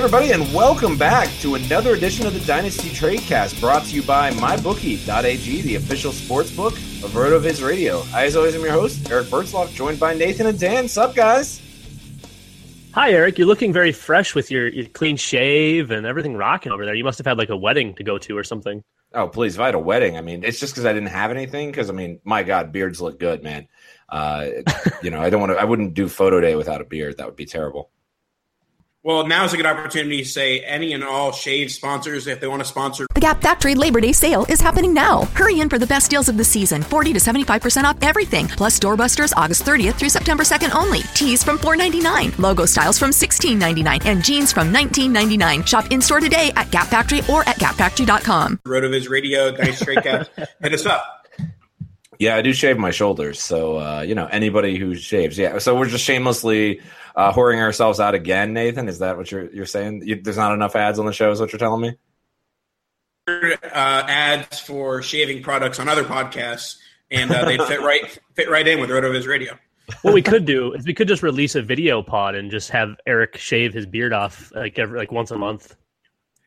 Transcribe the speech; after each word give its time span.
everybody, 0.00 0.32
and 0.32 0.42
welcome 0.54 0.96
back 0.96 1.28
to 1.40 1.56
another 1.56 1.92
edition 1.92 2.26
of 2.26 2.32
the 2.32 2.40
Dynasty 2.40 2.88
Tradecast 2.88 3.60
brought 3.60 3.84
to 3.84 3.94
you 3.94 4.02
by 4.02 4.30
MyBookie.ag, 4.30 5.60
the 5.60 5.74
official 5.74 6.10
sports 6.10 6.50
book 6.50 6.72
of 6.72 7.10
RotoViz 7.10 7.62
Radio. 7.62 8.02
I, 8.14 8.24
as 8.24 8.34
always, 8.34 8.54
am 8.54 8.62
your 8.62 8.72
host, 8.72 9.10
Eric 9.10 9.26
Bertzloff, 9.26 9.74
joined 9.74 10.00
by 10.00 10.14
Nathan 10.14 10.46
and 10.46 10.58
Dan. 10.58 10.88
Sup, 10.88 11.14
guys? 11.14 11.60
Hi, 12.94 13.12
Eric. 13.12 13.36
You're 13.36 13.46
looking 13.46 13.74
very 13.74 13.92
fresh 13.92 14.34
with 14.34 14.50
your, 14.50 14.68
your 14.68 14.86
clean 14.86 15.18
shave 15.18 15.90
and 15.90 16.06
everything 16.06 16.34
rocking 16.34 16.72
over 16.72 16.86
there. 16.86 16.94
You 16.94 17.04
must 17.04 17.18
have 17.18 17.26
had 17.26 17.36
like 17.36 17.50
a 17.50 17.56
wedding 17.56 17.92
to 17.96 18.02
go 18.02 18.16
to 18.16 18.38
or 18.38 18.42
something. 18.42 18.82
Oh, 19.12 19.28
please, 19.28 19.56
if 19.56 19.60
I 19.60 19.66
had 19.66 19.74
a 19.74 19.78
wedding, 19.78 20.16
I 20.16 20.22
mean, 20.22 20.44
it's 20.44 20.58
just 20.58 20.72
because 20.72 20.86
I 20.86 20.94
didn't 20.94 21.10
have 21.10 21.30
anything. 21.30 21.70
Because, 21.70 21.90
I 21.90 21.92
mean, 21.92 22.20
my 22.24 22.42
God, 22.42 22.72
beards 22.72 23.02
look 23.02 23.20
good, 23.20 23.42
man. 23.42 23.68
Uh, 24.08 24.46
you 25.02 25.10
know, 25.10 25.20
I 25.20 25.28
don't 25.28 25.40
want 25.40 25.52
to, 25.52 25.58
I 25.58 25.64
wouldn't 25.64 25.92
do 25.92 26.08
photo 26.08 26.40
day 26.40 26.56
without 26.56 26.80
a 26.80 26.86
beard. 26.86 27.18
That 27.18 27.26
would 27.26 27.36
be 27.36 27.44
terrible. 27.44 27.90
Well, 29.02 29.26
now 29.26 29.46
is 29.46 29.54
a 29.54 29.56
good 29.56 29.64
opportunity 29.64 30.18
to 30.18 30.28
say 30.28 30.60
any 30.60 30.92
and 30.92 31.02
all 31.02 31.32
shave 31.32 31.72
sponsors 31.72 32.26
if 32.26 32.38
they 32.38 32.46
want 32.46 32.60
to 32.60 32.68
sponsor. 32.68 33.06
The 33.14 33.20
Gap 33.20 33.40
Factory 33.40 33.74
Labor 33.74 33.98
Day 33.98 34.12
sale 34.12 34.44
is 34.50 34.60
happening 34.60 34.92
now. 34.92 35.22
Hurry 35.32 35.60
in 35.60 35.70
for 35.70 35.78
the 35.78 35.86
best 35.86 36.10
deals 36.10 36.28
of 36.28 36.36
the 36.36 36.44
season 36.44 36.82
40 36.82 37.14
to 37.14 37.18
75% 37.18 37.84
off 37.84 37.96
everything, 38.02 38.46
plus 38.48 38.78
doorbusters 38.78 39.32
August 39.38 39.64
30th 39.64 39.94
through 39.94 40.10
September 40.10 40.42
2nd 40.42 40.74
only. 40.74 41.00
Tees 41.14 41.42
from 41.42 41.58
$4.99, 41.58 42.38
logo 42.38 42.66
styles 42.66 42.98
from 42.98 43.10
$16.99, 43.10 44.04
and 44.04 44.22
jeans 44.22 44.52
from 44.52 44.70
$19.99. 44.70 45.66
Shop 45.66 45.90
in 45.90 46.02
store 46.02 46.20
today 46.20 46.52
at 46.56 46.70
Gap 46.70 46.88
Factory 46.88 47.22
or 47.30 47.40
at 47.48 47.56
gapfactory.com. 47.56 48.58
Rotoviz 48.66 49.08
Radio, 49.08 49.50
nice 49.52 49.80
straight 49.80 50.00
Tradecast. 50.00 50.28
Hit 50.62 50.74
us 50.74 50.84
up. 50.84 51.26
Yeah, 52.18 52.36
I 52.36 52.42
do 52.42 52.52
shave 52.52 52.76
my 52.76 52.90
shoulders. 52.90 53.40
So, 53.40 53.78
uh, 53.78 54.02
you 54.02 54.14
know, 54.14 54.26
anybody 54.26 54.76
who 54.76 54.94
shaves. 54.94 55.38
Yeah. 55.38 55.56
So 55.56 55.74
we're 55.74 55.88
just 55.88 56.04
shamelessly 56.04 56.82
uh, 57.14 57.32
whoring 57.32 57.58
ourselves 57.58 58.00
out 58.00 58.14
again, 58.14 58.52
Nathan. 58.52 58.88
Is 58.88 58.98
that 59.00 59.16
what 59.16 59.30
you're, 59.30 59.50
you're 59.52 59.66
saying? 59.66 60.02
You, 60.04 60.20
there's 60.20 60.36
not 60.36 60.54
enough 60.54 60.76
ads 60.76 60.98
on 60.98 61.06
the 61.06 61.12
show, 61.12 61.30
is 61.30 61.40
what 61.40 61.52
you're 61.52 61.58
telling 61.58 61.82
me? 61.82 61.96
Uh, 63.28 63.58
ads 63.72 64.58
for 64.58 65.02
shaving 65.02 65.42
products 65.42 65.78
on 65.78 65.88
other 65.88 66.04
podcasts, 66.04 66.78
and 67.10 67.30
uh, 67.30 67.44
they'd 67.44 67.62
fit 67.62 67.80
right 67.80 68.18
fit 68.34 68.50
right 68.50 68.66
in 68.66 68.80
with 68.80 68.90
Rotoviz 68.90 69.26
Radio. 69.26 69.56
What 70.02 70.14
we 70.14 70.22
could 70.22 70.44
do 70.44 70.72
is 70.72 70.86
we 70.86 70.94
could 70.94 71.08
just 71.08 71.22
release 71.22 71.54
a 71.54 71.62
video 71.62 72.02
pod 72.02 72.34
and 72.34 72.50
just 72.50 72.70
have 72.70 72.96
Eric 73.06 73.36
shave 73.36 73.72
his 73.74 73.86
beard 73.86 74.12
off 74.12 74.52
like 74.54 74.78
every, 74.78 74.98
like 74.98 75.12
once 75.12 75.30
a 75.30 75.38
month. 75.38 75.76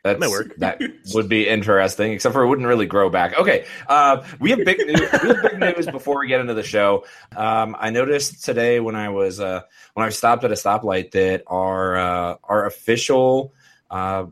That's, 0.04 0.20
might 0.20 0.30
work. 0.30 0.56
That 0.58 0.82
would 1.14 1.30
be 1.30 1.48
interesting, 1.48 2.12
except 2.12 2.34
for 2.34 2.44
it 2.44 2.48
wouldn't 2.48 2.68
really 2.68 2.86
grow 2.86 3.10
back. 3.10 3.40
Okay, 3.40 3.66
uh, 3.88 4.24
we 4.38 4.50
have 4.50 4.60
big 4.66 4.80
news. 4.80 5.00
we 5.00 5.30
have 5.30 5.42
big 5.42 5.60
news 5.60 5.88
before 5.88 6.20
we 6.20 6.28
get 6.28 6.42
into 6.42 6.54
the 6.54 6.64
show. 6.64 7.06
Um, 7.36 7.76
I 7.80 7.90
noticed 7.90 8.44
today 8.44 8.82
when 8.82 8.96
I 8.96 9.10
was 9.10 9.40
uh, 9.40 9.62
when 9.94 10.06
I 10.06 10.10
stopped 10.10 10.44
at 10.44 10.52
a 10.52 10.56
stoplight 10.56 11.12
that 11.12 11.44
our 11.48 11.96
uh, 11.96 12.36
our 12.44 12.66
official 12.66 13.54
uh, 13.90 14.26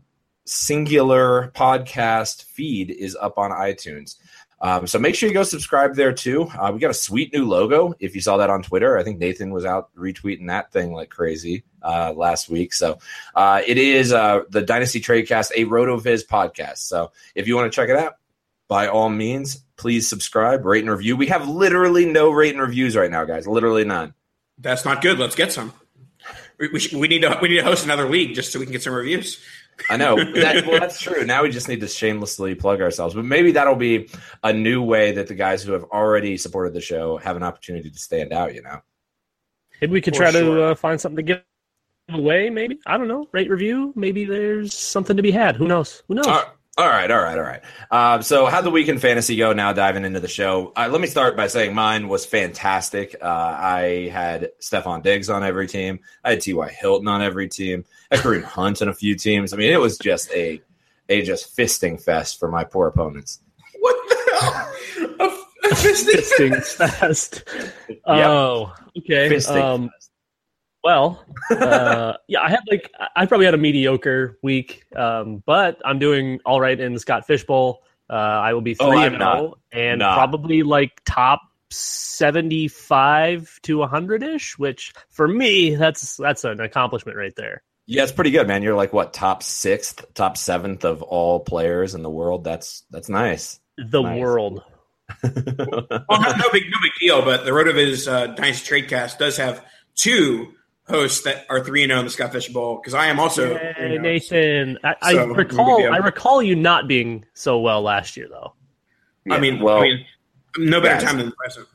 singular 0.43 1.53
podcast 1.55 2.43
feed 2.43 2.91
is 2.91 3.15
up 3.15 3.37
on 3.37 3.51
iTunes. 3.51 4.17
Um, 4.59 4.85
so 4.87 4.99
make 4.99 5.15
sure 5.15 5.29
you 5.29 5.33
go 5.33 5.43
subscribe 5.43 5.95
there 5.95 6.13
too. 6.13 6.43
Uh, 6.43 6.69
we 6.73 6.79
got 6.79 6.91
a 6.91 6.93
sweet 6.93 7.33
new 7.33 7.47
logo. 7.47 7.93
If 7.99 8.13
you 8.13 8.21
saw 8.21 8.37
that 8.37 8.49
on 8.49 8.61
Twitter, 8.61 8.97
I 8.97 9.03
think 9.03 9.19
Nathan 9.19 9.51
was 9.51 9.65
out 9.65 9.89
retweeting 9.95 10.47
that 10.47 10.73
thing 10.73 10.91
like 10.91 11.09
crazy 11.09 11.63
uh, 11.81 12.13
last 12.15 12.49
week. 12.49 12.73
So 12.73 12.99
uh, 13.35 13.61
it 13.65 13.77
is 13.77 14.13
uh, 14.13 14.41
the 14.49 14.61
Dynasty 14.61 15.01
Tradecast, 15.01 15.51
a 15.55 15.65
RotoViz 15.65 16.25
podcast. 16.27 16.79
So 16.79 17.11
if 17.35 17.47
you 17.47 17.55
want 17.55 17.71
to 17.71 17.75
check 17.75 17.89
it 17.89 17.97
out, 17.97 18.15
by 18.67 18.87
all 18.87 19.09
means, 19.09 19.63
please 19.75 20.07
subscribe, 20.07 20.65
rate 20.65 20.81
and 20.81 20.89
review. 20.89 21.17
We 21.17 21.27
have 21.27 21.47
literally 21.47 22.05
no 22.05 22.31
rate 22.31 22.53
and 22.53 22.61
reviews 22.61 22.95
right 22.95 23.11
now, 23.11 23.25
guys. 23.25 23.45
Literally 23.45 23.83
none. 23.83 24.13
That's 24.57 24.85
not 24.85 25.01
good. 25.01 25.19
Let's 25.19 25.35
get 25.35 25.51
some. 25.51 25.73
We, 26.57 26.69
we, 26.69 26.79
should, 26.79 26.99
we 26.99 27.07
need 27.07 27.23
to 27.23 27.37
we 27.41 27.49
need 27.49 27.57
to 27.57 27.63
host 27.63 27.83
another 27.83 28.07
league 28.07 28.35
just 28.35 28.53
so 28.53 28.59
we 28.59 28.65
can 28.65 28.71
get 28.71 28.83
some 28.83 28.93
reviews. 28.93 29.43
I 29.89 29.97
know. 29.97 30.15
That, 30.41 30.65
well, 30.65 30.79
that's 30.79 30.99
true. 30.99 31.25
Now 31.25 31.43
we 31.43 31.49
just 31.49 31.67
need 31.67 31.81
to 31.81 31.87
shamelessly 31.87 32.55
plug 32.55 32.81
ourselves. 32.81 33.13
But 33.13 33.25
maybe 33.25 33.51
that'll 33.53 33.75
be 33.75 34.09
a 34.43 34.53
new 34.53 34.81
way 34.81 35.13
that 35.13 35.27
the 35.27 35.35
guys 35.35 35.63
who 35.63 35.73
have 35.73 35.83
already 35.85 36.37
supported 36.37 36.73
the 36.73 36.81
show 36.81 37.17
have 37.17 37.35
an 37.35 37.43
opportunity 37.43 37.89
to 37.89 37.99
stand 37.99 38.31
out, 38.31 38.55
you 38.55 38.61
know? 38.61 38.81
Maybe 39.81 39.93
we 39.93 40.01
could 40.01 40.15
For 40.15 40.23
try 40.23 40.31
sure. 40.31 40.55
to 40.55 40.63
uh, 40.63 40.75
find 40.75 41.01
something 41.01 41.17
to 41.17 41.23
give 41.23 41.41
away. 42.13 42.49
Maybe 42.49 42.79
I 42.85 42.97
don't 42.97 43.07
know. 43.07 43.27
Rate 43.31 43.49
review. 43.49 43.93
Maybe 43.95 44.25
there's 44.25 44.73
something 44.73 45.17
to 45.17 45.23
be 45.23 45.31
had. 45.31 45.55
Who 45.55 45.67
knows? 45.67 46.03
Who 46.07 46.15
knows? 46.15 46.27
Uh, 46.27 46.43
All 46.77 46.87
right, 46.87 47.11
all 47.11 47.21
right, 47.21 47.37
all 47.37 47.43
right. 47.43 47.61
Uh, 47.91 48.21
so, 48.21 48.45
how'd 48.45 48.63
the 48.63 48.71
week 48.71 48.87
in 48.87 48.97
fantasy 48.97 49.35
go? 49.35 49.51
Now, 49.53 49.73
diving 49.73 50.05
into 50.05 50.21
the 50.21 50.27
show. 50.29 50.71
Uh, 50.75 50.87
let 50.89 51.01
me 51.01 51.07
start 51.07 51.35
by 51.35 51.47
saying 51.47 51.75
mine 51.75 52.07
was 52.07 52.25
fantastic. 52.25 53.15
Uh, 53.21 53.25
I 53.27 54.09
had 54.11 54.51
Stefon 54.61 55.03
Diggs 55.03 55.29
on 55.29 55.43
every 55.43 55.67
team. 55.67 55.99
I 56.23 56.31
had 56.31 56.41
T.Y. 56.41 56.69
Hilton 56.69 57.09
on 57.09 57.21
every 57.21 57.49
team. 57.49 57.83
I 58.09 58.15
had 58.15 58.23
Kareem 58.25 58.43
Hunt 58.43 58.81
on 58.81 58.87
a 58.87 58.93
few 58.93 59.15
teams. 59.15 59.53
I 59.53 59.57
mean, 59.57 59.71
it 59.73 59.79
was 59.81 59.97
just 59.97 60.31
a 60.31 60.61
a 61.09 61.21
just 61.23 61.55
fisting 61.57 62.01
fest 62.01 62.39
for 62.39 62.47
my 62.49 62.63
poor 62.63 62.87
opponents. 62.87 63.41
What 63.79 63.95
the 64.07 64.37
hell? 64.39 64.73
A, 65.19 65.67
a 65.67 65.71
fisting 65.75 66.55
Fisting 66.55 66.65
fest. 66.65 67.43
Oh, 68.05 68.73
okay. 68.97 69.29
Fisting 69.29 69.61
Um, 69.61 69.89
fest. 69.89 70.00
Well, 70.83 71.23
uh, 71.51 72.13
yeah, 72.27 72.41
I 72.41 72.49
had 72.49 72.61
like 72.69 72.91
I 73.15 73.25
probably 73.25 73.45
had 73.45 73.53
a 73.53 73.57
mediocre 73.59 74.37
week, 74.41 74.83
um, 74.95 75.43
but 75.45 75.81
I'm 75.85 75.99
doing 75.99 76.39
all 76.45 76.59
right 76.59 76.79
in 76.79 76.93
the 76.93 76.99
Scott 76.99 77.27
Fishbowl. 77.27 77.83
Uh, 78.09 78.13
I 78.13 78.53
will 78.53 78.61
be 78.61 78.75
Oh, 78.79 78.89
three 78.89 78.97
I'm 78.99 79.13
and 79.13 79.21
zero, 79.21 79.55
and 79.71 79.99
Not. 79.99 80.15
probably 80.17 80.63
like 80.63 81.01
top 81.05 81.41
seventy 81.69 82.67
five 82.67 83.59
to 83.63 83.83
hundred 83.83 84.23
ish, 84.23 84.57
which 84.57 84.93
for 85.09 85.27
me 85.27 85.75
that's 85.75 86.17
that's 86.17 86.43
an 86.43 86.59
accomplishment 86.59 87.17
right 87.17 87.33
there. 87.35 87.63
Yeah, 87.87 88.03
it's 88.03 88.11
pretty 88.11 88.31
good, 88.31 88.47
man. 88.47 88.63
You're 88.63 88.75
like 88.75 88.93
what 88.93 89.13
top 89.13 89.43
sixth, 89.43 90.13
top 90.13 90.37
seventh 90.37 90.85
of 90.85 91.01
all 91.01 91.39
players 91.41 91.95
in 91.95 92.03
the 92.03 92.09
world. 92.09 92.43
That's 92.43 92.83
that's 92.91 93.09
nice. 93.09 93.59
The 93.77 94.01
Nice. 94.01 94.19
world. 94.19 94.63
Well, 95.23 96.21
no, 96.21 96.31
no 96.37 96.49
big, 96.53 96.63
no 96.71 96.77
big 96.81 96.91
deal. 96.99 97.21
But 97.23 97.43
the 97.43 97.51
road 97.53 97.67
Rotoviz 97.67 98.07
uh, 98.09 98.27
Dynasty 98.27 98.81
Tradecast 98.81 99.17
does 99.17 99.35
have 99.37 99.63
two 99.95 100.53
hosts 100.91 101.21
that 101.23 101.45
are 101.49 101.63
three 101.63 101.81
and 101.83 101.89
zero 101.89 101.99
in 101.99 102.05
the 102.05 102.11
Scott 102.11 102.31
Fish 102.31 102.47
Bowl 102.49 102.75
because 102.77 102.93
I 102.93 103.07
am 103.07 103.19
also. 103.19 103.57
Hey, 103.57 103.73
3-0. 103.97 104.01
Nathan, 104.01 104.77
I, 104.83 104.95
I 105.01 105.13
So, 105.13 105.25
no 105.25 105.33
big 105.33 105.51
recall. 105.51 105.93
I 105.93 105.97
recall 105.97 106.43
you 106.43 106.55
not 106.55 106.87
being 106.87 107.25
so 107.33 107.59
well 107.59 107.81
last 107.81 108.15
year 108.15 108.27
though. 108.29 108.53
I 109.29 109.39
mean, 109.39 109.59
well, 109.61 109.77
I 109.79 109.81
mean, 109.83 110.05
no 110.57 110.79
better 110.81 110.95
guys. 110.95 111.03
time 111.03 111.17
than 111.17 111.27
the 111.27 111.35
present. 111.35 111.67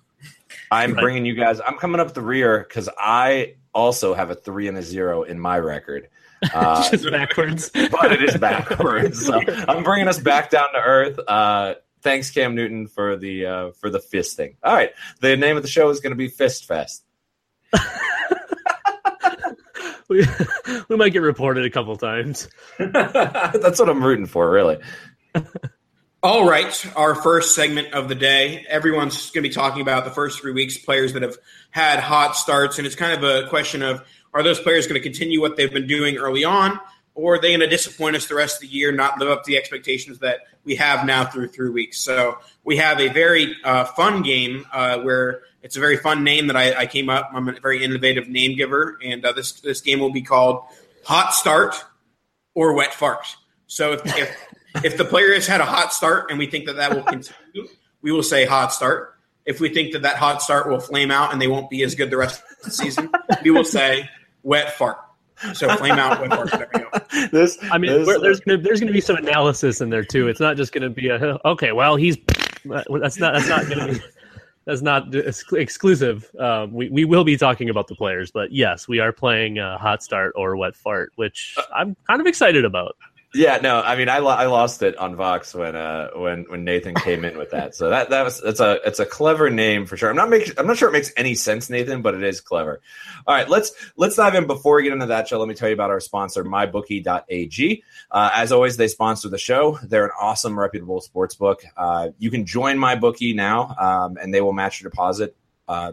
I'm 0.71 0.93
Right. 0.95 1.01
bringing 1.03 1.27
you 1.27 1.35
guys. 1.35 1.61
I'm 1.67 1.77
coming 1.79 2.01
up 2.01 2.13
the 2.15 2.21
rear 2.23 2.59
because 2.69 2.89
I 2.99 3.55
also 3.73 4.15
have 4.15 4.31
a 4.31 4.35
three 4.35 4.69
and 4.69 4.77
a 4.79 4.83
zero 4.83 5.23
in 5.23 5.39
my 5.41 5.59
record. 5.59 6.09
Uh, 6.55 6.89
Just 6.91 7.11
backwards. 7.11 7.71
but 7.91 8.13
it 8.13 8.23
is 8.23 8.37
backwards. 8.37 9.19
So 9.27 9.41
I'm 9.67 9.83
bringing 9.83 10.07
us 10.07 10.19
back 10.19 10.51
down 10.51 10.71
to 10.75 10.79
earth. 10.79 11.19
Uh, 11.27 11.77
thanks, 12.03 12.31
Cam 12.31 12.55
Newton, 12.55 12.89
for 12.89 13.17
the 13.17 13.47
uh, 13.47 13.71
for 13.73 13.89
the 13.89 13.99
fisting. 13.99 14.57
All 14.63 14.75
right, 14.75 14.91
the 15.21 15.35
name 15.39 15.57
of 15.57 15.63
the 15.63 15.69
show 15.69 15.89
is 15.89 16.01
going 16.01 16.11
to 16.11 16.17
be 16.17 16.29
Fist 16.29 16.67
Fest. 16.67 17.05
we, 20.09 20.25
we 20.89 20.97
might 20.97 21.13
get 21.13 21.23
reported 21.23 21.65
a 21.65 21.71
couple 21.71 21.97
times. 21.97 22.49
That's 22.79 23.79
what 23.79 23.89
I'm 23.89 24.03
rooting 24.03 24.27
for, 24.27 24.51
really. 24.51 24.79
All 26.23 26.49
right, 26.49 26.97
our 26.97 27.15
first 27.15 27.55
segment 27.55 27.93
of 27.93 28.09
the 28.09 28.15
day. 28.15 28.65
Everyone's 28.69 29.31
going 29.31 29.43
to 29.43 29.49
be 29.49 29.55
talking 29.55 29.81
about 29.81 30.05
the 30.05 30.11
first 30.11 30.41
three 30.41 30.53
weeks, 30.53 30.77
players 30.77 31.13
that 31.13 31.23
have 31.23 31.37
had 31.71 32.01
hot 32.01 32.37
starts, 32.37 32.79
and 32.79 32.87
it's 32.87 32.97
kind 32.97 33.13
of 33.13 33.23
a 33.23 33.49
question 33.49 33.83
of 33.83 34.03
are 34.35 34.43
those 34.43 34.59
players 34.59 34.87
going 34.87 35.01
to 35.01 35.09
continue 35.09 35.41
what 35.41 35.57
they've 35.57 35.73
been 35.73 35.87
doing 35.87 36.17
early 36.17 36.45
on, 36.45 36.81
or 37.17 37.35
are 37.35 37.41
they 37.41 37.49
going 37.49 37.61
to 37.61 37.67
disappoint 37.67 38.15
us 38.15 38.27
the 38.27 38.35
rest 38.35 38.57
of 38.57 38.69
the 38.69 38.75
year, 38.75 38.93
not 38.93 39.19
live 39.19 39.31
up 39.31 39.43
to 39.43 39.51
the 39.51 39.57
expectations 39.57 40.19
that 40.19 40.41
we 40.65 40.77
have 40.77 41.07
now 41.07 41.25
through 41.25 41.49
three 41.49 41.71
weeks? 41.71 41.99
So 41.99 42.39
we 42.63 42.77
have 42.77 43.01
a 43.01 43.09
very 43.09 43.57
uh, 43.65 43.87
fun 43.87 44.23
game 44.23 44.67
uh, 44.71 44.99
where 44.99 45.41
it's 45.63 45.77
a 45.77 45.81
very 45.81 45.97
fun 45.97 46.23
name 46.23 46.47
that 46.49 46.57
I, 46.57 46.81
I 46.81 46.87
came 46.87 47.09
up. 47.09 47.31
I'm 47.33 47.49
a 47.49 47.59
very 47.59 47.83
innovative 47.83 48.29
name 48.29 48.55
giver, 48.55 48.99
and 49.03 49.25
uh, 49.25 49.33
this 49.33 49.61
this 49.61 49.81
game 49.81 49.99
will 49.99 50.13
be 50.13 50.23
called 50.23 50.65
Hot 51.05 51.33
Start 51.33 51.83
or 52.55 52.75
Wet 52.75 52.93
Fart. 52.93 53.27
So 53.67 53.93
if, 53.93 54.07
if 54.07 54.37
if 54.85 54.97
the 54.99 55.05
player 55.05 55.33
has 55.33 55.47
had 55.47 55.63
a 55.63 55.65
hot 55.65 55.93
start 55.93 56.31
and 56.31 56.39
we 56.39 56.47
think 56.47 56.67
that 56.67 56.77
that 56.77 56.95
will 56.95 57.03
continue, 57.03 57.67
we 58.03 58.13
will 58.13 58.23
say 58.23 58.45
hot 58.45 58.75
start. 58.75 59.15
If 59.47 59.59
we 59.59 59.71
think 59.71 59.93
that 59.93 60.03
that 60.03 60.17
hot 60.17 60.43
start 60.43 60.69
will 60.69 60.81
flame 60.81 61.11
out 61.11 61.33
and 61.33 61.41
they 61.41 61.47
won't 61.47 61.71
be 61.71 61.83
as 61.83 61.95
good 61.95 62.11
the 62.11 62.19
rest 62.19 62.43
of 62.43 62.65
the 62.65 62.71
season, 62.71 63.11
we 63.43 63.51
will 63.51 63.65
say 63.65 64.11
wet 64.43 64.77
fart. 64.77 64.99
So 65.55 65.69
flame 65.77 65.95
out, 65.99 66.21
wet 66.21 66.31
fart. 66.31 66.51
There 66.51 66.69
we 66.75 66.81
go. 66.81 67.29
This, 67.33 67.59
I 67.71 67.79
mean, 67.79 67.93
this- 68.05 68.21
there's 68.21 68.41
gonna 68.41 68.59
there's 68.59 68.81
gonna 68.81 68.93
be 68.93 69.01
some 69.01 69.17
analysis 69.17 69.81
in 69.81 69.91
there 69.91 70.05
too. 70.05 70.29
It's 70.29 70.41
not 70.41 70.57
just 70.57 70.73
gonna 70.73 70.91
be 70.91 71.09
a 71.09 71.39
okay. 71.45 71.73
Well, 71.73 71.97
he's 71.97 72.17
that's 72.65 73.19
not 73.19 73.35
that's 73.35 73.49
not 73.49 73.69
gonna 73.69 73.93
be 73.95 74.01
that's 74.67 74.83
not 74.83 75.15
exclusive. 75.53 76.31
Um, 76.39 76.73
we 76.73 76.89
we 76.91 77.05
will 77.05 77.25
be 77.25 77.37
talking 77.37 77.71
about 77.71 77.87
the 77.89 77.95
players, 77.95 78.31
but 78.31 78.53
yes, 78.53 78.87
we 78.89 78.99
are 78.99 79.13
playing 79.13 79.59
uh, 79.59 79.79
hot 79.79 80.03
start 80.03 80.33
or 80.37 80.57
wet 80.57 80.75
fart, 80.77 81.13
which 81.17 81.57
I'm 81.75 81.97
kind 82.07 82.21
of 82.21 82.27
excited 82.27 82.65
about. 82.65 82.97
Yeah, 83.35 83.59
no, 83.59 83.81
I 83.83 83.97
mean, 83.97 84.09
I, 84.09 84.19
lo- 84.19 84.31
I 84.31 84.47
lost 84.47 84.83
it 84.83 84.97
on 84.97 85.15
Vox 85.15 85.53
when 85.55 85.77
uh 85.77 86.09
when 86.15 86.45
when 86.49 86.65
Nathan 86.65 86.95
came 86.95 87.25
in 87.25 87.37
with 87.37 87.51
that. 87.51 87.75
So 87.75 87.91
that 87.91 88.09
that 88.11 88.23
was 88.23 88.41
it's 88.43 88.61
a 88.61 88.79
it's 88.87 88.99
a 88.99 89.05
clever 89.05 89.51
name 89.51 89.85
for 89.85 89.97
sure. 89.97 90.09
I'm 90.09 90.17
not 90.17 90.31
making 90.31 90.55
I'm 90.57 90.67
not 90.67 90.79
sure 90.79 90.89
it 90.89 90.93
makes 90.93 91.13
any 91.17 91.35
sense, 91.35 91.69
Nathan, 91.69 92.01
but 92.03 92.15
it 92.15 92.23
is 92.23 92.41
clever. 92.41 92.81
All 93.27 93.35
right, 93.35 93.49
let's 93.49 93.73
let's 93.97 94.17
dive 94.17 94.35
in. 94.37 94.47
Before 94.47 94.77
we 94.77 94.85
get 94.85 94.93
into 94.93 95.07
that 95.07 95.29
show, 95.29 95.39
let 95.39 95.49
me 95.49 95.55
tell 95.55 95.69
you 95.69 95.75
about 95.75 95.91
our 95.91 96.01
sponsor, 96.01 96.45
MyBookie.ag. 96.45 97.83
Uh, 98.11 98.31
as 98.33 98.53
always, 98.53 98.77
they 98.79 98.89
sponsor 98.89 99.29
the 99.29 99.39
show. 99.39 99.79
They're 99.83 100.07
an 100.07 100.13
awesome, 100.19 100.59
reputable 100.59 101.01
sports 101.01 101.35
book. 101.35 101.63
Uh, 101.77 102.11
you 102.19 102.31
can 102.31 102.47
join 102.47 102.79
MyBookie 102.79 103.35
now, 103.35 103.75
um, 103.79 104.17
and 104.17 104.33
they 104.33 104.41
will 104.41 104.55
match 104.55 104.81
your 104.81 104.91
deposit. 104.91 105.37
Uh, 105.69 105.93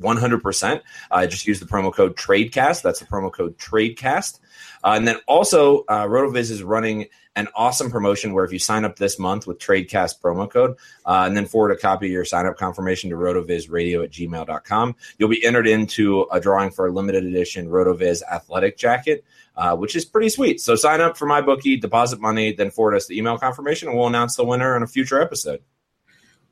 100%. 0.00 0.80
Uh, 1.10 1.26
just 1.26 1.46
use 1.46 1.60
the 1.60 1.66
promo 1.66 1.92
code 1.92 2.16
TRADECAST. 2.16 2.82
That's 2.82 3.00
the 3.00 3.04
promo 3.06 3.30
code 3.30 3.58
TRADECAST. 3.58 4.40
Uh, 4.82 4.92
and 4.96 5.06
then 5.06 5.16
also, 5.26 5.84
uh, 5.88 6.06
RotoViz 6.06 6.50
is 6.50 6.62
running 6.62 7.06
an 7.36 7.48
awesome 7.54 7.90
promotion 7.90 8.32
where 8.32 8.44
if 8.44 8.52
you 8.52 8.58
sign 8.58 8.84
up 8.84 8.96
this 8.96 9.18
month 9.18 9.46
with 9.46 9.58
TradeCast 9.58 10.20
promo 10.20 10.50
code 10.50 10.76
uh, 11.06 11.24
and 11.26 11.36
then 11.36 11.46
forward 11.46 11.70
a 11.70 11.76
copy 11.76 12.06
of 12.06 12.12
your 12.12 12.24
sign 12.24 12.46
up 12.46 12.56
confirmation 12.56 13.08
to 13.10 13.16
rotovizradio 13.16 14.02
at 14.02 14.10
gmail.com, 14.10 14.96
you'll 15.18 15.28
be 15.28 15.44
entered 15.44 15.68
into 15.68 16.26
a 16.32 16.40
drawing 16.40 16.70
for 16.70 16.86
a 16.88 16.92
limited 16.92 17.24
edition 17.24 17.68
RotoViz 17.68 18.22
athletic 18.30 18.76
jacket, 18.76 19.24
uh, 19.56 19.76
which 19.76 19.94
is 19.94 20.04
pretty 20.04 20.28
sweet. 20.28 20.60
So 20.60 20.74
sign 20.74 21.00
up 21.00 21.16
for 21.16 21.26
my 21.26 21.40
bookie, 21.40 21.76
deposit 21.76 22.20
money, 22.20 22.52
then 22.52 22.70
forward 22.70 22.96
us 22.96 23.06
the 23.06 23.16
email 23.16 23.38
confirmation, 23.38 23.88
and 23.88 23.96
we'll 23.96 24.08
announce 24.08 24.36
the 24.36 24.44
winner 24.44 24.76
in 24.76 24.82
a 24.82 24.88
future 24.88 25.20
episode. 25.20 25.60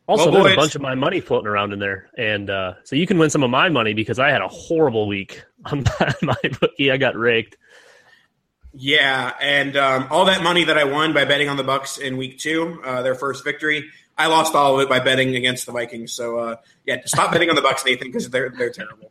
Also, 0.07 0.31
Well, 0.31 0.33
there's 0.33 0.45
boys. 0.45 0.53
a 0.55 0.57
bunch 0.57 0.75
of 0.75 0.81
my 0.81 0.95
money 0.95 1.21
floating 1.21 1.49
around 1.49 1.75
in 1.75 1.81
there, 1.81 2.09
and 2.17 2.49
uh, 2.49 2.75
so 2.83 2.97
you 2.97 3.07
can 3.07 3.19
win 3.19 3.29
some 3.29 3.43
of 3.43 3.51
my 3.51 3.69
money 3.69 3.93
because 3.93 4.19
I 4.19 4.31
had 4.31 4.41
a 4.41 4.49
horrible 4.49 5.07
week 5.07 5.43
on 5.67 5.85
my, 6.01 6.15
my 6.23 6.51
bookie. 6.61 6.91
I 6.91 6.97
got 6.97 7.15
raked. 7.15 7.59
Yeah, 8.75 9.33
and 9.41 9.77
um, 9.77 10.07
all 10.11 10.27
that 10.27 10.43
money 10.43 10.65
that 10.65 10.77
I 10.77 10.85
won 10.85 11.13
by 11.15 11.25
betting 11.25 11.49
on 11.49 11.57
the 11.57 11.65
Bucks 11.65 11.99
in 11.99 12.17
Week 12.17 12.39
Two, 12.39 12.81
uh, 12.85 13.03
their 13.03 13.15
first 13.15 13.43
victory, 13.43 13.89
I 14.17 14.27
lost 14.27 14.55
all 14.55 14.75
of 14.75 14.81
it 14.81 14.89
by 14.89 15.01
betting 15.01 15.37
against 15.37 15.67
the 15.67 15.73
Vikings. 15.73 16.13
So 16.13 16.39
uh, 16.39 16.57
yeah, 16.85 16.99
stop 17.07 17.33
betting 17.33 17.49
on 17.49 17.57
the 17.57 17.63
Bucks, 17.63 17.85
Nathan, 17.85 18.09
because 18.09 18.29
they're 18.31 18.51
they're 18.51 18.71
terrible. 18.71 19.11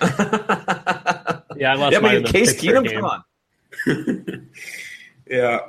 Yeah, 1.54 1.72
I 1.72 1.74
lost 1.76 1.92
yeah, 1.92 1.98
mine 2.00 2.16
in 2.16 2.22
the 2.22 2.28
Case 2.32 2.54
Keenum, 2.54 2.88
game. 2.88 3.00
come 3.00 3.22
on. 3.86 4.48
Yeah. 5.26 5.60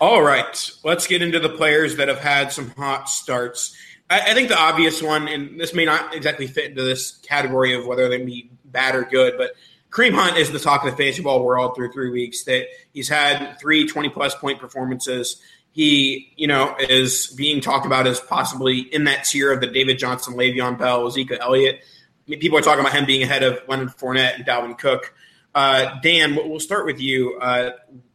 All 0.00 0.22
right. 0.22 0.70
Let's 0.84 1.06
get 1.06 1.22
into 1.22 1.38
the 1.38 1.48
players 1.48 1.96
that 1.96 2.08
have 2.08 2.18
had 2.18 2.52
some 2.52 2.70
hot 2.70 3.08
starts. 3.08 3.74
I, 4.10 4.20
I 4.20 4.34
think 4.34 4.48
the 4.48 4.58
obvious 4.58 5.00
one, 5.00 5.26
and 5.26 5.58
this 5.58 5.72
may 5.72 5.84
not 5.84 6.14
exactly 6.14 6.46
fit 6.46 6.70
into 6.70 6.82
this 6.82 7.12
category 7.18 7.74
of 7.74 7.86
whether 7.86 8.08
they 8.08 8.22
be 8.22 8.50
bad 8.64 8.94
or 8.94 9.04
good, 9.04 9.34
but 9.38 9.52
Kareem 9.90 10.12
Hunt 10.12 10.36
is 10.36 10.50
the 10.50 10.58
talk 10.58 10.84
of 10.84 10.90
the 10.90 10.96
fantasy 10.96 11.22
ball 11.22 11.42
world 11.44 11.74
through 11.74 11.92
three 11.92 12.10
weeks. 12.10 12.44
That 12.44 12.66
he's 12.92 13.08
had 13.08 13.58
three 13.60 13.86
20 13.86 14.10
plus 14.10 14.34
point 14.34 14.58
performances. 14.58 15.40
He, 15.72 16.32
you 16.36 16.46
know, 16.46 16.74
is 16.78 17.28
being 17.28 17.60
talked 17.60 17.86
about 17.86 18.06
as 18.06 18.20
possibly 18.20 18.80
in 18.80 19.04
that 19.04 19.24
tier 19.24 19.52
of 19.52 19.60
the 19.60 19.66
David 19.66 19.98
Johnson, 19.98 20.34
Le'Veon 20.34 20.78
Bell, 20.78 21.10
Zeke 21.10 21.38
Elliott. 21.40 21.76
I 21.76 22.30
mean, 22.30 22.40
people 22.40 22.58
are 22.58 22.62
talking 22.62 22.80
about 22.80 22.92
him 22.92 23.06
being 23.06 23.22
ahead 23.22 23.42
of 23.42 23.60
Leonard 23.68 23.90
Fournette 23.90 24.34
and 24.34 24.44
Dalvin 24.44 24.78
Cook. 24.78 25.14
Uh, 25.54 25.98
Dan, 26.02 26.34
we'll 26.34 26.48
we'll 26.48 26.60
start 26.60 26.84
with 26.84 27.00
you. 27.00 27.38
Uh, 27.40 27.70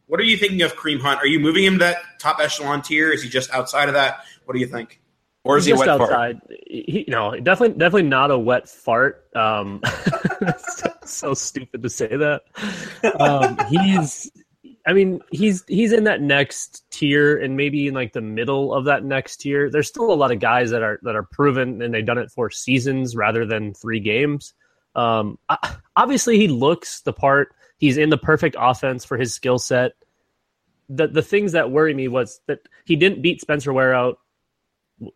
what 0.06 0.20
are 0.20 0.24
you 0.24 0.36
thinking 0.36 0.62
of 0.62 0.74
Kareem 0.76 1.00
Hunt? 1.00 1.20
Are 1.20 1.26
you 1.26 1.40
moving 1.40 1.64
him 1.64 1.74
to 1.74 1.78
that 1.80 1.98
top 2.20 2.38
echelon 2.38 2.82
tier? 2.82 3.10
Is 3.10 3.22
he 3.22 3.28
just 3.28 3.50
outside 3.50 3.88
of 3.88 3.94
that? 3.94 4.20
What 4.44 4.54
do 4.54 4.60
you 4.60 4.66
think? 4.66 5.00
Or 5.44 5.58
is 5.58 5.66
he 5.66 5.72
a 5.72 5.74
just 5.74 5.86
wet 5.86 5.98
fart? 5.98 6.10
outside. 6.10 6.40
He, 6.66 7.04
no, 7.06 7.38
definitely, 7.38 7.78
definitely 7.78 8.08
not 8.08 8.30
a 8.30 8.38
wet 8.38 8.66
fart. 8.66 9.28
Um, 9.36 9.82
so, 10.58 10.94
so 11.04 11.34
stupid 11.34 11.82
to 11.82 11.90
say 11.90 12.08
that. 12.08 12.42
Um, 13.20 13.58
he's, 13.68 14.32
I 14.86 14.94
mean, 14.94 15.20
he's 15.30 15.62
he's 15.68 15.92
in 15.92 16.04
that 16.04 16.22
next 16.22 16.90
tier, 16.90 17.36
and 17.36 17.58
maybe 17.58 17.88
in 17.88 17.94
like 17.94 18.14
the 18.14 18.22
middle 18.22 18.72
of 18.72 18.86
that 18.86 19.04
next 19.04 19.36
tier. 19.38 19.68
There's 19.68 19.86
still 19.86 20.10
a 20.10 20.14
lot 20.14 20.32
of 20.32 20.40
guys 20.40 20.70
that 20.70 20.82
are 20.82 20.98
that 21.02 21.14
are 21.14 21.22
proven, 21.22 21.82
and 21.82 21.92
they've 21.92 22.06
done 22.06 22.18
it 22.18 22.30
for 22.30 22.48
seasons 22.48 23.14
rather 23.14 23.44
than 23.44 23.74
three 23.74 24.00
games. 24.00 24.54
Um, 24.96 25.38
obviously, 25.96 26.38
he 26.38 26.48
looks 26.48 27.02
the 27.02 27.12
part. 27.12 27.54
He's 27.76 27.98
in 27.98 28.08
the 28.08 28.16
perfect 28.16 28.56
offense 28.58 29.04
for 29.04 29.18
his 29.18 29.34
skill 29.34 29.58
set. 29.58 29.92
The 30.88 31.06
the 31.06 31.22
things 31.22 31.52
that 31.52 31.70
worry 31.70 31.92
me 31.92 32.08
was 32.08 32.40
that 32.46 32.60
he 32.86 32.96
didn't 32.96 33.20
beat 33.20 33.42
Spencer 33.42 33.74
Ware 33.74 33.94
out 33.94 34.18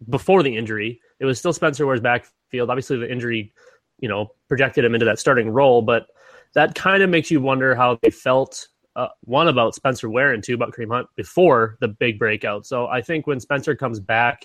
before 0.09 0.43
the 0.43 0.57
injury. 0.57 1.01
It 1.21 1.25
was 1.25 1.39
still 1.39 1.53
Spencer 1.53 1.87
Ware's 1.87 2.01
backfield. 2.01 2.71
Obviously, 2.71 2.99
the 2.99 3.11
injury, 3.11 3.53
you 4.01 4.09
know, 4.09 4.33
projected 4.49 4.85
him 4.85 4.95
into 4.95 5.07
that 5.07 5.19
starting 5.19 5.51
role, 5.51 5.83
but 5.83 6.07
that 6.55 6.75
kind 6.75 7.03
of 7.03 7.11
makes 7.11 7.31
you 7.31 7.41
wonder 7.41 7.75
how 7.75 7.99
they 8.03 8.11
felt 8.11 8.69
uh, 8.97 9.09
one 9.21 9.49
about 9.49 9.75
Spencer 9.75 10.09
Ware 10.09 10.33
and 10.33 10.43
two 10.43 10.55
about 10.55 10.73
Kareem 10.73 10.91
Hunt 10.91 11.09
before 11.15 11.77
the 11.81 11.89
big 11.89 12.19
breakout. 12.19 12.67
So 12.67 12.87
I 12.87 13.01
think 13.01 13.27
when 13.27 13.39
Spencer 13.39 13.77
comes 13.77 14.01
back, 14.01 14.45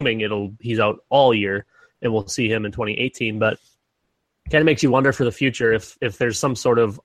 it'll 0.00 0.52
he's 0.60 0.80
out 0.80 1.04
all 1.10 1.34
year, 1.34 1.66
and 2.02 2.12
we'll 2.12 2.26
see 2.26 2.50
him 2.50 2.64
in 2.64 2.72
2018. 2.72 3.38
But 3.38 3.58
kind 4.50 4.60
of 4.60 4.66
makes 4.66 4.82
you 4.82 4.90
wonder 4.90 5.12
for 5.12 5.24
the 5.24 5.32
future 5.32 5.72
if 5.72 5.96
if 6.00 6.18
there's 6.18 6.38
some 6.38 6.56
sort 6.56 6.78
of 6.78 7.00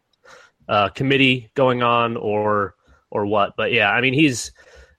uh, 0.68 0.90
committee 0.90 1.52
going 1.54 1.84
on 1.84 2.18
or 2.18 2.76
or 3.12 3.26
what. 3.26 3.54
But 3.56 3.72
yeah, 3.72 3.92
I 3.92 4.02
mean 4.02 4.14
he's 4.14 4.52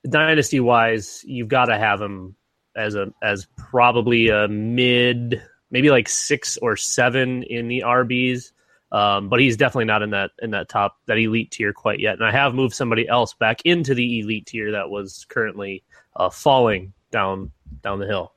dynasty 0.09 0.59
wise, 0.59 1.23
you've 1.25 1.47
got 1.47 1.65
to 1.65 1.77
have 1.77 2.01
him 2.01 2.35
as 2.75 2.95
a 2.95 3.11
as 3.21 3.47
probably 3.57 4.29
a 4.29 4.47
mid, 4.47 5.41
maybe 5.71 5.89
like 5.89 6.07
six 6.07 6.57
or 6.57 6.75
seven 6.75 7.43
in 7.43 7.67
the 7.67 7.83
RBs. 7.85 8.51
Um, 8.89 9.27
but 9.27 9.41
he's 9.41 9.57
definitely 9.57 9.85
not 9.85 10.01
in 10.01 10.11
that 10.11 10.31
in 10.41 10.51
that 10.51 10.69
top 10.69 10.97
that 11.07 11.17
elite 11.17 11.51
tier 11.51 11.73
quite 11.73 11.99
yet. 11.99 12.13
And 12.13 12.25
I 12.25 12.31
have 12.31 12.53
moved 12.53 12.73
somebody 12.73 13.07
else 13.07 13.33
back 13.33 13.61
into 13.65 13.93
the 13.93 14.19
elite 14.19 14.45
tier 14.45 14.71
that 14.71 14.89
was 14.89 15.25
currently 15.27 15.83
uh, 16.15 16.29
falling 16.29 16.93
down 17.11 17.51
down 17.81 17.99
the 17.99 18.07
hill. 18.07 18.33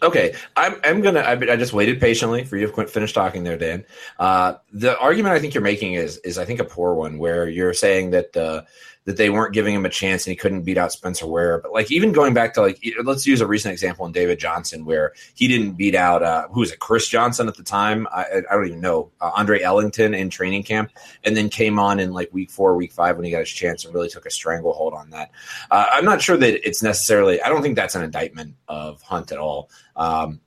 Okay, 0.00 0.34
I'm, 0.56 0.76
I'm 0.84 1.00
gonna. 1.00 1.20
I, 1.20 1.32
I, 1.32 1.56
just 1.56 1.72
waited 1.72 2.00
patiently 2.00 2.44
for 2.44 2.56
you 2.56 2.70
to 2.70 2.86
finish 2.86 3.12
talking 3.12 3.42
there, 3.42 3.58
Dan. 3.58 3.84
Uh, 4.18 4.54
the 4.72 4.96
argument 4.98 5.34
I 5.34 5.40
think 5.40 5.54
you're 5.54 5.62
making 5.62 5.94
is 5.94 6.18
is 6.18 6.38
I 6.38 6.44
think 6.44 6.60
a 6.60 6.64
poor 6.64 6.94
one, 6.94 7.18
where 7.18 7.48
you're 7.48 7.74
saying 7.74 8.10
that 8.10 8.36
uh, 8.36 8.62
that 9.08 9.16
they 9.16 9.30
weren't 9.30 9.54
giving 9.54 9.74
him 9.74 9.86
a 9.86 9.88
chance 9.88 10.26
and 10.26 10.32
he 10.32 10.36
couldn't 10.36 10.64
beat 10.64 10.76
out 10.76 10.92
Spencer 10.92 11.26
Ware. 11.26 11.60
But 11.60 11.72
like 11.72 11.90
even 11.90 12.12
going 12.12 12.34
back 12.34 12.52
to 12.54 12.60
like 12.60 12.78
let's 13.04 13.26
use 13.26 13.40
a 13.40 13.46
recent 13.46 13.72
example 13.72 14.04
in 14.04 14.12
David 14.12 14.38
Johnson 14.38 14.84
where 14.84 15.14
he 15.34 15.48
didn't 15.48 15.72
beat 15.72 15.94
out 15.94 16.22
uh, 16.22 16.46
who 16.48 16.60
was 16.60 16.72
it 16.72 16.78
Chris 16.78 17.08
Johnson 17.08 17.48
at 17.48 17.54
the 17.54 17.62
time 17.62 18.06
I, 18.12 18.26
I 18.50 18.54
don't 18.54 18.66
even 18.66 18.82
know 18.82 19.10
uh, 19.22 19.30
Andre 19.34 19.62
Ellington 19.62 20.12
in 20.12 20.28
training 20.28 20.62
camp 20.62 20.90
and 21.24 21.34
then 21.34 21.48
came 21.48 21.78
on 21.78 22.00
in 22.00 22.12
like 22.12 22.28
week 22.34 22.50
four 22.50 22.76
week 22.76 22.92
five 22.92 23.16
when 23.16 23.24
he 23.24 23.30
got 23.30 23.38
his 23.38 23.48
chance 23.48 23.86
and 23.86 23.94
really 23.94 24.10
took 24.10 24.26
a 24.26 24.30
stranglehold 24.30 24.92
on 24.92 25.08
that. 25.08 25.30
Uh, 25.70 25.86
I'm 25.90 26.04
not 26.04 26.20
sure 26.20 26.36
that 26.36 26.68
it's 26.68 26.82
necessarily 26.82 27.40
I 27.40 27.48
don't 27.48 27.62
think 27.62 27.76
that's 27.76 27.94
an 27.94 28.02
indictment 28.02 28.56
of 28.68 29.00
Hunt 29.00 29.32
at 29.32 29.38
all. 29.38 29.70
Um, 29.96 30.42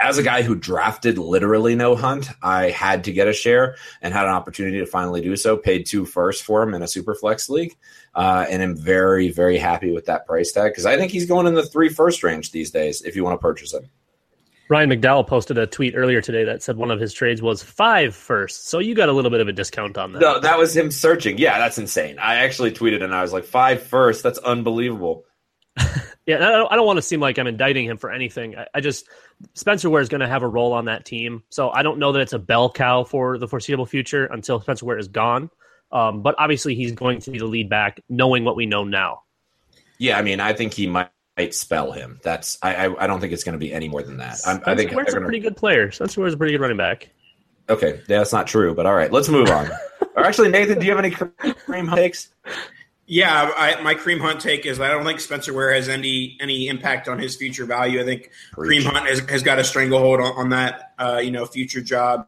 as 0.00 0.18
a 0.18 0.22
guy 0.22 0.42
who 0.42 0.54
drafted 0.54 1.18
literally 1.18 1.74
no 1.74 1.94
hunt, 1.94 2.28
I 2.42 2.70
had 2.70 3.04
to 3.04 3.12
get 3.12 3.28
a 3.28 3.32
share 3.32 3.76
and 4.02 4.12
had 4.12 4.24
an 4.24 4.32
opportunity 4.32 4.78
to 4.78 4.86
finally 4.86 5.20
do 5.20 5.36
so. 5.36 5.56
Paid 5.56 5.86
two 5.86 6.04
first 6.04 6.42
for 6.42 6.62
him 6.62 6.74
in 6.74 6.82
a 6.82 6.88
super 6.88 7.14
flex 7.14 7.48
league, 7.48 7.76
uh, 8.14 8.46
and 8.48 8.62
am 8.62 8.76
very 8.76 9.30
very 9.30 9.58
happy 9.58 9.92
with 9.92 10.06
that 10.06 10.26
price 10.26 10.52
tag 10.52 10.72
because 10.72 10.86
I 10.86 10.96
think 10.96 11.12
he's 11.12 11.26
going 11.26 11.46
in 11.46 11.54
the 11.54 11.64
three 11.64 11.88
first 11.88 12.22
range 12.22 12.52
these 12.52 12.70
days. 12.70 13.02
If 13.02 13.16
you 13.16 13.24
want 13.24 13.34
to 13.34 13.42
purchase 13.42 13.72
him. 13.72 13.88
Ryan 14.68 14.90
McDowell 14.90 15.26
posted 15.26 15.58
a 15.58 15.66
tweet 15.66 15.94
earlier 15.94 16.22
today 16.22 16.44
that 16.44 16.62
said 16.62 16.78
one 16.78 16.90
of 16.90 16.98
his 16.98 17.12
trades 17.12 17.42
was 17.42 17.62
five 17.62 18.14
first. 18.14 18.68
So 18.68 18.78
you 18.78 18.94
got 18.94 19.10
a 19.10 19.12
little 19.12 19.30
bit 19.30 19.40
of 19.40 19.48
a 19.48 19.52
discount 19.52 19.98
on 19.98 20.12
that. 20.12 20.20
No, 20.20 20.40
that 20.40 20.58
was 20.58 20.74
him 20.74 20.90
searching. 20.90 21.36
Yeah, 21.36 21.58
that's 21.58 21.76
insane. 21.76 22.18
I 22.18 22.36
actually 22.36 22.72
tweeted 22.72 23.02
and 23.02 23.14
I 23.14 23.20
was 23.20 23.32
like, 23.32 23.44
five 23.44 23.82
first. 23.82 24.22
That's 24.22 24.38
unbelievable. 24.38 25.24
yeah, 26.26 26.36
I 26.36 26.52
don't, 26.52 26.72
I 26.72 26.76
don't 26.76 26.86
want 26.86 26.96
to 26.96 27.02
seem 27.02 27.20
like 27.20 27.38
I'm 27.38 27.46
indicting 27.46 27.86
him 27.86 27.98
for 27.98 28.10
anything. 28.10 28.56
I, 28.56 28.66
I 28.74 28.80
just 28.80 29.08
Spencer 29.54 29.90
Ware 29.90 30.00
is 30.00 30.08
going 30.08 30.22
to 30.22 30.28
have 30.28 30.42
a 30.42 30.48
role 30.48 30.72
on 30.72 30.86
that 30.86 31.04
team, 31.04 31.42
so 31.50 31.70
I 31.70 31.82
don't 31.82 31.98
know 31.98 32.12
that 32.12 32.20
it's 32.20 32.32
a 32.32 32.38
bell 32.38 32.70
cow 32.70 33.04
for 33.04 33.38
the 33.38 33.46
foreseeable 33.46 33.86
future 33.86 34.26
until 34.26 34.60
Spencer 34.60 34.86
Ware 34.86 34.98
is 34.98 35.08
gone. 35.08 35.50
Um, 35.92 36.22
but 36.22 36.34
obviously, 36.38 36.74
he's 36.74 36.92
going 36.92 37.20
to 37.20 37.30
be 37.30 37.38
the 37.38 37.46
lead 37.46 37.68
back, 37.68 38.00
knowing 38.08 38.44
what 38.44 38.56
we 38.56 38.66
know 38.66 38.84
now. 38.84 39.22
Yeah, 39.98 40.18
I 40.18 40.22
mean, 40.22 40.40
I 40.40 40.54
think 40.54 40.72
he 40.72 40.86
might 40.86 41.10
spell 41.50 41.92
him. 41.92 42.20
That's 42.22 42.58
I. 42.62 42.86
I, 42.86 43.04
I 43.04 43.06
don't 43.06 43.20
think 43.20 43.32
it's 43.32 43.44
going 43.44 43.52
to 43.52 43.58
be 43.58 43.72
any 43.72 43.88
more 43.88 44.02
than 44.02 44.16
that. 44.16 44.40
I, 44.46 44.60
I 44.72 44.74
think 44.74 44.92
Ware's 44.92 45.12
gonna... 45.12 45.20
a 45.20 45.28
pretty 45.28 45.40
good 45.40 45.56
player. 45.56 45.90
Spencer 45.90 46.20
Ware 46.20 46.28
is 46.28 46.34
a 46.34 46.36
pretty 46.38 46.52
good 46.52 46.60
running 46.60 46.78
back. 46.78 47.10
Okay, 47.68 48.00
yeah, 48.08 48.18
that's 48.18 48.32
not 48.32 48.46
true, 48.46 48.74
but 48.74 48.86
all 48.86 48.94
right, 48.94 49.12
let's 49.12 49.28
move 49.28 49.50
on. 49.50 49.70
or 50.16 50.24
actually, 50.24 50.48
Nathan, 50.48 50.78
do 50.78 50.86
you 50.86 50.94
have 50.94 51.04
any 51.04 51.10
cream 51.54 51.90
takes? 51.90 52.30
Yeah, 53.06 53.52
I, 53.54 53.82
my 53.82 53.94
Cream 53.94 54.18
Hunt 54.18 54.40
take 54.40 54.64
is 54.64 54.80
I 54.80 54.88
don't 54.88 55.04
think 55.04 55.20
Spencer 55.20 55.52
Ware 55.52 55.74
has 55.74 55.88
any 55.88 56.38
any 56.40 56.68
impact 56.68 57.06
on 57.06 57.18
his 57.18 57.36
future 57.36 57.66
value. 57.66 58.00
I 58.00 58.04
think 58.04 58.30
Preach. 58.52 58.82
Kareem 58.82 58.90
Hunt 58.90 59.06
has, 59.06 59.20
has 59.28 59.42
got 59.42 59.58
a 59.58 59.64
stranglehold 59.64 60.20
on, 60.20 60.32
on 60.36 60.48
that 60.50 60.94
uh, 60.98 61.20
you 61.22 61.30
know 61.30 61.44
future 61.44 61.82
job. 61.82 62.26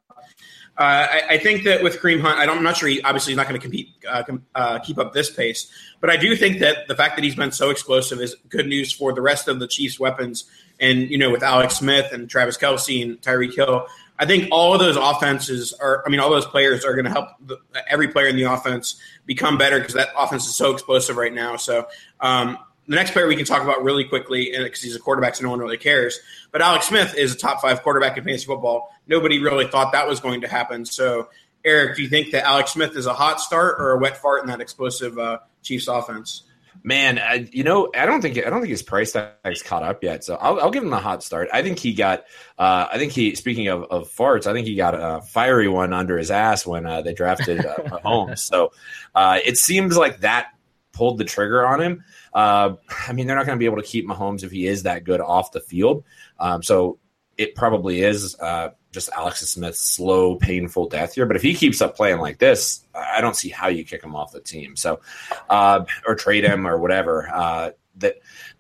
Uh, 0.79 0.83
I, 1.11 1.23
I, 1.31 1.39
think 1.39 1.65
that 1.65 1.83
with 1.83 2.01
Cream 2.01 2.21
Hunt, 2.21 2.39
I 2.39 2.45
am 2.45 2.63
not 2.63 2.77
sure 2.77 2.87
he 2.91 3.01
obviously 3.01 3.31
he's 3.31 3.39
not 3.39 3.49
going 3.49 3.59
to 3.59 3.63
compete 3.63 3.95
uh, 4.07 4.23
com, 4.25 4.45
uh, 4.55 4.79
keep 4.81 4.99
up 4.99 5.15
this 5.15 5.31
pace, 5.31 5.73
but 6.03 6.11
I 6.11 6.19
do 6.19 6.37
think 6.37 6.59
that 6.59 6.87
the 6.87 6.95
fact 6.95 7.17
that 7.17 7.25
he's 7.25 7.35
been 7.35 7.51
so 7.51 7.71
explosive 7.71 8.21
is 8.21 8.37
good 8.51 8.67
news 8.67 8.93
for 8.93 9.15
the 9.15 9.23
rest 9.23 9.49
of 9.49 9.59
the 9.59 9.67
Chiefs' 9.67 9.99
weapons. 9.99 10.45
And 10.79 11.11
you 11.11 11.17
know, 11.17 11.31
with 11.31 11.43
Alex 11.43 11.77
Smith 11.77 12.13
and 12.13 12.29
Travis 12.29 12.59
Kelce 12.59 13.03
and 13.03 13.19
Tyreek 13.23 13.57
Hill, 13.57 13.87
I 14.19 14.27
think 14.27 14.49
all 14.51 14.73
of 14.73 14.81
those 14.81 14.97
offenses 14.97 15.73
are, 15.75 16.03
I 16.07 16.11
mean, 16.11 16.21
all 16.21 16.31
those 16.31 16.47
players 16.47 16.85
are 16.85 16.95
going 16.95 17.05
to 17.05 17.11
help 17.11 17.29
the, 17.45 17.59
every 17.89 18.09
player 18.09 18.29
in 18.29 18.37
the 18.37 18.45
offense 18.45 19.01
become 19.27 19.59
better 19.59 19.79
because 19.79 19.95
that 19.95 20.09
offense 20.17 20.47
is 20.47 20.55
so 20.55 20.73
explosive 20.73 21.17
right 21.17 21.33
now. 21.33 21.57
So, 21.57 21.87
um, 22.21 22.59
the 22.89 22.95
next 22.95 23.11
player 23.11 23.27
we 23.27 23.37
can 23.37 23.45
talk 23.45 23.63
about 23.63 23.83
really 23.83 24.05
quickly, 24.05 24.53
because 24.57 24.81
he's 24.81 24.95
a 24.95 25.01
quarterback, 25.01 25.35
so 25.35 25.43
no 25.43 25.51
one 25.51 25.59
really 25.59 25.77
cares. 25.77 26.21
But 26.53 26.63
Alex 26.63 26.87
Smith 26.87 27.17
is 27.17 27.35
a 27.35 27.37
top 27.37 27.61
five 27.61 27.83
quarterback 27.83 28.17
in 28.17 28.25
fantasy 28.25 28.47
football. 28.47 28.95
Nobody 29.09 29.41
really 29.41 29.67
thought 29.67 29.93
that 29.93 30.07
was 30.07 30.21
going 30.21 30.41
to 30.43 30.49
happen. 30.49 30.85
So, 30.85 31.29
Eric, 31.65 31.97
do 31.97 32.03
you 32.03 32.09
think 32.09 32.31
that 32.31 32.45
Alex 32.45 32.73
Smith 32.73 32.97
is 32.97 33.07
a 33.07 33.13
hot 33.13 33.41
start 33.41 33.77
or 33.81 33.91
a 33.91 33.99
wet 33.99 34.19
fart 34.19 34.43
in 34.43 34.49
that 34.49 34.61
explosive 34.61 35.19
uh, 35.19 35.39
Chiefs 35.63 35.89
offense? 35.89 36.45
Man, 36.83 37.19
I, 37.19 37.49
you 37.53 37.65
know, 37.65 37.91
I 37.95 38.07
don't 38.07 38.23
think 38.23 38.39
I 38.39 38.51
don't 38.51 38.61
think 38.61 38.71
his 38.71 38.83
price 38.83 39.13
tag's 39.13 39.63
caught 39.63 39.83
up 39.83 40.03
yet. 40.03 40.25
So 40.25 40.37
I'll, 40.37 40.61
I'll 40.61 40.71
give 40.71 40.83
him 40.83 40.93
a 40.93 41.01
hot 41.01 41.23
start. 41.23 41.49
I 41.53 41.63
think 41.63 41.79
he 41.79 41.95
got. 41.95 42.25
Uh, 42.59 42.87
I 42.93 42.99
think 42.99 43.13
he. 43.13 43.35
Speaking 43.35 43.69
of, 43.69 43.85
of 43.85 44.09
farts, 44.09 44.47
I 44.47 44.53
think 44.53 44.67
he 44.67 44.75
got 44.75 44.95
a 44.95 45.23
fiery 45.23 45.69
one 45.69 45.93
under 45.93 46.19
his 46.19 46.31
ass 46.31 46.67
when 46.67 46.87
uh, 46.87 47.03
they 47.03 47.15
drafted 47.15 47.65
uh, 47.65 47.99
Holmes. 48.03 48.43
So 48.43 48.73
uh, 49.15 49.39
it 49.45 49.59
seems 49.59 49.97
like 49.97 50.21
that 50.21 50.49
pulled 50.93 51.19
the 51.19 51.25
trigger 51.25 51.67
on 51.67 51.81
him. 51.81 52.05
Uh, 52.33 52.77
I 53.07 53.13
mean, 53.13 53.27
they're 53.27 53.37
not 53.37 53.47
going 53.47 53.57
to 53.57 53.61
be 53.61 53.67
able 53.67 53.83
to 53.83 53.89
keep 53.89 54.07
Mahomes 54.07 54.43
if 54.43 54.51
he 54.51 54.67
is 54.67 54.85
that 54.85 55.05
good 55.05 55.21
off 55.21 55.53
the 55.53 55.61
field. 55.61 56.05
Um, 56.39 56.63
so 56.63 56.99
it 57.37 57.55
probably 57.55 58.03
is 58.03 58.39
uh, 58.41 58.71
just 58.97 59.11
Alex 59.11 59.41
Smith's 59.41 59.79
slow, 59.79 60.37
painful 60.37 60.89
death 60.89 61.15
here. 61.15 61.27
But 61.27 61.37
if 61.37 61.43
he 61.43 61.53
keeps 61.53 61.83
up 61.83 61.95
playing 61.95 62.19
like 62.19 62.39
this, 62.39 62.83
I 62.95 63.21
don't 63.21 63.37
see 63.37 63.51
how 63.51 63.69
you 63.69 63.85
kick 63.85 64.03
him 64.03 64.17
off 64.17 64.33
the 64.33 64.41
team. 64.41 64.75
So, 64.75 65.01
uh, 65.51 65.85
or 66.07 66.15
trade 66.15 66.45
him 66.45 66.67
or 66.67 66.79
whatever. 66.79 67.29
Uh, 67.29 67.71
that 67.99 68.17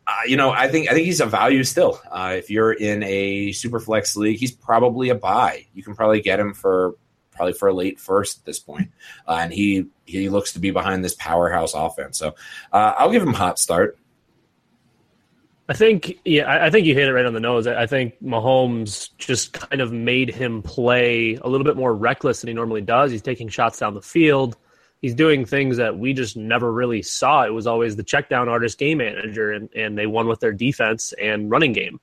uh, 0.07 0.13
you 0.27 0.37
know, 0.37 0.51
I 0.51 0.69
think 0.69 0.91
I 0.91 0.93
think 0.93 1.07
he's 1.07 1.23
a 1.23 1.27
value 1.27 1.65
still. 1.65 1.99
Uh, 2.11 2.35
if 2.37 2.51
you're 2.51 2.75
in 2.75 3.03
a 3.03 3.53
super 3.53 3.81
flex 3.81 4.15
league, 4.15 4.39
he's 4.39 4.53
probably 4.53 5.09
a 5.09 5.15
buy. 5.15 5.65
You 5.73 5.83
can 5.83 5.97
probably 5.97 6.21
get 6.21 6.39
him 6.39 6.53
for 6.53 6.97
probably 7.33 7.55
for 7.55 7.69
a 7.69 7.75
late 7.75 7.99
first 7.99 8.39
at 8.39 8.45
this 8.45 8.59
point. 8.59 8.91
Uh, 9.27 9.39
and 9.41 9.53
he 9.55 9.87
he 10.05 10.29
looks 10.29 10.53
to 10.53 10.59
be 10.59 10.71
behind 10.71 11.03
this 11.03 11.15
powerhouse 11.15 11.73
offense. 11.73 12.19
So 12.19 12.35
uh, 12.75 12.93
I'll 12.99 13.11
give 13.11 13.23
him 13.23 13.33
a 13.35 13.37
hot 13.39 13.59
start. 13.59 13.99
I 15.69 15.75
think, 15.75 16.21
yeah, 16.25 16.65
I 16.65 16.71
think 16.71 16.87
you 16.87 16.95
hit 16.95 17.09
it 17.09 17.13
right 17.13 17.27
on 17.27 17.35
the 17.35 17.41
nose. 17.41 17.67
I 17.67 17.87
think 17.87 18.23
Mahomes 18.23 19.11
just 19.19 19.53
kind 19.53 19.81
of 19.81 19.93
made 19.93 20.31
him 20.31 20.63
play 20.63 21.35
a 21.43 21.49
little 21.49 21.65
bit 21.65 21.77
more 21.77 21.93
reckless 21.93 22.41
than 22.41 22.49
he 22.49 22.55
normally 22.55 22.83
does. 22.83 23.11
He's 23.11 23.23
taking 23.23 23.49
shots 23.49 23.81
down 23.81 23.95
the 23.95 24.03
field. 24.03 24.57
He's 25.03 25.15
doing 25.15 25.45
things 25.45 25.77
that 25.79 25.99
we 25.99 26.13
just 26.13 26.37
never 26.37 26.73
really 26.73 27.03
saw. 27.03 27.45
It 27.45 27.53
was 27.53 27.67
always 27.67 27.97
the 27.97 28.05
check 28.05 28.29
down 28.29 28.49
artist 28.49 28.79
game 28.79 28.99
manager, 28.99 29.53
and, 29.53 29.69
and 29.75 29.99
they 29.99 30.07
won 30.07 30.29
with 30.29 30.39
their 30.39 30.53
defense 30.53 31.13
and 31.21 31.51
running 31.51 31.73
game. 31.73 31.99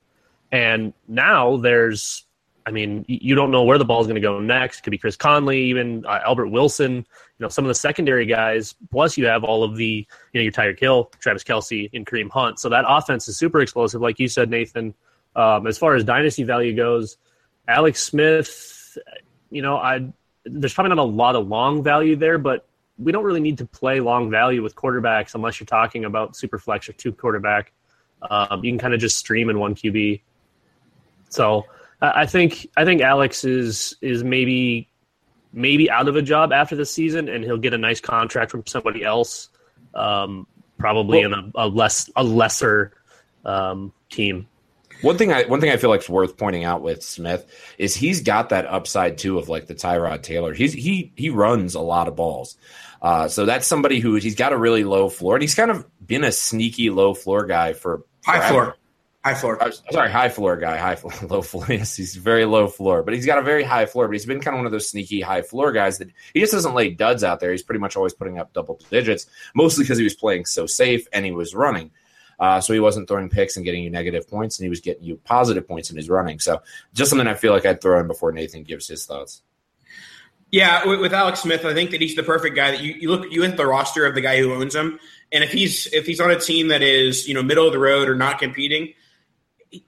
And 0.52 0.92
now 1.08 1.56
there's 1.56 2.24
I 2.66 2.70
mean, 2.70 3.04
you 3.08 3.34
don't 3.34 3.50
know 3.50 3.62
where 3.64 3.78
the 3.78 3.84
ball 3.84 4.00
is 4.00 4.06
going 4.06 4.14
to 4.14 4.20
go 4.22 4.40
next. 4.40 4.78
It 4.78 4.82
could 4.82 4.90
be 4.90 4.98
Chris 4.98 5.16
Conley, 5.16 5.64
even 5.64 6.06
uh, 6.06 6.20
Albert 6.24 6.48
Wilson. 6.48 7.06
You 7.38 7.44
know, 7.44 7.48
some 7.48 7.64
of 7.64 7.68
the 7.68 7.74
secondary 7.74 8.26
guys. 8.26 8.74
Plus, 8.90 9.16
you 9.16 9.26
have 9.26 9.44
all 9.44 9.64
of 9.64 9.76
the 9.76 10.06
you 10.32 10.40
know 10.40 10.42
your 10.42 10.52
Tyreek 10.52 10.78
Hill, 10.78 11.10
Travis 11.18 11.42
Kelce, 11.42 11.90
and 11.92 12.06
Kareem 12.06 12.30
Hunt. 12.30 12.58
So 12.58 12.68
that 12.68 12.84
offense 12.86 13.28
is 13.28 13.36
super 13.36 13.60
explosive, 13.60 14.00
like 14.00 14.18
you 14.18 14.28
said, 14.28 14.50
Nathan. 14.50 14.94
Um, 15.36 15.66
as 15.66 15.76
far 15.78 15.96
as 15.96 16.04
dynasty 16.04 16.44
value 16.44 16.74
goes, 16.74 17.16
Alex 17.66 18.02
Smith. 18.02 18.96
You 19.50 19.62
know, 19.62 19.76
I 19.76 20.06
there's 20.44 20.74
probably 20.74 20.90
not 20.90 20.98
a 20.98 21.02
lot 21.02 21.36
of 21.36 21.48
long 21.48 21.82
value 21.82 22.16
there, 22.16 22.38
but 22.38 22.66
we 22.98 23.10
don't 23.12 23.24
really 23.24 23.40
need 23.40 23.58
to 23.58 23.66
play 23.66 24.00
long 24.00 24.30
value 24.30 24.62
with 24.62 24.74
quarterbacks 24.76 25.34
unless 25.34 25.58
you're 25.58 25.66
talking 25.66 26.04
about 26.04 26.36
super 26.36 26.58
flex 26.58 26.88
or 26.88 26.92
two 26.92 27.12
quarterback. 27.12 27.72
Um, 28.30 28.64
you 28.64 28.70
can 28.70 28.78
kind 28.78 28.94
of 28.94 29.00
just 29.00 29.16
stream 29.16 29.50
in 29.50 29.58
one 29.58 29.74
QB. 29.74 30.20
So 31.28 31.66
I 32.00 32.26
think 32.26 32.68
I 32.76 32.84
think 32.84 33.00
Alex 33.00 33.44
is 33.44 33.96
is 34.00 34.22
maybe 34.22 34.88
maybe 35.54 35.90
out 35.90 36.08
of 36.08 36.16
a 36.16 36.22
job 36.22 36.52
after 36.52 36.76
the 36.76 36.84
season, 36.84 37.28
and 37.28 37.44
he'll 37.44 37.56
get 37.56 37.72
a 37.72 37.78
nice 37.78 38.00
contract 38.00 38.50
from 38.50 38.66
somebody 38.66 39.04
else, 39.04 39.48
um, 39.94 40.46
probably 40.78 41.24
well, 41.24 41.32
in 41.32 41.52
a, 41.54 41.66
a, 41.66 41.68
less 41.68 42.10
a 42.16 42.24
lesser 42.24 42.92
um, 43.44 43.92
team. 44.10 44.46
One 45.00 45.18
thing 45.18 45.32
I 45.32 45.44
one 45.44 45.60
thing 45.60 45.70
I 45.70 45.76
feel 45.76 45.90
like 45.90 46.00
is 46.00 46.08
worth 46.08 46.36
pointing 46.36 46.64
out 46.64 46.82
with 46.82 47.02
Smith 47.02 47.46
is 47.78 47.94
he's 47.94 48.22
got 48.22 48.50
that 48.50 48.66
upside 48.66 49.18
too 49.18 49.38
of 49.38 49.48
like 49.48 49.66
the 49.66 49.74
Tyrod 49.74 50.22
Taylor. 50.22 50.54
He's 50.54 50.72
he 50.72 51.12
he 51.16 51.30
runs 51.30 51.74
a 51.74 51.80
lot 51.80 52.08
of 52.08 52.16
balls. 52.16 52.56
Uh, 53.02 53.28
so 53.28 53.44
that's 53.44 53.66
somebody 53.66 54.00
who 54.00 54.14
he's 54.14 54.34
got 54.34 54.52
a 54.52 54.56
really 54.56 54.84
low 54.84 55.08
floor, 55.08 55.34
and 55.34 55.42
he's 55.42 55.54
kind 55.54 55.70
of 55.70 55.84
been 56.04 56.24
a 56.24 56.32
sneaky 56.32 56.90
low 56.90 57.12
floor 57.12 57.44
guy 57.44 57.74
for 57.74 58.04
high 58.24 58.38
forever. 58.38 58.52
floor 58.52 58.76
High 59.24 59.32
floor. 59.32 59.62
I'm 59.62 59.72
sorry, 59.90 60.10
high 60.10 60.28
floor 60.28 60.58
guy, 60.58 60.76
high 60.76 60.96
floor, 60.96 61.14
low 61.28 61.40
floor. 61.40 61.64
Yes, 61.70 61.96
he's 61.96 62.14
very 62.14 62.44
low 62.44 62.68
floor, 62.68 63.02
but 63.02 63.14
he's 63.14 63.24
got 63.24 63.38
a 63.38 63.42
very 63.42 63.62
high 63.62 63.86
floor. 63.86 64.06
But 64.06 64.12
he's 64.12 64.26
been 64.26 64.38
kind 64.38 64.54
of 64.54 64.58
one 64.58 64.66
of 64.66 64.72
those 64.72 64.86
sneaky 64.86 65.22
high 65.22 65.40
floor 65.40 65.72
guys 65.72 65.96
that 65.96 66.10
he 66.34 66.40
just 66.40 66.52
doesn't 66.52 66.74
lay 66.74 66.90
duds 66.90 67.24
out 67.24 67.40
there. 67.40 67.50
He's 67.50 67.62
pretty 67.62 67.78
much 67.78 67.96
always 67.96 68.12
putting 68.12 68.38
up 68.38 68.52
double 68.52 68.78
digits, 68.90 69.26
mostly 69.54 69.84
because 69.84 69.96
he 69.96 70.04
was 70.04 70.14
playing 70.14 70.44
so 70.44 70.66
safe 70.66 71.08
and 71.10 71.24
he 71.24 71.32
was 71.32 71.54
running. 71.54 71.90
Uh, 72.38 72.60
so 72.60 72.74
he 72.74 72.80
wasn't 72.80 73.08
throwing 73.08 73.30
picks 73.30 73.56
and 73.56 73.64
getting 73.64 73.82
you 73.82 73.88
negative 73.88 74.28
points, 74.28 74.58
and 74.58 74.64
he 74.64 74.68
was 74.68 74.80
getting 74.80 75.04
you 75.04 75.16
positive 75.24 75.66
points 75.66 75.90
in 75.90 75.96
his 75.96 76.10
running. 76.10 76.38
So 76.38 76.60
just 76.92 77.08
something 77.08 77.26
I 77.26 77.32
feel 77.32 77.52
like 77.52 77.64
I'd 77.64 77.80
throw 77.80 77.98
in 78.00 78.06
before 78.06 78.30
Nathan 78.30 78.62
gives 78.62 78.86
his 78.88 79.06
thoughts. 79.06 79.40
Yeah, 80.50 80.86
with, 80.86 81.00
with 81.00 81.14
Alex 81.14 81.40
Smith, 81.40 81.64
I 81.64 81.72
think 81.72 81.92
that 81.92 82.02
he's 82.02 82.14
the 82.14 82.22
perfect 82.22 82.56
guy 82.56 82.72
that 82.72 82.82
you, 82.82 82.92
you 82.92 83.10
look 83.10 83.32
you 83.32 83.42
at 83.42 83.56
the 83.56 83.66
roster 83.66 84.04
of 84.04 84.14
the 84.14 84.20
guy 84.20 84.38
who 84.38 84.52
owns 84.52 84.74
him, 84.74 85.00
and 85.32 85.42
if 85.42 85.50
he's 85.50 85.86
if 85.94 86.04
he's 86.04 86.20
on 86.20 86.30
a 86.30 86.38
team 86.38 86.68
that 86.68 86.82
is 86.82 87.26
you 87.26 87.32
know 87.32 87.42
middle 87.42 87.66
of 87.66 87.72
the 87.72 87.78
road 87.78 88.08
or 88.08 88.14
not 88.14 88.38
competing, 88.38 88.92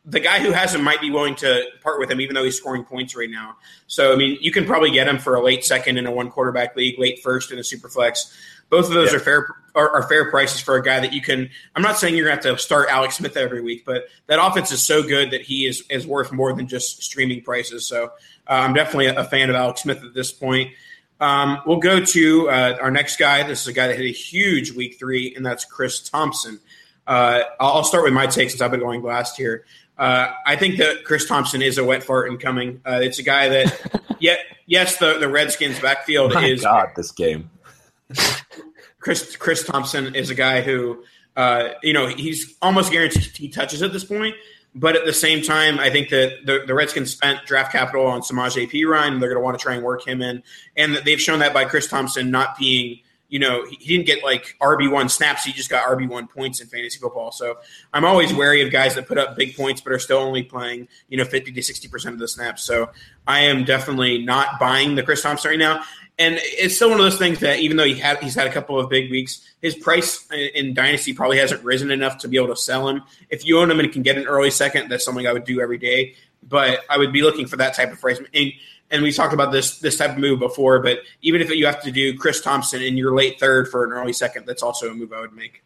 the 0.04 0.20
guy 0.20 0.40
who 0.40 0.52
has 0.52 0.74
him 0.74 0.82
might 0.82 1.00
be 1.00 1.10
willing 1.10 1.34
to 1.36 1.64
part 1.82 1.98
with 1.98 2.10
him, 2.10 2.20
even 2.20 2.34
though 2.34 2.44
he's 2.44 2.56
scoring 2.56 2.84
points 2.84 3.14
right 3.16 3.30
now. 3.30 3.56
So 3.86 4.12
I 4.12 4.16
mean, 4.16 4.38
you 4.40 4.50
can 4.52 4.64
probably 4.64 4.90
get 4.90 5.08
him 5.08 5.18
for 5.18 5.34
a 5.34 5.42
late 5.42 5.64
second 5.64 5.98
in 5.98 6.06
a 6.06 6.10
one 6.10 6.30
quarterback 6.30 6.76
league, 6.76 6.98
late 6.98 7.20
first 7.22 7.52
in 7.52 7.58
a 7.58 7.64
super 7.64 7.88
flex. 7.88 8.34
Both 8.68 8.86
of 8.88 8.94
those 8.94 9.10
Yeah. 9.12 9.18
are 9.18 9.20
fair 9.20 9.46
are, 9.76 9.90
are 9.90 10.08
fair 10.08 10.30
prices 10.30 10.60
for 10.60 10.76
a 10.76 10.82
guy 10.82 11.00
that 11.00 11.12
you 11.12 11.20
can. 11.20 11.50
I'm 11.74 11.82
not 11.82 11.98
saying 11.98 12.16
you're 12.16 12.26
going 12.26 12.38
to 12.40 12.48
have 12.48 12.56
to 12.56 12.62
start 12.62 12.88
Alex 12.90 13.16
Smith 13.16 13.36
every 13.36 13.60
week, 13.60 13.84
but 13.84 14.04
that 14.26 14.44
offense 14.44 14.72
is 14.72 14.82
so 14.82 15.02
good 15.02 15.30
that 15.32 15.42
he 15.42 15.66
is 15.66 15.84
is 15.90 16.06
worth 16.06 16.32
more 16.32 16.52
than 16.54 16.66
just 16.66 17.02
streaming 17.02 17.42
prices. 17.42 17.86
So 17.86 18.04
uh, 18.06 18.08
I'm 18.52 18.72
definitely 18.74 19.06
a 19.06 19.24
fan 19.24 19.50
of 19.50 19.56
Alex 19.56 19.82
Smith 19.82 20.02
at 20.02 20.14
this 20.14 20.32
point. 20.32 20.70
Um, 21.20 21.62
we'll 21.66 21.78
go 21.78 22.04
to 22.04 22.48
uh, 22.50 22.76
our 22.80 22.90
next 22.90 23.18
guy. 23.18 23.42
This 23.42 23.62
is 23.62 23.68
a 23.68 23.72
guy 23.72 23.86
that 23.86 23.96
had 23.96 24.04
a 24.04 24.12
huge 24.12 24.72
week 24.72 24.98
three, 24.98 25.34
and 25.34 25.44
that's 25.46 25.64
Chris 25.64 26.00
Thompson. 26.00 26.60
Uh, 27.06 27.42
I'll 27.60 27.74
I'll 27.74 27.84
start 27.84 28.04
with 28.04 28.12
my 28.12 28.26
take 28.26 28.50
since 28.50 28.60
I've 28.60 28.70
been 28.70 28.80
going 28.80 29.02
last 29.02 29.36
here. 29.36 29.64
Uh, 29.98 30.32
I 30.44 30.56
think 30.56 30.76
that 30.76 31.04
Chris 31.04 31.26
Thompson 31.26 31.62
is 31.62 31.78
a 31.78 31.84
wet 31.84 32.02
fart 32.02 32.30
incoming. 32.30 32.82
Uh, 32.84 33.00
it's 33.02 33.18
a 33.18 33.22
guy 33.22 33.48
that, 33.48 34.02
yet 34.20 34.40
yes, 34.66 34.98
the, 34.98 35.18
the 35.18 35.28
Redskins 35.28 35.80
backfield 35.80 36.34
My 36.34 36.44
is 36.44 36.62
God, 36.62 36.90
this 36.96 37.10
game. 37.12 37.50
Chris 39.00 39.36
Chris 39.36 39.64
Thompson 39.64 40.14
is 40.14 40.30
a 40.30 40.34
guy 40.34 40.60
who, 40.60 41.04
uh, 41.36 41.70
you 41.82 41.92
know, 41.92 42.08
he's 42.08 42.56
almost 42.60 42.92
guaranteed 42.92 43.36
he 43.36 43.48
touches 43.48 43.82
at 43.82 43.92
this 43.92 44.04
point. 44.04 44.34
But 44.74 44.94
at 44.94 45.06
the 45.06 45.12
same 45.12 45.42
time, 45.42 45.78
I 45.78 45.88
think 45.88 46.10
that 46.10 46.44
the, 46.44 46.64
the 46.66 46.74
Redskins 46.74 47.10
spent 47.10 47.46
draft 47.46 47.72
capital 47.72 48.06
on 48.06 48.22
Samaj 48.22 48.56
P. 48.68 48.84
Ryan. 48.84 49.20
They're 49.20 49.30
going 49.30 49.40
to 49.40 49.44
want 49.44 49.58
to 49.58 49.62
try 49.62 49.74
and 49.74 49.82
work 49.82 50.06
him 50.06 50.20
in, 50.20 50.42
and 50.76 50.96
they've 50.96 51.20
shown 51.20 51.38
that 51.38 51.54
by 51.54 51.64
Chris 51.64 51.86
Thompson 51.86 52.30
not 52.30 52.58
being, 52.58 52.98
you 53.28 53.38
know, 53.38 53.66
he, 53.66 53.96
didn't 53.96 54.06
get 54.06 54.22
like 54.22 54.56
RB 54.60 54.90
one 54.90 55.08
snaps. 55.08 55.44
He 55.44 55.52
just 55.52 55.68
got 55.68 55.88
RB 55.88 56.08
one 56.08 56.28
points 56.28 56.60
in 56.60 56.68
fantasy 56.68 56.98
football. 56.98 57.32
So 57.32 57.58
I'm 57.92 58.04
always 58.04 58.32
wary 58.32 58.62
of 58.62 58.70
guys 58.70 58.94
that 58.94 59.08
put 59.08 59.18
up 59.18 59.36
big 59.36 59.56
points 59.56 59.80
but 59.80 59.92
are 59.92 59.98
still 59.98 60.18
only 60.18 60.42
playing, 60.42 60.88
you 61.08 61.16
know, 61.16 61.24
50 61.24 61.52
to 61.52 61.62
60 61.62 61.88
percent 61.88 62.14
of 62.14 62.20
the 62.20 62.28
snaps. 62.28 62.62
So 62.62 62.90
I 63.26 63.40
am 63.40 63.64
definitely 63.64 64.24
not 64.24 64.60
buying 64.60 64.94
the 64.94 65.02
Chris 65.02 65.22
Thompson 65.22 65.50
right 65.50 65.58
now. 65.58 65.82
And 66.18 66.38
it's 66.40 66.76
still 66.76 66.88
one 66.90 66.98
of 66.98 67.04
those 67.04 67.18
things 67.18 67.40
that 67.40 67.58
even 67.58 67.76
though 67.76 67.84
he 67.84 67.94
had 67.94 68.22
he's 68.22 68.34
had 68.34 68.46
a 68.46 68.52
couple 68.52 68.78
of 68.78 68.88
big 68.88 69.10
weeks, 69.10 69.42
his 69.60 69.74
price 69.74 70.26
in, 70.30 70.50
in 70.54 70.74
Dynasty 70.74 71.12
probably 71.12 71.38
hasn't 71.38 71.62
risen 71.62 71.90
enough 71.90 72.18
to 72.18 72.28
be 72.28 72.36
able 72.36 72.48
to 72.48 72.56
sell 72.56 72.88
him. 72.88 73.02
If 73.28 73.44
you 73.44 73.58
own 73.58 73.70
him 73.70 73.80
and 73.80 73.92
can 73.92 74.02
get 74.02 74.16
an 74.16 74.26
early 74.26 74.50
second, 74.50 74.88
that's 74.88 75.04
something 75.04 75.26
I 75.26 75.32
would 75.32 75.44
do 75.44 75.60
every 75.60 75.78
day. 75.78 76.14
But 76.42 76.80
I 76.88 76.96
would 76.96 77.12
be 77.12 77.22
looking 77.22 77.46
for 77.46 77.56
that 77.56 77.74
type 77.74 77.92
of 77.92 78.00
price. 78.00 78.20
And, 78.32 78.52
and 78.90 79.02
we 79.02 79.12
talked 79.12 79.34
about 79.34 79.52
this 79.52 79.78
this 79.78 79.96
type 79.96 80.10
of 80.10 80.18
move 80.18 80.38
before. 80.38 80.80
But 80.80 81.00
even 81.22 81.40
if 81.40 81.50
you 81.50 81.66
have 81.66 81.82
to 81.82 81.90
do 81.90 82.16
Chris 82.16 82.40
Thompson 82.40 82.82
in 82.82 82.96
your 82.96 83.14
late 83.14 83.40
third 83.40 83.68
for 83.68 83.84
an 83.84 83.92
early 83.92 84.12
second, 84.12 84.46
that's 84.46 84.62
also 84.62 84.90
a 84.90 84.94
move 84.94 85.12
I 85.12 85.20
would 85.20 85.32
make. 85.32 85.62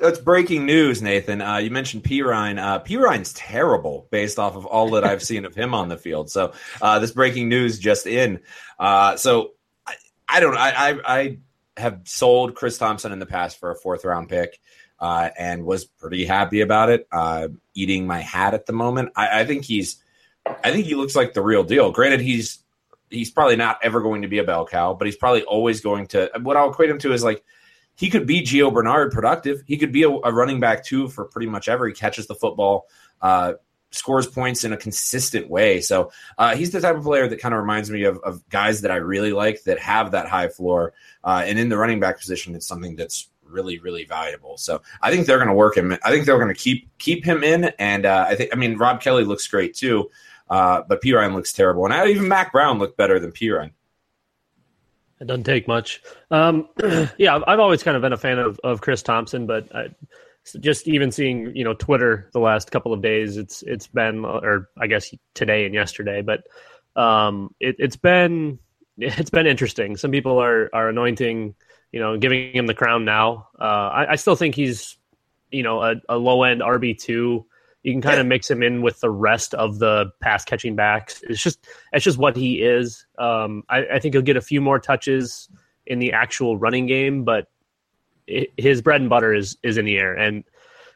That's 0.00 0.18
breaking 0.20 0.66
news, 0.66 1.02
Nathan. 1.02 1.40
Uh, 1.40 1.56
you 1.56 1.70
mentioned 1.70 2.04
Perine. 2.04 2.60
Uh, 2.62 2.78
P. 2.78 2.96
Terrible 3.34 4.06
based 4.10 4.38
off 4.38 4.56
of 4.56 4.66
all 4.66 4.90
that 4.90 5.04
I've 5.04 5.22
seen 5.22 5.44
of 5.44 5.54
him 5.54 5.74
on 5.74 5.88
the 5.88 5.96
field. 5.96 6.30
So 6.30 6.52
uh, 6.80 6.98
this 6.98 7.10
breaking 7.10 7.48
news 7.48 7.78
just 7.78 8.06
in. 8.06 8.40
Uh, 8.78 9.16
so 9.16 9.52
I, 9.86 9.94
I 10.28 10.40
don't. 10.40 10.56
I, 10.56 10.70
I 10.70 11.00
I 11.04 11.38
have 11.76 12.02
sold 12.04 12.54
Chris 12.54 12.78
Thompson 12.78 13.10
in 13.10 13.18
the 13.18 13.26
past 13.26 13.58
for 13.58 13.70
a 13.70 13.76
fourth 13.76 14.04
round 14.04 14.28
pick. 14.28 14.60
Uh, 15.00 15.30
and 15.38 15.64
was 15.64 15.84
pretty 15.84 16.24
happy 16.24 16.60
about 16.60 16.90
it. 16.90 17.06
Uh, 17.12 17.46
eating 17.72 18.04
my 18.04 18.18
hat 18.18 18.52
at 18.52 18.66
the 18.66 18.72
moment. 18.72 19.12
I, 19.14 19.42
I 19.42 19.44
think 19.44 19.64
he's, 19.64 20.02
I 20.64 20.72
think 20.72 20.86
he 20.86 20.94
looks 20.94 21.16
like 21.16 21.34
the 21.34 21.42
real 21.42 21.64
deal. 21.64 21.90
Granted, 21.92 22.20
he's 22.20 22.60
he's 23.10 23.30
probably 23.30 23.56
not 23.56 23.78
ever 23.82 24.00
going 24.00 24.22
to 24.22 24.28
be 24.28 24.38
a 24.38 24.44
bell 24.44 24.66
cow, 24.66 24.94
but 24.94 25.06
he's 25.06 25.16
probably 25.16 25.42
always 25.42 25.80
going 25.80 26.06
to. 26.08 26.30
What 26.42 26.56
I'll 26.56 26.70
equate 26.70 26.90
him 26.90 26.98
to 27.00 27.12
is 27.12 27.24
like 27.24 27.44
he 27.94 28.10
could 28.10 28.26
be 28.26 28.42
Gio 28.42 28.72
Bernard 28.72 29.12
productive. 29.12 29.62
He 29.66 29.76
could 29.76 29.92
be 29.92 30.04
a, 30.04 30.10
a 30.10 30.32
running 30.32 30.60
back 30.60 30.84
too 30.84 31.08
for 31.08 31.24
pretty 31.24 31.48
much 31.48 31.68
ever. 31.68 31.86
He 31.86 31.94
catches 31.94 32.26
the 32.26 32.34
football, 32.34 32.86
uh, 33.20 33.54
scores 33.90 34.26
points 34.26 34.64
in 34.64 34.72
a 34.72 34.76
consistent 34.76 35.48
way. 35.48 35.80
So 35.80 36.12
uh, 36.36 36.54
he's 36.54 36.70
the 36.70 36.80
type 36.80 36.96
of 36.96 37.02
player 37.02 37.26
that 37.26 37.40
kind 37.40 37.54
of 37.54 37.60
reminds 37.60 37.90
me 37.90 38.04
of, 38.04 38.18
of 38.18 38.46
guys 38.50 38.82
that 38.82 38.90
I 38.90 38.96
really 38.96 39.32
like 39.32 39.64
that 39.64 39.78
have 39.78 40.12
that 40.12 40.28
high 40.28 40.48
floor. 40.48 40.92
Uh, 41.24 41.42
and 41.44 41.58
in 41.58 41.68
the 41.68 41.76
running 41.78 41.98
back 41.98 42.20
position, 42.20 42.54
it's 42.54 42.66
something 42.66 42.96
that's 42.96 43.30
really, 43.42 43.78
really 43.78 44.04
valuable. 44.04 44.58
So 44.58 44.82
I 45.00 45.10
think 45.10 45.26
they're 45.26 45.38
going 45.38 45.48
to 45.48 45.54
work 45.54 45.76
him. 45.76 45.96
I 46.04 46.10
think 46.10 46.26
they're 46.26 46.38
going 46.38 46.54
to 46.54 46.60
keep 46.60 46.88
keep 46.98 47.24
him 47.24 47.42
in. 47.42 47.72
And 47.78 48.06
uh, 48.06 48.26
I 48.28 48.34
think, 48.34 48.50
I 48.52 48.56
mean, 48.56 48.76
Rob 48.76 49.00
Kelley 49.00 49.24
looks 49.24 49.46
great 49.46 49.74
too, 49.74 50.10
uh, 50.50 50.82
but 50.88 51.02
Perine 51.02 51.34
looks 51.34 51.52
terrible. 51.52 51.84
And 51.84 51.94
I, 51.94 52.06
even 52.08 52.28
Mack 52.28 52.52
Brown 52.52 52.78
looked 52.78 52.96
better 52.96 53.18
than 53.18 53.32
Perine. 53.32 53.72
It 55.20 55.26
doesn't 55.26 55.44
take 55.44 55.66
much. 55.66 56.00
Um, 56.30 56.68
yeah, 57.18 57.34
I've- 57.34 57.44
I've 57.46 57.58
always 57.60 57.82
kind 57.82 57.96
of 57.96 58.02
been 58.02 58.12
a 58.12 58.16
fan 58.18 58.38
of, 58.38 58.60
of 58.62 58.80
Chris 58.80 59.02
Thompson, 59.02 59.46
but 59.46 59.74
I, 59.74 59.88
just 60.60 60.88
even 60.88 61.10
seeing 61.12 61.54
you 61.54 61.64
know 61.64 61.74
Twitter 61.74 62.30
the 62.32 62.38
last 62.40 62.70
couple 62.70 62.92
of 62.92 63.02
days, 63.02 63.36
it's 63.36 63.62
it's 63.62 63.86
been 63.86 64.24
or 64.24 64.70
I 64.78 64.86
guess 64.86 65.14
today 65.34 65.66
and 65.66 65.74
yesterday, 65.74 66.22
but 66.22 66.44
um, 66.96 67.54
it, 67.60 67.76
it's 67.78 67.96
been 67.96 68.58
it's 68.98 69.30
been 69.30 69.46
interesting. 69.46 69.96
Some 69.96 70.10
people 70.10 70.38
are 70.40 70.70
are 70.72 70.88
anointing, 70.88 71.54
you 71.92 72.00
know, 72.00 72.16
giving 72.16 72.52
him 72.54 72.66
the 72.66 72.74
crown 72.74 73.04
now. 73.04 73.48
Uh, 73.60 73.64
I, 73.64 74.12
I 74.12 74.16
still 74.16 74.36
think 74.36 74.54
he's 74.54 74.96
you 75.50 75.62
know 75.62 75.82
a, 75.82 75.96
a 76.08 76.16
low 76.16 76.44
end 76.44 76.60
RB 76.62 76.98
two. 76.98 77.44
You 77.82 77.92
can 77.92 78.02
kind 78.02 78.20
of 78.20 78.26
mix 78.26 78.50
him 78.50 78.62
in 78.62 78.82
with 78.82 79.00
the 79.00 79.10
rest 79.10 79.54
of 79.54 79.78
the 79.78 80.10
pass 80.20 80.44
catching 80.44 80.74
backs. 80.74 81.22
It's 81.28 81.42
just 81.42 81.66
it's 81.92 82.04
just 82.04 82.18
what 82.18 82.36
he 82.36 82.62
is. 82.62 83.06
Um, 83.18 83.62
I, 83.68 83.86
I 83.94 83.98
think 83.98 84.14
he'll 84.14 84.22
get 84.22 84.36
a 84.36 84.42
few 84.42 84.60
more 84.60 84.78
touches 84.78 85.48
in 85.86 85.98
the 85.98 86.12
actual 86.12 86.58
running 86.58 86.86
game, 86.86 87.24
but 87.24 87.46
i 88.28 88.46
his 88.56 88.82
bread 88.82 89.00
and 89.00 89.08
butter 89.08 89.32
is 89.32 89.56
is 89.62 89.78
in 89.78 89.84
the 89.84 89.96
air, 89.96 90.14
and 90.14 90.44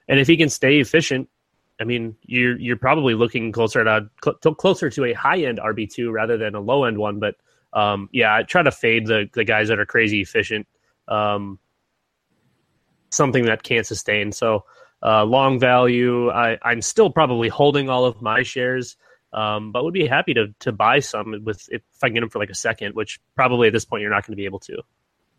and 0.08 0.18
if 0.20 0.26
he 0.26 0.36
can 0.36 0.48
stay 0.48 0.80
efficient, 0.80 1.28
I 1.80 1.84
mean, 1.84 2.16
you're 2.22 2.58
you're 2.58 2.76
probably 2.76 3.14
looking 3.14 3.52
closer 3.52 3.82
to 3.84 4.08
cl- 4.22 4.54
closer 4.54 4.90
to 4.90 5.04
a 5.04 5.12
high 5.12 5.42
end 5.42 5.58
RB 5.58 5.90
two 5.90 6.10
rather 6.10 6.36
than 6.36 6.54
a 6.54 6.60
low 6.60 6.84
end 6.84 6.98
one. 6.98 7.18
But 7.18 7.36
um, 7.72 8.08
yeah, 8.12 8.34
I 8.34 8.42
try 8.42 8.62
to 8.62 8.70
fade 8.70 9.06
the 9.06 9.28
the 9.32 9.44
guys 9.44 9.68
that 9.68 9.78
are 9.78 9.86
crazy 9.86 10.20
efficient. 10.20 10.66
Um, 11.08 11.58
something 13.10 13.44
that 13.44 13.62
can't 13.62 13.86
sustain. 13.86 14.32
So 14.32 14.64
uh, 15.02 15.24
long 15.24 15.58
value. 15.58 16.30
I, 16.30 16.58
I'm 16.62 16.82
still 16.82 17.10
probably 17.10 17.48
holding 17.48 17.88
all 17.88 18.04
of 18.04 18.22
my 18.22 18.42
shares, 18.42 18.96
um, 19.32 19.72
but 19.72 19.84
would 19.84 19.94
be 19.94 20.06
happy 20.06 20.34
to 20.34 20.54
to 20.60 20.72
buy 20.72 21.00
some 21.00 21.42
with 21.44 21.68
if 21.70 21.82
I 22.02 22.08
can 22.08 22.14
get 22.14 22.20
them 22.20 22.30
for 22.30 22.38
like 22.38 22.50
a 22.50 22.54
second, 22.54 22.94
which 22.94 23.20
probably 23.34 23.68
at 23.68 23.72
this 23.72 23.84
point 23.84 24.02
you're 24.02 24.10
not 24.10 24.26
going 24.26 24.32
to 24.32 24.40
be 24.40 24.44
able 24.44 24.60
to. 24.60 24.82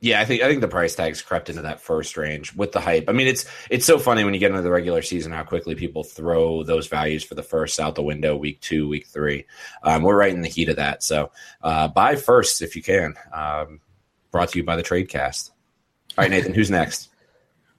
Yeah, 0.03 0.19
I 0.19 0.25
think 0.25 0.41
I 0.41 0.49
think 0.49 0.59
the 0.59 0.67
price 0.67 0.95
tags 0.95 1.21
crept 1.21 1.49
into 1.49 1.61
that 1.61 1.79
first 1.79 2.17
range 2.17 2.53
with 2.53 2.73
the 2.73 2.81
hype. 2.81 3.05
I 3.07 3.13
mean, 3.13 3.27
it's 3.27 3.45
it's 3.69 3.85
so 3.85 3.97
funny 3.97 4.25
when 4.25 4.33
you 4.33 4.39
get 4.41 4.51
into 4.51 4.61
the 4.61 4.69
regular 4.69 5.01
season 5.01 5.31
how 5.31 5.43
quickly 5.43 5.75
people 5.75 6.03
throw 6.03 6.63
those 6.63 6.87
values 6.87 7.23
for 7.23 7.35
the 7.35 7.43
first 7.43 7.79
out 7.79 7.95
the 7.95 8.03
window 8.03 8.35
week 8.35 8.59
two, 8.59 8.89
week 8.89 9.07
three. 9.07 9.45
Um, 9.81 10.03
we're 10.03 10.17
right 10.17 10.33
in 10.33 10.41
the 10.41 10.49
heat 10.49 10.67
of 10.67 10.75
that, 10.75 11.03
so 11.03 11.31
uh, 11.61 11.87
buy 11.87 12.17
first 12.17 12.61
if 12.61 12.75
you 12.75 12.83
can. 12.83 13.13
Um, 13.31 13.79
brought 14.29 14.49
to 14.49 14.57
you 14.57 14.65
by 14.65 14.75
the 14.75 14.83
Tradecast. 14.83 15.51
All 16.17 16.23
right, 16.23 16.29
Nathan, 16.29 16.53
who's 16.53 16.69
next? 16.69 17.09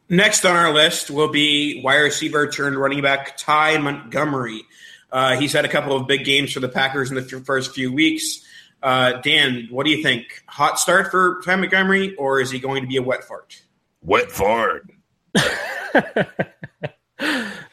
Next 0.08 0.44
on 0.44 0.54
our 0.54 0.72
list 0.72 1.10
will 1.10 1.28
be 1.30 1.80
wide 1.82 1.96
receiver 2.00 2.46
turned 2.50 2.76
running 2.76 3.00
back 3.02 3.36
Ty 3.38 3.78
Montgomery. 3.78 4.62
Uh, 5.10 5.36
he's 5.36 5.52
had 5.52 5.64
a 5.64 5.68
couple 5.68 5.96
of 5.96 6.06
big 6.06 6.24
games 6.24 6.52
for 6.52 6.60
the 6.60 6.68
Packers 6.68 7.10
in 7.10 7.14
the 7.16 7.22
th- 7.24 7.42
first 7.44 7.74
few 7.74 7.92
weeks. 7.92 8.44
Uh, 8.82 9.12
Dan, 9.22 9.68
what 9.70 9.86
do 9.86 9.90
you 9.90 10.02
think? 10.02 10.42
Hot 10.46 10.78
start 10.78 11.10
for 11.10 11.40
Ty 11.44 11.56
Montgomery, 11.56 12.14
or 12.16 12.40
is 12.40 12.50
he 12.50 12.58
going 12.58 12.82
to 12.82 12.88
be 12.88 12.96
a 12.96 13.02
wet 13.02 13.24
fart? 13.24 13.62
Wet 14.02 14.30
fart. 14.30 14.90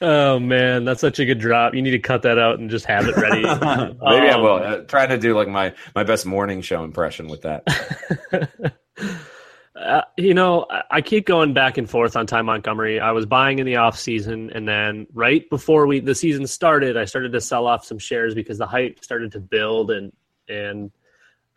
oh 0.01 0.39
man, 0.39 0.85
that's 0.85 1.01
such 1.01 1.19
a 1.19 1.25
good 1.25 1.39
drop. 1.39 1.73
You 1.73 1.81
need 1.81 1.91
to 1.91 1.99
cut 1.99 2.21
that 2.23 2.37
out 2.39 2.59
and 2.59 2.69
just 2.69 2.85
have 2.85 3.07
it 3.07 3.15
ready. 3.17 3.41
Maybe 3.43 3.59
I 3.59 4.31
Um, 4.33 4.41
will. 4.41 4.55
Uh, 4.55 4.77
trying 4.83 5.09
to 5.09 5.17
do 5.17 5.35
like 5.35 5.47
my 5.49 5.73
my 5.95 6.03
best 6.03 6.25
morning 6.25 6.61
show 6.61 6.83
impression 6.83 7.27
with 7.27 7.41
that. 7.41 7.63
Uh, 9.91 10.03
you 10.15 10.33
know, 10.33 10.65
I, 10.89 11.01
keep 11.01 11.25
going 11.25 11.53
back 11.53 11.77
and 11.77 11.89
forth 11.89 12.15
on 12.15 12.25
Ty 12.25 12.43
Montgomery. 12.43 13.01
I 13.01 13.11
was 13.11 13.25
buying 13.25 13.59
in 13.59 13.65
the 13.65 13.75
off 13.75 13.99
season, 13.99 14.49
and 14.51 14.65
then 14.65 15.05
right 15.13 15.49
before 15.49 15.85
we 15.85 15.99
the 15.99 16.15
season 16.15 16.47
started, 16.47 16.95
I 16.95 17.03
started 17.03 17.33
to 17.33 17.41
sell 17.41 17.67
off 17.67 17.83
some 17.83 17.99
shares 17.99 18.33
because 18.33 18.57
the 18.57 18.65
hype 18.65 19.03
started 19.03 19.33
to 19.33 19.41
build, 19.41 19.91
and 19.91 20.13
and 20.47 20.91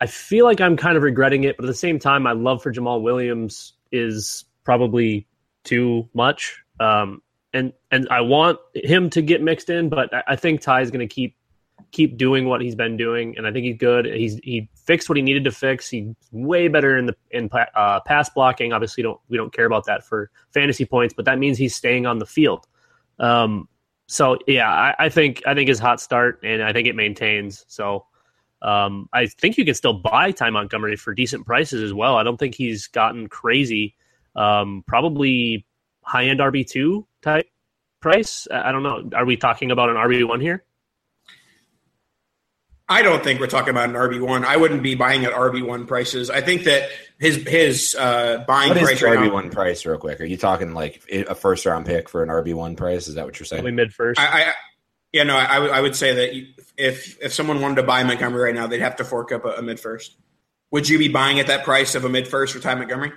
I 0.01 0.07
feel 0.07 0.43
like 0.43 0.59
I'm 0.59 0.75
kind 0.75 0.97
of 0.97 1.03
regretting 1.03 1.45
it. 1.45 1.55
But 1.55 1.63
at 1.63 1.67
the 1.67 1.75
same 1.75 1.97
time, 1.97 2.23
my 2.23 2.33
love 2.33 2.61
for 2.61 2.71
Jamal 2.71 3.01
Williams 3.01 3.71
is 3.93 4.43
probably 4.65 5.27
too 5.63 6.09
much. 6.13 6.61
Um, 6.81 7.21
and 7.53 7.71
and 7.89 8.05
I 8.11 8.19
want 8.19 8.59
him 8.73 9.09
to 9.11 9.21
get 9.21 9.41
mixed 9.41 9.69
in, 9.69 9.87
but 9.87 10.13
I, 10.13 10.23
I 10.27 10.35
think 10.35 10.59
Ty 10.59 10.81
is 10.81 10.91
going 10.91 11.07
to 11.07 11.13
keep 11.13 11.37
keep 11.95 12.17
doing 12.17 12.45
what 12.45 12.59
he's 12.59 12.75
been 12.75 12.97
doing, 12.97 13.37
and 13.37 13.47
I 13.47 13.51
think 13.53 13.65
he's 13.65 13.77
good. 13.77 14.05
He's 14.05 14.35
he 14.43 14.69
fixed 14.75 15.07
what 15.07 15.15
he 15.15 15.21
needed 15.21 15.45
to 15.45 15.51
fix. 15.51 15.89
He's 15.89 16.13
way 16.31 16.67
better 16.67 16.97
in 16.97 17.05
the 17.05 17.15
in 17.31 17.49
uh, 17.53 18.01
pass 18.01 18.29
blocking. 18.29 18.73
Obviously, 18.73 19.01
don't 19.01 19.19
we 19.29 19.37
don't 19.37 19.53
care 19.53 19.65
about 19.65 19.85
that 19.85 20.03
for 20.03 20.29
fantasy 20.53 20.85
points, 20.85 21.13
but 21.13 21.23
that 21.25 21.39
means 21.39 21.57
he's 21.57 21.73
staying 21.73 22.05
on 22.05 22.19
the 22.19 22.25
field. 22.25 22.67
Um, 23.17 23.69
so 24.07 24.37
yeah, 24.45 24.69
I, 24.69 25.05
I 25.05 25.09
think 25.09 25.41
I 25.47 25.53
think 25.53 25.69
his 25.69 25.79
hot 25.79 26.01
start, 26.01 26.41
and 26.43 26.61
I 26.61 26.73
think 26.73 26.87
it 26.87 26.95
maintains. 26.95 27.63
So 27.69 28.05
um, 28.61 29.07
I 29.13 29.27
think 29.27 29.57
you 29.57 29.63
can 29.63 29.73
still 29.73 29.93
buy 29.93 30.31
Ty 30.31 30.49
Montgomery 30.49 30.97
for 30.97 31.13
decent 31.13 31.45
prices 31.45 31.81
as 31.81 31.93
well. 31.93 32.17
I 32.17 32.23
don't 32.23 32.37
think 32.37 32.55
he's 32.55 32.87
gotten 32.87 33.27
crazy. 33.29 33.95
Um, 34.35 34.83
probably 34.85 35.65
high 36.01 36.25
end 36.25 36.41
RB 36.41 36.67
two 36.67 37.07
type 37.21 37.47
price. 38.01 38.49
I 38.51 38.73
don't 38.73 38.83
know. 38.83 39.09
Are 39.15 39.25
we 39.25 39.37
talking 39.37 39.71
about 39.71 39.89
an 39.89 39.95
RB 39.95 40.27
one 40.27 40.41
here? 40.41 40.65
I 42.87 43.01
don't 43.01 43.23
think 43.23 43.39
we're 43.39 43.47
talking 43.47 43.71
about 43.71 43.89
an 43.89 43.95
RB 43.95 44.21
one. 44.21 44.45
I 44.45 44.57
wouldn't 44.57 44.83
be 44.83 44.93
buying 44.93 45.25
at 45.25 45.33
RB 45.33 45.65
one 45.65 45.87
prices. 45.87 46.29
I 46.29 46.41
think 46.41 46.65
that 46.65 46.89
his 47.19 47.37
his 47.37 47.95
uh, 47.95 48.43
buying 48.47 48.69
What 48.69 48.77
is 48.77 48.83
price 48.83 48.99
the 48.99 49.07
RB 49.07 49.31
one 49.31 49.49
price, 49.49 49.85
real 49.85 49.97
quick? 49.97 50.21
Are 50.21 50.25
you 50.25 50.37
talking 50.37 50.73
like 50.73 51.01
a 51.11 51.33
first 51.33 51.65
round 51.65 51.85
pick 51.87 52.09
for 52.09 52.21
an 52.21 52.29
RB 52.29 52.53
one 52.53 52.75
price? 52.75 53.07
Is 53.07 53.15
that 53.15 53.25
what 53.25 53.39
you're 53.39 53.45
saying? 53.47 53.61
Probably 53.63 53.71
mid 53.71 53.93
first. 53.93 54.19
I, 54.19 54.43
I 54.49 54.53
yeah 55.11 55.23
no, 55.23 55.35
I, 55.35 55.59
would- 55.59 55.71
I 55.71 55.81
would 55.81 55.95
say 55.95 56.13
that 56.13 56.45
if 56.77 57.17
if 57.21 57.33
someone 57.33 57.59
wanted 57.59 57.75
to 57.77 57.83
buy 57.83 58.03
Montgomery 58.03 58.43
right 58.43 58.55
now, 58.55 58.67
they'd 58.67 58.81
have 58.81 58.97
to 58.97 59.03
fork 59.05 59.31
up 59.31 59.45
a, 59.45 59.49
a 59.53 59.61
mid 59.63 59.79
first. 59.79 60.15
Would 60.71 60.87
you 60.87 60.99
be 60.99 61.07
buying 61.07 61.39
at 61.39 61.47
that 61.47 61.63
price 61.63 61.95
of 61.95 62.05
a 62.05 62.09
mid 62.09 62.27
first 62.27 62.53
for 62.53 62.59
Ty 62.59 62.75
Montgomery? 62.75 63.13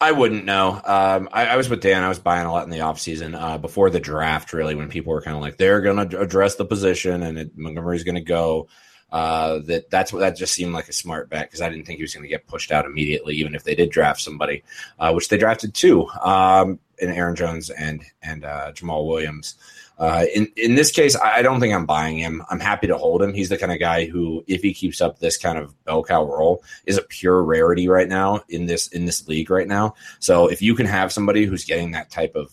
I 0.00 0.12
wouldn't 0.12 0.44
know. 0.46 0.80
Um, 0.84 1.28
I, 1.32 1.46
I 1.46 1.56
was 1.56 1.68
with 1.68 1.80
Dan. 1.80 2.02
I 2.02 2.08
was 2.08 2.18
buying 2.18 2.44
a 2.46 2.50
lot 2.52 2.64
in 2.64 2.70
the 2.70 2.78
offseason 2.78 3.40
uh, 3.40 3.58
before 3.58 3.88
the 3.88 4.00
draft, 4.00 4.52
really, 4.52 4.74
when 4.74 4.88
people 4.88 5.12
were 5.12 5.22
kind 5.22 5.36
of 5.36 5.42
like, 5.42 5.58
they're 5.58 5.80
going 5.80 6.08
to 6.08 6.18
address 6.20 6.56
the 6.56 6.64
position 6.64 7.22
and 7.22 7.38
it, 7.38 7.56
Montgomery's 7.56 8.02
going 8.02 8.16
to 8.16 8.20
go. 8.20 8.66
Uh, 9.12 9.58
that 9.66 9.90
that's 9.90 10.10
what 10.12 10.20
that 10.20 10.36
just 10.36 10.54
seemed 10.54 10.72
like 10.72 10.88
a 10.88 10.92
smart 10.92 11.28
bet 11.28 11.46
because 11.46 11.60
I 11.60 11.68
didn't 11.68 11.84
think 11.84 11.98
he 11.98 12.02
was 12.02 12.14
going 12.14 12.22
to 12.24 12.28
get 12.28 12.46
pushed 12.46 12.72
out 12.72 12.86
immediately, 12.86 13.36
even 13.36 13.54
if 13.54 13.62
they 13.62 13.74
did 13.74 13.90
draft 13.90 14.22
somebody, 14.22 14.64
uh, 14.98 15.12
which 15.12 15.28
they 15.28 15.36
drafted 15.36 15.74
two 15.74 16.08
um, 16.24 16.78
in 16.98 17.10
Aaron 17.10 17.36
Jones 17.36 17.68
and 17.68 18.02
and 18.22 18.44
uh, 18.44 18.72
Jamal 18.72 19.06
Williams. 19.06 19.56
Uh, 19.98 20.24
in 20.34 20.50
in 20.56 20.74
this 20.74 20.90
case, 20.90 21.14
I 21.14 21.42
don't 21.42 21.60
think 21.60 21.74
I'm 21.74 21.84
buying 21.84 22.18
him. 22.18 22.42
I'm 22.48 22.58
happy 22.58 22.86
to 22.86 22.96
hold 22.96 23.22
him. 23.22 23.34
He's 23.34 23.50
the 23.50 23.58
kind 23.58 23.70
of 23.70 23.78
guy 23.78 24.06
who, 24.06 24.42
if 24.46 24.62
he 24.62 24.72
keeps 24.72 25.00
up 25.02 25.18
this 25.18 25.36
kind 25.36 25.58
of 25.58 25.84
bell 25.84 26.02
cow 26.02 26.24
role, 26.24 26.64
is 26.86 26.96
a 26.96 27.02
pure 27.02 27.42
rarity 27.42 27.88
right 27.88 28.08
now 28.08 28.42
in 28.48 28.64
this 28.66 28.88
in 28.88 29.04
this 29.04 29.28
league 29.28 29.50
right 29.50 29.68
now. 29.68 29.94
So 30.18 30.48
if 30.48 30.62
you 30.62 30.74
can 30.74 30.86
have 30.86 31.12
somebody 31.12 31.44
who's 31.44 31.66
getting 31.66 31.92
that 31.92 32.10
type 32.10 32.34
of 32.34 32.50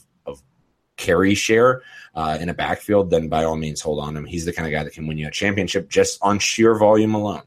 carry 1.00 1.34
share 1.34 1.82
uh, 2.14 2.38
in 2.40 2.50
a 2.50 2.54
backfield, 2.54 3.10
then 3.10 3.30
by 3.30 3.44
all 3.46 3.56
means 3.56 3.82
hold 3.82 4.00
on 4.00 4.16
him. 4.16 4.26
He's 4.26 4.46
the 4.46 4.54
kind 4.54 4.68
of 4.68 4.72
guy 4.72 4.84
that 4.84 4.94
can 4.94 5.08
win 5.08 5.18
you 5.18 5.28
a 5.28 5.32
championship 5.32 5.90
just 5.90 6.20
on 6.22 6.38
sheer 6.40 6.76
volume 6.78 7.16
alone. 7.16 7.42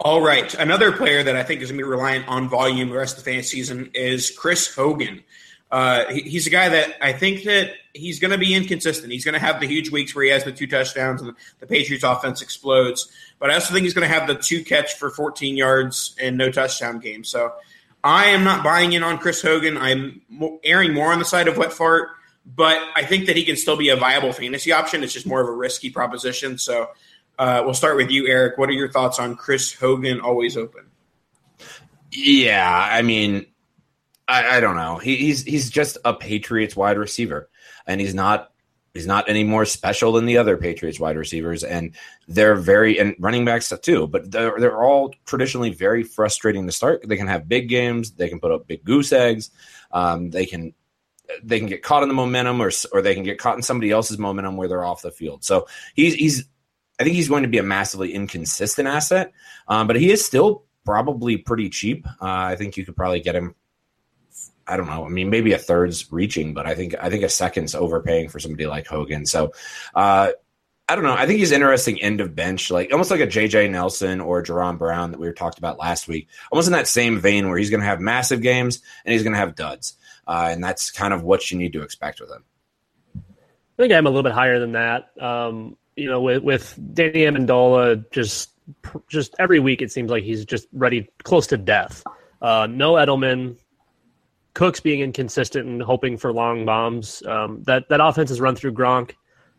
All 0.00 0.20
right. 0.20 0.52
Another 0.54 0.92
player 0.92 1.22
that 1.22 1.36
I 1.36 1.42
think 1.42 1.62
is 1.62 1.70
going 1.70 1.78
to 1.78 1.84
be 1.84 1.88
reliant 1.88 2.28
on 2.28 2.48
volume 2.48 2.88
the 2.90 2.96
rest 2.96 3.16
of 3.16 3.24
the 3.24 3.30
fantasy 3.30 3.58
season 3.58 3.90
is 3.94 4.30
Chris 4.30 4.74
Hogan. 4.74 5.22
Uh, 5.70 6.04
he- 6.12 6.22
he's 6.22 6.46
a 6.46 6.50
guy 6.50 6.68
that 6.68 6.96
I 7.00 7.12
think 7.12 7.44
that 7.44 7.72
he's 7.94 8.18
going 8.18 8.30
to 8.32 8.38
be 8.38 8.54
inconsistent. 8.54 9.12
He's 9.12 9.24
going 9.24 9.34
to 9.34 9.40
have 9.40 9.60
the 9.60 9.66
huge 9.66 9.90
weeks 9.90 10.14
where 10.14 10.24
he 10.24 10.30
has 10.30 10.44
the 10.44 10.52
two 10.52 10.66
touchdowns 10.66 11.22
and 11.22 11.34
the 11.60 11.66
Patriots 11.66 12.04
offense 12.04 12.42
explodes. 12.42 13.10
But 13.38 13.50
I 13.50 13.54
also 13.54 13.72
think 13.72 13.84
he's 13.84 13.94
going 13.94 14.06
to 14.08 14.14
have 14.14 14.26
the 14.26 14.34
two 14.34 14.62
catch 14.62 14.94
for 14.94 15.10
14 15.10 15.56
yards 15.56 16.14
and 16.20 16.36
no 16.36 16.50
touchdown 16.50 16.98
game. 16.98 17.24
So 17.24 17.52
I 18.04 18.26
am 18.26 18.44
not 18.44 18.62
buying 18.62 18.92
in 18.92 19.02
on 19.02 19.16
Chris 19.16 19.40
Hogan. 19.40 19.78
I'm 19.78 20.20
erring 20.62 20.92
more 20.92 21.10
on 21.10 21.18
the 21.18 21.24
side 21.24 21.48
of 21.48 21.56
wet 21.56 21.72
fart, 21.72 22.10
but 22.44 22.78
I 22.94 23.02
think 23.02 23.26
that 23.26 23.36
he 23.36 23.44
can 23.44 23.56
still 23.56 23.78
be 23.78 23.88
a 23.88 23.96
viable 23.96 24.32
fantasy 24.32 24.72
option. 24.72 25.02
It's 25.02 25.14
just 25.14 25.26
more 25.26 25.40
of 25.40 25.48
a 25.48 25.52
risky 25.52 25.88
proposition. 25.88 26.58
So 26.58 26.90
uh, 27.38 27.62
we'll 27.64 27.72
start 27.72 27.96
with 27.96 28.10
you, 28.10 28.26
Eric. 28.26 28.58
What 28.58 28.68
are 28.68 28.72
your 28.72 28.90
thoughts 28.90 29.18
on 29.18 29.36
Chris 29.36 29.72
Hogan 29.72 30.20
always 30.20 30.56
open? 30.56 30.84
Yeah, 32.12 32.88
I 32.92 33.00
mean, 33.00 33.46
I, 34.28 34.58
I 34.58 34.60
don't 34.60 34.76
know. 34.76 34.98
He, 34.98 35.16
he's 35.16 35.42
he's 35.42 35.70
just 35.70 35.96
a 36.04 36.12
Patriots 36.12 36.76
wide 36.76 36.98
receiver, 36.98 37.48
and 37.86 38.00
he's 38.00 38.14
not 38.14 38.52
he's 38.94 39.06
not 39.06 39.28
any 39.28 39.44
more 39.44 39.64
special 39.64 40.12
than 40.12 40.24
the 40.24 40.38
other 40.38 40.56
Patriots 40.56 41.00
wide 41.00 41.16
receivers, 41.16 41.64
and 41.64 41.94
they're 42.28 42.54
very 42.54 42.98
and 42.98 43.14
running 43.18 43.44
backs 43.44 43.72
too. 43.82 44.06
But 44.06 44.30
they're 44.30 44.58
they're 44.58 44.82
all 44.82 45.14
traditionally 45.26 45.70
very 45.70 46.02
frustrating 46.02 46.66
to 46.66 46.72
start. 46.72 47.06
They 47.06 47.16
can 47.16 47.26
have 47.26 47.48
big 47.48 47.68
games, 47.68 48.12
they 48.12 48.28
can 48.28 48.40
put 48.40 48.52
up 48.52 48.66
big 48.66 48.84
goose 48.84 49.12
eggs, 49.12 49.50
um, 49.90 50.30
they 50.30 50.46
can 50.46 50.72
they 51.42 51.58
can 51.58 51.68
get 51.68 51.82
caught 51.82 52.02
in 52.02 52.08
the 52.08 52.14
momentum, 52.14 52.62
or 52.62 52.70
or 52.92 53.02
they 53.02 53.14
can 53.14 53.24
get 53.24 53.38
caught 53.38 53.56
in 53.56 53.62
somebody 53.62 53.90
else's 53.90 54.18
momentum 54.18 54.56
where 54.56 54.68
they're 54.68 54.84
off 54.84 55.02
the 55.02 55.10
field. 55.10 55.44
So 55.44 55.66
he's 55.94 56.14
he's 56.14 56.44
I 57.00 57.04
think 57.04 57.16
he's 57.16 57.28
going 57.28 57.42
to 57.42 57.48
be 57.48 57.58
a 57.58 57.62
massively 57.62 58.14
inconsistent 58.14 58.86
asset, 58.86 59.32
um, 59.66 59.86
but 59.86 59.96
he 59.96 60.12
is 60.12 60.24
still 60.24 60.64
probably 60.84 61.36
pretty 61.36 61.68
cheap. 61.68 62.06
Uh, 62.06 62.12
I 62.20 62.56
think 62.56 62.76
you 62.76 62.84
could 62.84 62.96
probably 62.96 63.20
get 63.20 63.34
him. 63.34 63.54
I 64.66 64.76
don't 64.76 64.86
know. 64.86 65.04
I 65.04 65.08
mean, 65.08 65.30
maybe 65.30 65.52
a 65.52 65.58
third's 65.58 66.10
reaching, 66.12 66.54
but 66.54 66.66
I 66.66 66.74
think 66.74 66.94
I 67.00 67.10
think 67.10 67.24
a 67.24 67.28
second's 67.28 67.74
overpaying 67.74 68.28
for 68.28 68.40
somebody 68.40 68.66
like 68.66 68.86
Hogan. 68.86 69.26
So, 69.26 69.52
uh, 69.94 70.32
I 70.88 70.94
don't 70.94 71.04
know. 71.04 71.14
I 71.14 71.26
think 71.26 71.38
he's 71.38 71.52
interesting 71.52 72.00
end 72.02 72.20
of 72.20 72.34
bench, 72.34 72.70
like 72.70 72.92
almost 72.92 73.10
like 73.10 73.20
a 73.20 73.26
JJ 73.26 73.70
Nelson 73.70 74.20
or 74.20 74.42
Jaron 74.42 74.78
Brown 74.78 75.12
that 75.12 75.20
we 75.20 75.26
were 75.26 75.32
talked 75.32 75.58
about 75.58 75.78
last 75.78 76.08
week. 76.08 76.28
Almost 76.52 76.68
in 76.68 76.72
that 76.72 76.88
same 76.88 77.20
vein 77.20 77.48
where 77.48 77.56
he's 77.56 77.70
going 77.70 77.80
to 77.80 77.86
have 77.86 78.00
massive 78.00 78.42
games 78.42 78.82
and 79.04 79.12
he's 79.12 79.22
going 79.22 79.32
to 79.32 79.38
have 79.38 79.54
duds, 79.54 79.96
uh, 80.26 80.48
and 80.50 80.62
that's 80.62 80.90
kind 80.90 81.14
of 81.14 81.22
what 81.22 81.50
you 81.50 81.58
need 81.58 81.72
to 81.72 81.82
expect 81.82 82.20
with 82.20 82.30
him. 82.30 82.44
I 83.16 83.82
think 83.82 83.92
I'm 83.92 84.06
a 84.06 84.10
little 84.10 84.22
bit 84.22 84.32
higher 84.32 84.60
than 84.60 84.72
that. 84.72 85.10
Um, 85.20 85.76
you 85.96 86.08
know, 86.08 86.20
with 86.20 86.42
with 86.42 86.78
Danny 86.92 87.24
Amendola, 87.24 88.10
just 88.10 88.50
just 89.08 89.34
every 89.38 89.60
week 89.60 89.82
it 89.82 89.92
seems 89.92 90.10
like 90.10 90.24
he's 90.24 90.44
just 90.44 90.66
ready 90.72 91.08
close 91.22 91.46
to 91.48 91.56
death. 91.56 92.02
Uh, 92.40 92.66
no 92.70 92.94
Edelman, 92.94 93.56
Cooks 94.54 94.80
being 94.80 95.00
inconsistent 95.00 95.66
and 95.66 95.82
hoping 95.82 96.16
for 96.16 96.32
long 96.32 96.64
bombs. 96.64 97.22
Um, 97.26 97.62
that 97.64 97.88
that 97.88 98.00
offense 98.00 98.30
is 98.30 98.40
run 98.40 98.54
through 98.56 98.72
Gronk, 98.72 99.12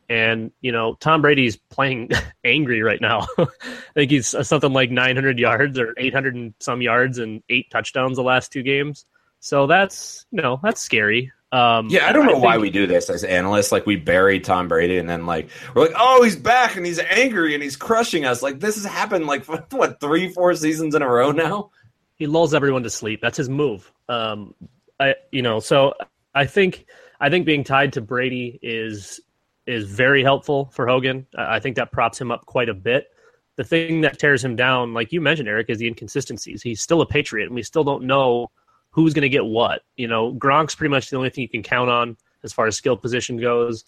and 0.10 0.52
you 0.62 0.72
know 0.72 0.96
Tom 1.02 1.22
Brady's 1.22 1.58
playing 1.58 2.10
angry 2.46 2.82
right 2.82 3.02
now. 3.02 3.28
I 3.38 3.48
think 3.94 4.12
he's 4.12 4.28
something 4.48 4.72
like 4.74 4.92
900 4.92 5.38
yards 5.38 5.78
or 5.78 5.94
800 5.98 6.36
and 6.36 6.54
some 6.60 6.82
yards 6.82 7.18
and 7.20 7.44
eight 7.50 7.70
touchdowns 7.72 8.16
the 8.18 8.24
last 8.24 8.52
two 8.52 8.64
games. 8.64 9.06
So 9.42 9.68
that's 9.68 10.26
you 10.32 10.42
know 10.42 10.60
that's 10.64 10.82
scary. 10.82 11.32
Um, 11.52 11.88
Yeah, 11.90 12.08
I 12.10 12.12
don't 12.12 12.26
know 12.26 12.34
think- 12.34 12.44
why 12.44 12.58
we 12.58 12.70
do 12.70 12.88
this 12.88 13.10
as 13.10 13.24
analysts. 13.24 13.72
Like 13.72 13.86
we 13.86 13.96
bury 13.98 14.40
Tom 14.40 14.68
Brady, 14.68 14.98
and 14.98 15.10
then 15.10 15.26
like 15.26 15.50
we're 15.74 15.84
like, 15.88 15.96
oh, 15.98 16.24
he's 16.24 16.36
back 16.36 16.76
and 16.78 16.86
he's 16.86 17.00
angry 17.00 17.54
and 17.54 17.62
he's 17.62 17.76
crushing 17.76 18.26
us. 18.26 18.42
Like 18.42 18.60
this 18.62 18.76
has 18.76 18.86
happened 18.86 19.26
like 19.28 19.46
what 19.72 20.00
three, 20.00 20.30
four 20.30 20.54
seasons 20.56 20.96
in 20.96 21.02
a 21.02 21.08
row 21.10 21.32
now. 21.32 21.70
he 22.16 22.28
lulls 22.28 22.54
everyone 22.54 22.84
to 22.84 22.90
sleep. 22.90 23.20
That's 23.22 23.38
his 23.38 23.50
move. 23.50 23.92
Um, 24.10 24.54
I 25.00 25.16
you 25.32 25.42
know, 25.42 25.60
so 25.60 25.94
I 26.34 26.46
think 26.46 26.86
I 27.20 27.30
think 27.30 27.46
being 27.46 27.64
tied 27.64 27.94
to 27.94 28.02
Brady 28.02 28.60
is 28.62 29.20
is 29.68 29.86
very 29.86 30.24
helpful 30.24 30.70
for 30.74 30.88
Hogan. 30.88 31.26
I 31.38 31.60
think 31.60 31.76
that 31.78 31.92
props 31.92 32.20
him 32.20 32.32
up 32.32 32.46
quite 32.46 32.70
a 32.70 32.74
bit. 32.74 33.08
The 33.56 33.64
thing 33.64 34.02
that 34.02 34.20
tears 34.20 34.44
him 34.44 34.56
down, 34.56 34.94
like 34.94 35.12
you 35.12 35.22
mentioned, 35.22 35.48
Eric, 35.48 35.70
is 35.70 35.80
the 35.80 35.88
inconsistencies. 35.88 36.62
He's 36.62 36.82
still 36.82 37.02
a 37.02 37.06
Patriot, 37.06 37.46
and 37.46 37.56
we 37.56 37.64
still 37.64 37.84
don't 37.84 38.04
know 38.04 38.52
who's 38.92 39.14
going 39.14 39.24
to 39.24 39.30
get 39.30 39.46
what. 39.46 39.82
You 39.96 40.08
know, 40.08 40.34
Gronk's 40.34 40.76
pretty 40.76 40.92
much 40.92 41.10
the 41.10 41.18
only 41.18 41.30
thing 41.30 41.42
you 41.44 41.50
can 41.50 41.64
count 41.64 41.90
on 41.90 42.18
as 42.44 42.54
far 42.54 42.68
as 42.68 42.76
skill 42.76 42.98
position 42.98 43.38
goes. 43.38 43.86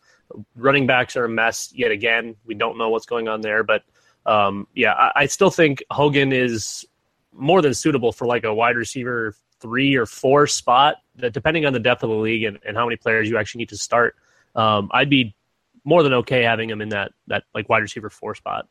Running 0.55 0.87
backs 0.87 1.15
are 1.15 1.25
a 1.25 1.29
mess 1.29 1.71
yet 1.73 1.91
again. 1.91 2.35
We 2.45 2.55
don't 2.55 2.77
know 2.77 2.89
what's 2.89 3.05
going 3.05 3.27
on 3.27 3.41
there, 3.41 3.63
but 3.63 3.83
um, 4.25 4.67
yeah, 4.73 4.93
I, 4.93 5.11
I 5.15 5.25
still 5.27 5.51
think 5.51 5.83
Hogan 5.91 6.31
is 6.31 6.85
more 7.33 7.61
than 7.61 7.73
suitable 7.73 8.11
for 8.11 8.25
like 8.25 8.43
a 8.43 8.53
wide 8.53 8.75
receiver 8.75 9.35
three 9.59 9.95
or 9.95 10.05
four 10.05 10.47
spot. 10.47 10.97
That 11.15 11.33
depending 11.33 11.65
on 11.65 11.73
the 11.73 11.79
depth 11.79 12.03
of 12.03 12.09
the 12.09 12.15
league 12.15 12.43
and, 12.43 12.59
and 12.65 12.77
how 12.77 12.85
many 12.85 12.95
players 12.95 13.29
you 13.29 13.37
actually 13.37 13.59
need 13.59 13.69
to 13.69 13.77
start, 13.77 14.15
um, 14.55 14.89
I'd 14.91 15.09
be 15.09 15.35
more 15.83 16.03
than 16.03 16.13
okay 16.13 16.43
having 16.43 16.69
him 16.69 16.81
in 16.81 16.89
that 16.89 17.11
that 17.27 17.43
like 17.53 17.69
wide 17.69 17.81
receiver 17.81 18.09
four 18.09 18.35
spot. 18.35 18.67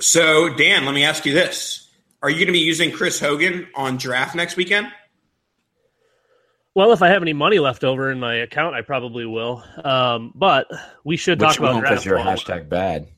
So, 0.00 0.54
Dan, 0.54 0.84
let 0.84 0.94
me 0.94 1.02
ask 1.04 1.26
you 1.26 1.34
this: 1.34 1.88
Are 2.22 2.30
you 2.30 2.36
going 2.36 2.46
to 2.46 2.52
be 2.52 2.60
using 2.60 2.92
Chris 2.92 3.18
Hogan 3.18 3.66
on 3.74 3.96
draft 3.96 4.34
next 4.36 4.56
weekend? 4.56 4.88
Well, 6.74 6.92
if 6.92 7.02
I 7.02 7.08
have 7.08 7.22
any 7.22 7.32
money 7.32 7.58
left 7.58 7.82
over 7.82 8.12
in 8.12 8.20
my 8.20 8.36
account, 8.36 8.76
I 8.76 8.82
probably 8.82 9.26
will. 9.26 9.64
Um, 9.82 10.32
but 10.36 10.70
we 11.02 11.16
should 11.16 11.40
Which 11.40 11.48
talk 11.48 11.58
about 11.58 11.72
won't 11.72 11.84
because 11.84 12.04
draft. 12.04 12.46
you're 12.48 12.56
hashtag 12.56 12.68
bad. 12.68 13.08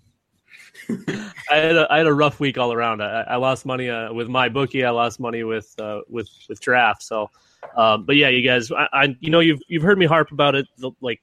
I 1.51 1.57
had 1.57 1.77
a, 1.77 1.93
I 1.93 1.99
had 1.99 2.07
a 2.07 2.13
rough 2.13 2.41
week 2.41 2.59
all 2.59 2.73
around. 2.73 3.03
I, 3.03 3.23
I 3.23 3.37
lost 3.37 3.67
money 3.67 3.91
uh, 3.91 4.13
with 4.13 4.29
my 4.29 4.49
bookie. 4.49 4.85
I 4.85 4.91
lost 4.91 5.21
money 5.21 5.43
with 5.45 5.75
uh, 5.81 6.01
with 6.09 6.29
with 6.49 6.61
draft. 6.61 7.03
So, 7.03 7.31
um, 7.77 8.05
but 8.05 8.17
yeah, 8.17 8.29
you 8.29 8.43
guys, 8.47 8.71
I, 8.73 8.89
I 8.93 9.17
you 9.21 9.31
know 9.31 9.41
you've 9.41 9.61
you've 9.69 9.83
heard 9.83 9.99
me 9.99 10.07
harp 10.07 10.31
about 10.33 10.55
it 10.55 10.67
like 11.01 11.21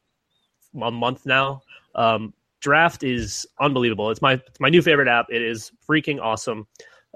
a 0.81 0.91
month 0.91 1.25
now. 1.25 1.61
Um, 1.95 2.33
draft 2.59 3.03
is 3.03 3.47
unbelievable. 3.59 4.11
It's 4.11 4.21
my 4.21 4.33
it's 4.33 4.59
my 4.59 4.69
new 4.69 4.81
favorite 4.81 5.07
app. 5.07 5.27
It 5.29 5.41
is 5.41 5.71
freaking 5.87 6.21
awesome. 6.21 6.67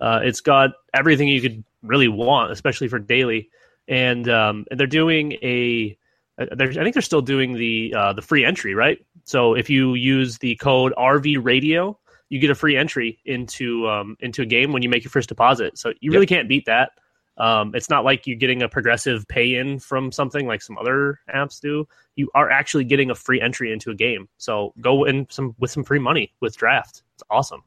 Uh, 0.01 0.21
it's 0.23 0.41
got 0.41 0.71
everything 0.93 1.27
you 1.27 1.41
could 1.41 1.63
really 1.83 2.07
want, 2.07 2.51
especially 2.51 2.87
for 2.87 2.99
daily. 2.99 3.49
and 3.87 4.29
um, 4.29 4.65
they're 4.71 4.87
doing 4.87 5.33
a. 5.43 5.97
uh, 6.39 6.45
I 6.51 6.55
think 6.55 6.93
they're 6.93 7.01
still 7.01 7.21
doing 7.21 7.53
the 7.53 7.93
uh, 7.95 8.13
the 8.13 8.21
free 8.21 8.45
entry, 8.45 8.73
right? 8.73 9.03
So 9.23 9.53
if 9.53 9.69
you 9.69 9.93
use 9.93 10.37
the 10.39 10.55
code 10.55 10.93
RV 10.97 11.43
Radio, 11.43 11.99
you 12.31 12.39
get 12.39 12.49
a 12.49 12.55
free 12.55 12.77
entry 12.77 13.19
into 13.25 13.87
um, 13.89 14.15
into 14.21 14.41
a 14.41 14.45
game 14.45 14.71
when 14.71 14.81
you 14.81 14.89
make 14.89 15.03
your 15.03 15.11
first 15.11 15.27
deposit. 15.27 15.77
So 15.77 15.91
you 15.99 16.11
really 16.11 16.25
can't 16.25 16.47
beat 16.47 16.65
that. 16.65 16.91
Um, 17.37 17.75
it's 17.75 17.89
not 17.89 18.05
like 18.05 18.25
you're 18.25 18.37
getting 18.37 18.61
a 18.61 18.69
progressive 18.69 19.27
pay 19.27 19.55
in 19.55 19.79
from 19.79 20.13
something 20.13 20.47
like 20.47 20.61
some 20.61 20.77
other 20.77 21.19
apps 21.33 21.59
do. 21.59 21.87
You 22.15 22.29
are 22.33 22.49
actually 22.49 22.85
getting 22.85 23.11
a 23.11 23.15
free 23.15 23.41
entry 23.41 23.73
into 23.73 23.91
a 23.91 23.95
game. 23.95 24.29
So 24.37 24.73
go 24.79 25.03
in 25.03 25.27
some 25.29 25.55
with 25.59 25.71
some 25.71 25.83
free 25.83 25.99
money 25.99 26.33
with 26.39 26.55
Draft. 26.55 27.03
It's 27.15 27.23
awesome. 27.29 27.63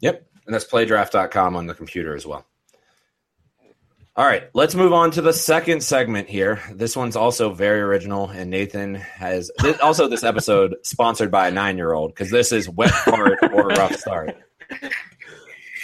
Yep. 0.00 0.26
And 0.46 0.54
that's 0.54 0.64
playdraft.com 0.64 1.54
on 1.54 1.66
the 1.66 1.74
computer 1.74 2.16
as 2.16 2.26
well. 2.26 2.46
All 4.14 4.26
right, 4.26 4.44
let's 4.52 4.74
move 4.74 4.92
on 4.92 5.10
to 5.12 5.22
the 5.22 5.32
second 5.32 5.82
segment 5.82 6.28
here. 6.28 6.60
This 6.70 6.94
one's 6.94 7.16
also 7.16 7.54
very 7.54 7.80
original, 7.80 8.28
and 8.28 8.50
Nathan 8.50 8.94
has 8.96 9.50
this, 9.62 9.80
also 9.80 10.06
this 10.06 10.22
episode 10.22 10.76
sponsored 10.82 11.30
by 11.30 11.48
a 11.48 11.50
nine-year-old 11.50 12.10
because 12.10 12.30
this 12.30 12.52
is 12.52 12.68
wet 12.68 12.90
fart 12.90 13.38
or 13.54 13.68
rough 13.68 13.96
start. 13.96 14.36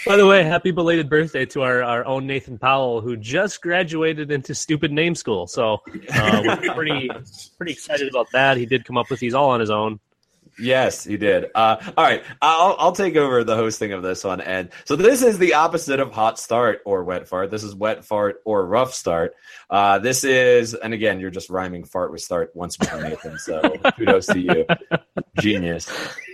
By 0.06 0.16
the 0.16 0.26
way, 0.26 0.42
happy 0.42 0.72
belated 0.72 1.08
birthday 1.08 1.46
to 1.46 1.62
our, 1.62 1.82
our 1.82 2.04
own 2.04 2.26
Nathan 2.26 2.58
Powell, 2.58 3.00
who 3.00 3.16
just 3.16 3.62
graduated 3.62 4.30
into 4.30 4.54
stupid 4.54 4.92
name 4.92 5.14
school. 5.14 5.46
So 5.46 5.78
uh, 6.12 6.42
we're 6.44 6.74
pretty 6.74 7.10
pretty 7.56 7.72
excited 7.72 8.10
about 8.10 8.26
that. 8.32 8.58
He 8.58 8.66
did 8.66 8.84
come 8.84 8.98
up 8.98 9.08
with 9.08 9.20
these 9.20 9.32
all 9.32 9.48
on 9.48 9.60
his 9.60 9.70
own. 9.70 10.00
Yes, 10.58 11.06
you 11.06 11.18
did. 11.18 11.46
Uh, 11.54 11.76
all 11.96 12.04
right, 12.04 12.24
I'll 12.42 12.76
I'll 12.78 12.92
take 12.92 13.16
over 13.16 13.44
the 13.44 13.54
hosting 13.54 13.92
of 13.92 14.02
this 14.02 14.24
one. 14.24 14.40
And 14.40 14.70
so 14.84 14.96
this 14.96 15.22
is 15.22 15.38
the 15.38 15.54
opposite 15.54 16.00
of 16.00 16.12
hot 16.12 16.38
start 16.38 16.80
or 16.84 17.04
wet 17.04 17.28
fart. 17.28 17.50
This 17.50 17.62
is 17.62 17.74
wet 17.74 18.04
fart 18.04 18.40
or 18.44 18.66
rough 18.66 18.92
start. 18.92 19.34
Uh, 19.70 19.98
this 19.98 20.24
is, 20.24 20.74
and 20.74 20.92
again, 20.92 21.20
you're 21.20 21.30
just 21.30 21.50
rhyming 21.50 21.84
fart 21.84 22.10
with 22.10 22.22
start 22.22 22.50
once 22.54 22.76
more, 22.80 23.02
Nathan. 23.02 23.38
So 23.38 23.60
kudos 23.96 24.26
to 24.26 24.40
you, 24.40 24.66
genius. 25.38 25.88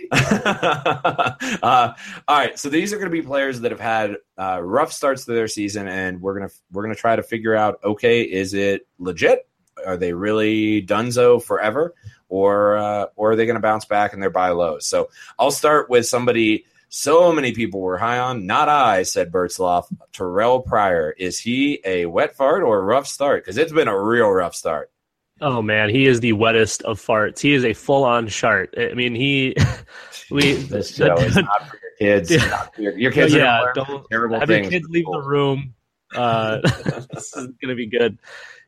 uh, 0.11 1.93
all 2.27 2.37
right, 2.37 2.57
so 2.57 2.69
these 2.69 2.93
are 2.93 2.97
going 2.97 3.09
to 3.09 3.15
be 3.15 3.21
players 3.21 3.61
that 3.61 3.71
have 3.71 3.79
had 3.79 4.17
uh, 4.37 4.61
rough 4.61 4.91
starts 4.91 5.25
to 5.25 5.33
their 5.33 5.47
season, 5.47 5.87
and 5.87 6.21
we're 6.21 6.37
gonna 6.37 6.51
we're 6.71 6.83
gonna 6.83 6.95
try 6.95 7.15
to 7.15 7.23
figure 7.23 7.55
out. 7.55 7.79
Okay, 7.83 8.21
is 8.21 8.53
it 8.53 8.87
legit? 8.97 9.47
Are 9.85 9.97
they 9.97 10.13
really 10.13 10.81
donezo 10.81 11.41
forever? 11.43 11.93
Or 12.29 12.77
uh, 12.77 13.05
or 13.15 13.31
are 13.31 13.35
they 13.35 13.45
going 13.45 13.55
to 13.55 13.61
bounce 13.61 13.85
back 13.85 14.13
and 14.13 14.21
they're 14.21 14.29
buy 14.29 14.49
lows? 14.49 14.85
So 14.85 15.09
I'll 15.37 15.51
start 15.51 15.89
with 15.89 16.05
somebody 16.05 16.65
so 16.89 17.33
many 17.33 17.51
people 17.51 17.81
were 17.81 17.97
high 17.97 18.19
on. 18.19 18.45
Not 18.45 18.69
I, 18.69 19.03
said 19.03 19.31
Bertzloff. 19.31 19.93
Terrell 20.13 20.61
Pryor. 20.61 21.13
Is 21.17 21.39
he 21.39 21.81
a 21.83 22.05
wet 22.05 22.35
fart 22.35 22.63
or 22.63 22.79
a 22.79 22.83
rough 22.83 23.07
start? 23.07 23.43
Because 23.43 23.57
it's 23.57 23.73
been 23.73 23.87
a 23.87 24.01
real 24.01 24.29
rough 24.29 24.55
start. 24.55 24.91
Oh 25.41 25.61
man, 25.61 25.89
he 25.89 26.05
is 26.05 26.21
the 26.21 26.31
wettest 26.31 26.83
of 26.83 27.01
farts. 27.01 27.39
He 27.39 27.53
is 27.53 27.65
a 27.65 27.73
full 27.73 28.05
on 28.05 28.29
shart. 28.29 28.73
I 28.77 28.93
mean, 28.93 29.13
he 29.13 29.55
we 30.31 30.53
This 30.53 30.95
show 30.95 31.17
is 31.17 31.35
not 31.35 31.67
for 31.67 31.77
your 31.81 31.91
kids. 31.99 32.31
Yeah. 32.31 32.45
Not 32.45 32.75
for 32.75 32.81
your, 32.81 32.97
your 32.97 33.11
kids 33.11 33.33
yeah, 33.33 33.61
are 33.61 33.73
don't 33.73 34.05
terrible 34.09 34.39
have 34.39 34.49
your 34.49 34.69
kids 34.69 34.87
leave 34.89 35.05
the 35.05 35.21
room. 35.21 35.73
Uh, 36.15 36.61
this 37.13 37.35
is 37.35 37.49
gonna 37.61 37.75
be 37.75 37.87
good. 37.87 38.17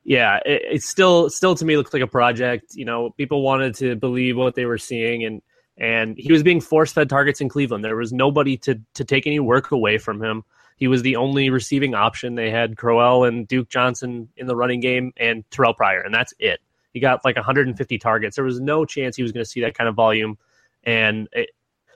Yeah, 0.08 0.38
it, 0.46 0.62
it's 0.72 0.88
still 0.88 1.30
still 1.30 1.54
to 1.54 1.66
me 1.66 1.76
looks 1.76 1.94
like 1.94 2.02
a 2.02 2.08
project. 2.08 2.74
You 2.76 2.86
know, 2.86 3.10
people 3.12 3.42
wanted 3.42 3.76
to 3.76 3.98
believe 3.98 4.38
what 4.38 4.56
they 4.56 4.66
were 4.66 4.78
seeing, 4.78 5.26
and 5.26 5.42
and 5.78 6.18
he 6.18 6.32
was 6.32 6.44
being 6.44 6.62
force 6.62 6.94
fed 6.94 7.10
targets 7.10 7.42
in 7.42 7.50
Cleveland. 7.50 7.84
There 7.84 7.98
was 7.98 8.14
nobody 8.14 8.56
to 8.60 8.80
to 8.94 9.04
take 9.04 9.28
any 9.28 9.42
work 9.42 9.72
away 9.72 9.98
from 9.98 10.24
him. 10.24 10.46
He 10.78 10.88
was 10.88 11.02
the 11.02 11.18
only 11.18 11.50
receiving 11.50 11.94
option. 11.94 12.36
They 12.36 12.50
had 12.50 12.78
Crowell 12.78 13.26
and 13.26 13.46
Duke 13.50 13.68
Johnson 13.68 14.30
in 14.38 14.48
the 14.48 14.56
running 14.56 14.80
game, 14.80 15.12
and 15.18 15.44
Terrell 15.52 15.74
Pryor, 15.74 16.00
and 16.00 16.16
that's 16.16 16.34
it. 16.40 16.62
He 16.94 17.02
got 17.02 17.26
like 17.26 17.36
150 17.36 17.98
targets. 17.98 18.38
There 18.38 18.46
was 18.46 18.62
no 18.62 18.86
chance 18.86 19.18
he 19.18 19.24
was 19.24 19.34
going 19.34 19.44
to 19.44 19.50
see 19.50 19.60
that 19.62 19.78
kind 19.78 19.90
of 19.90 19.96
volume, 19.96 20.38
and 20.86 21.28
it, 21.34 21.50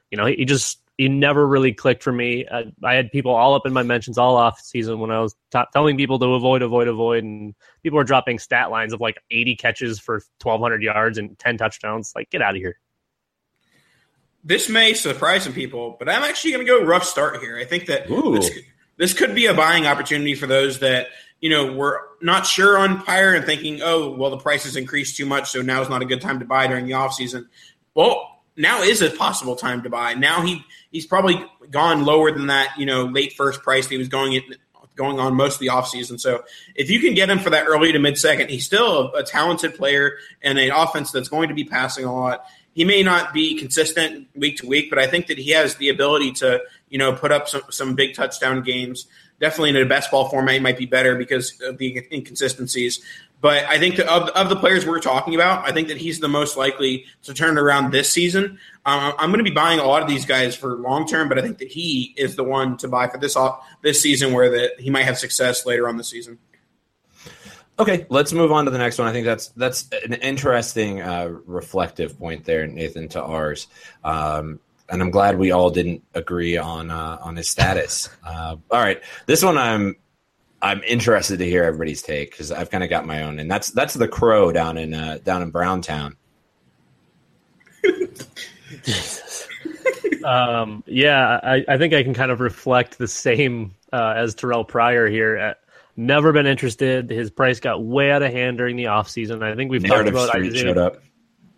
you 0.09 0.17
know, 0.17 0.25
he, 0.25 0.35
he 0.35 0.43
just 0.43 0.80
he 1.01 1.09
never 1.09 1.47
really 1.47 1.73
clicked 1.73 2.03
for 2.03 2.11
me. 2.11 2.45
Uh, 2.45 2.65
I 2.83 2.93
had 2.93 3.11
people 3.11 3.33
all 3.33 3.55
up 3.55 3.65
in 3.65 3.73
my 3.73 3.81
mentions 3.81 4.19
all 4.19 4.37
off 4.37 4.59
season 4.59 4.99
when 4.99 5.09
I 5.09 5.19
was 5.19 5.35
t- 5.51 5.59
telling 5.73 5.97
people 5.97 6.19
to 6.19 6.35
avoid, 6.35 6.61
avoid, 6.61 6.87
avoid, 6.87 7.23
and 7.23 7.55
people 7.81 7.97
were 7.97 8.03
dropping 8.03 8.37
stat 8.37 8.69
lines 8.69 8.93
of 8.93 9.01
like 9.01 9.17
80 9.31 9.55
catches 9.55 9.99
for 9.99 10.21
1,200 10.43 10.83
yards 10.83 11.17
and 11.17 11.39
10 11.39 11.57
touchdowns. 11.57 12.13
Like, 12.15 12.29
get 12.29 12.43
out 12.43 12.53
of 12.53 12.61
here. 12.61 12.77
This 14.43 14.69
may 14.69 14.93
surprise 14.93 15.43
some 15.43 15.53
people, 15.53 15.95
but 15.97 16.07
I'm 16.07 16.21
actually 16.21 16.51
going 16.51 16.67
to 16.67 16.71
go 16.71 16.85
rough 16.85 17.05
start 17.05 17.41
here. 17.41 17.57
I 17.57 17.65
think 17.65 17.87
that 17.87 18.07
this, 18.07 18.51
this 18.97 19.13
could 19.15 19.33
be 19.33 19.47
a 19.47 19.55
buying 19.55 19.87
opportunity 19.87 20.35
for 20.35 20.45
those 20.45 20.81
that 20.81 21.07
you 21.39 21.49
know 21.49 21.73
were 21.73 21.99
not 22.21 22.45
sure 22.45 22.77
on 22.77 23.01
Pryor 23.01 23.33
and 23.33 23.43
thinking, 23.43 23.81
oh, 23.81 24.11
well, 24.11 24.29
the 24.29 24.37
price 24.37 24.65
has 24.65 24.75
increased 24.75 25.17
too 25.17 25.25
much, 25.25 25.49
so 25.49 25.63
now 25.63 25.81
is 25.81 25.89
not 25.89 26.03
a 26.03 26.05
good 26.05 26.21
time 26.21 26.37
to 26.41 26.45
buy 26.45 26.67
during 26.67 26.85
the 26.85 26.91
offseason. 26.91 27.47
Well, 27.95 28.30
now 28.55 28.81
is 28.81 29.01
a 29.01 29.09
possible 29.09 29.55
time 29.55 29.83
to 29.83 29.89
buy. 29.89 30.13
Now 30.13 30.41
he 30.41 30.63
he's 30.91 31.05
probably 31.05 31.43
gone 31.69 32.05
lower 32.05 32.31
than 32.31 32.47
that, 32.47 32.77
you 32.77 32.85
know, 32.85 33.05
late 33.05 33.33
first 33.33 33.61
price 33.61 33.87
he 33.87 33.97
was 33.97 34.07
going 34.07 34.33
in, 34.33 34.43
going 34.95 35.19
on 35.19 35.35
most 35.35 35.55
of 35.55 35.59
the 35.59 35.67
offseason. 35.67 36.19
So 36.19 36.43
if 36.75 36.89
you 36.89 36.99
can 36.99 37.13
get 37.13 37.29
him 37.29 37.39
for 37.39 37.49
that 37.49 37.65
early 37.67 37.91
to 37.91 37.99
mid 37.99 38.17
second, 38.17 38.49
he's 38.49 38.65
still 38.65 39.11
a, 39.13 39.19
a 39.19 39.23
talented 39.23 39.75
player 39.75 40.17
and 40.41 40.59
an 40.59 40.71
offense 40.71 41.11
that's 41.11 41.29
going 41.29 41.49
to 41.49 41.55
be 41.55 41.63
passing 41.63 42.05
a 42.05 42.13
lot. 42.13 42.45
He 42.73 42.85
may 42.85 43.03
not 43.03 43.33
be 43.33 43.57
consistent 43.57 44.27
week 44.33 44.57
to 44.57 44.67
week, 44.67 44.89
but 44.89 44.97
I 44.97 45.07
think 45.07 45.27
that 45.27 45.37
he 45.37 45.51
has 45.51 45.75
the 45.75 45.89
ability 45.89 46.31
to, 46.33 46.61
you 46.89 46.97
know, 46.97 47.13
put 47.13 47.31
up 47.31 47.49
some, 47.49 47.63
some 47.69 47.95
big 47.95 48.15
touchdown 48.15 48.61
games. 48.61 49.07
Definitely 49.41 49.71
in 49.71 49.77
a 49.77 49.85
best 49.85 50.11
ball 50.11 50.29
format, 50.29 50.53
he 50.53 50.59
might 50.61 50.77
be 50.77 50.85
better 50.85 51.17
because 51.17 51.59
of 51.61 51.77
the 51.79 52.07
inconsistencies. 52.11 53.03
But 53.41 53.65
I 53.65 53.79
think 53.79 53.97
of, 53.97 54.29
of 54.29 54.49
the 54.49 54.55
players 54.55 54.85
we're 54.85 54.99
talking 54.99 55.33
about, 55.33 55.67
I 55.67 55.71
think 55.71 55.87
that 55.87 55.97
he's 55.97 56.19
the 56.19 56.27
most 56.27 56.55
likely 56.55 57.05
to 57.23 57.33
turn 57.33 57.57
around 57.57 57.91
this 57.91 58.07
season. 58.07 58.59
Um, 58.85 59.13
I'm 59.17 59.31
going 59.31 59.43
to 59.43 59.43
be 59.43 59.49
buying 59.49 59.79
a 59.79 59.83
lot 59.83 60.03
of 60.03 60.07
these 60.07 60.25
guys 60.25 60.55
for 60.55 60.75
long 60.75 61.07
term, 61.07 61.27
but 61.27 61.39
I 61.39 61.41
think 61.41 61.57
that 61.57 61.67
he 61.67 62.13
is 62.17 62.35
the 62.35 62.43
one 62.43 62.77
to 62.77 62.87
buy 62.87 63.07
for 63.07 63.17
this 63.17 63.35
off, 63.35 63.65
this 63.81 63.99
season, 63.99 64.31
where 64.31 64.51
that 64.51 64.79
he 64.79 64.91
might 64.91 65.05
have 65.05 65.17
success 65.17 65.65
later 65.65 65.89
on 65.89 65.97
the 65.97 66.03
season. 66.03 66.37
Okay, 67.79 68.05
let's 68.09 68.31
move 68.31 68.51
on 68.51 68.65
to 68.65 68.71
the 68.71 68.77
next 68.77 68.99
one. 68.99 69.07
I 69.07 69.11
think 69.11 69.25
that's 69.25 69.47
that's 69.49 69.89
an 70.05 70.13
interesting 70.13 71.01
uh, 71.01 71.29
reflective 71.47 72.19
point 72.19 72.45
there, 72.45 72.67
Nathan, 72.67 73.07
to 73.09 73.23
ours. 73.23 73.65
Um, 74.03 74.59
and 74.91 75.01
I'm 75.01 75.09
glad 75.09 75.39
we 75.39 75.51
all 75.51 75.71
didn't 75.71 76.03
agree 76.13 76.57
on 76.57 76.91
uh, 76.91 77.17
on 77.21 77.35
his 77.35 77.49
status. 77.49 78.09
Uh, 78.23 78.55
all 78.69 78.79
right, 78.79 79.01
this 79.25 79.43
one 79.43 79.57
I'm 79.57 79.95
I'm 80.61 80.81
interested 80.83 81.39
to 81.39 81.45
hear 81.45 81.63
everybody's 81.63 82.01
take 82.01 82.31
because 82.31 82.51
I've 82.51 82.69
kind 82.69 82.83
of 82.83 82.89
got 82.89 83.05
my 83.05 83.23
own, 83.23 83.39
and 83.39 83.49
that's 83.49 83.71
that's 83.71 83.93
the 83.95 84.07
crow 84.07 84.51
down 84.51 84.77
in 84.77 84.93
uh, 84.93 85.17
down 85.23 85.41
in 85.41 85.49
Browntown. 85.49 86.15
Um, 90.23 90.83
yeah, 90.85 91.39
I, 91.41 91.65
I 91.67 91.77
think 91.77 91.93
I 91.93 92.03
can 92.03 92.13
kind 92.13 92.31
of 92.31 92.39
reflect 92.39 92.97
the 92.97 93.07
same 93.07 93.73
uh, 93.91 94.13
as 94.15 94.35
Terrell 94.35 94.63
Pryor 94.63 95.07
here. 95.07 95.37
Uh, 95.37 95.53
never 95.95 96.31
been 96.31 96.45
interested. 96.45 97.09
His 97.09 97.31
price 97.31 97.59
got 97.59 97.83
way 97.83 98.11
out 98.11 98.21
of 98.21 98.31
hand 98.31 98.57
during 98.57 98.75
the 98.75 98.85
offseason. 98.85 99.41
I 99.41 99.55
think 99.55 99.71
we've 99.71 99.81
Narrative 99.81 100.13
talked 100.13 100.29
about 100.29 100.35
Street 100.35 100.51
Isaiah. 100.51 100.63
showed 100.63 100.77
up. 100.77 101.01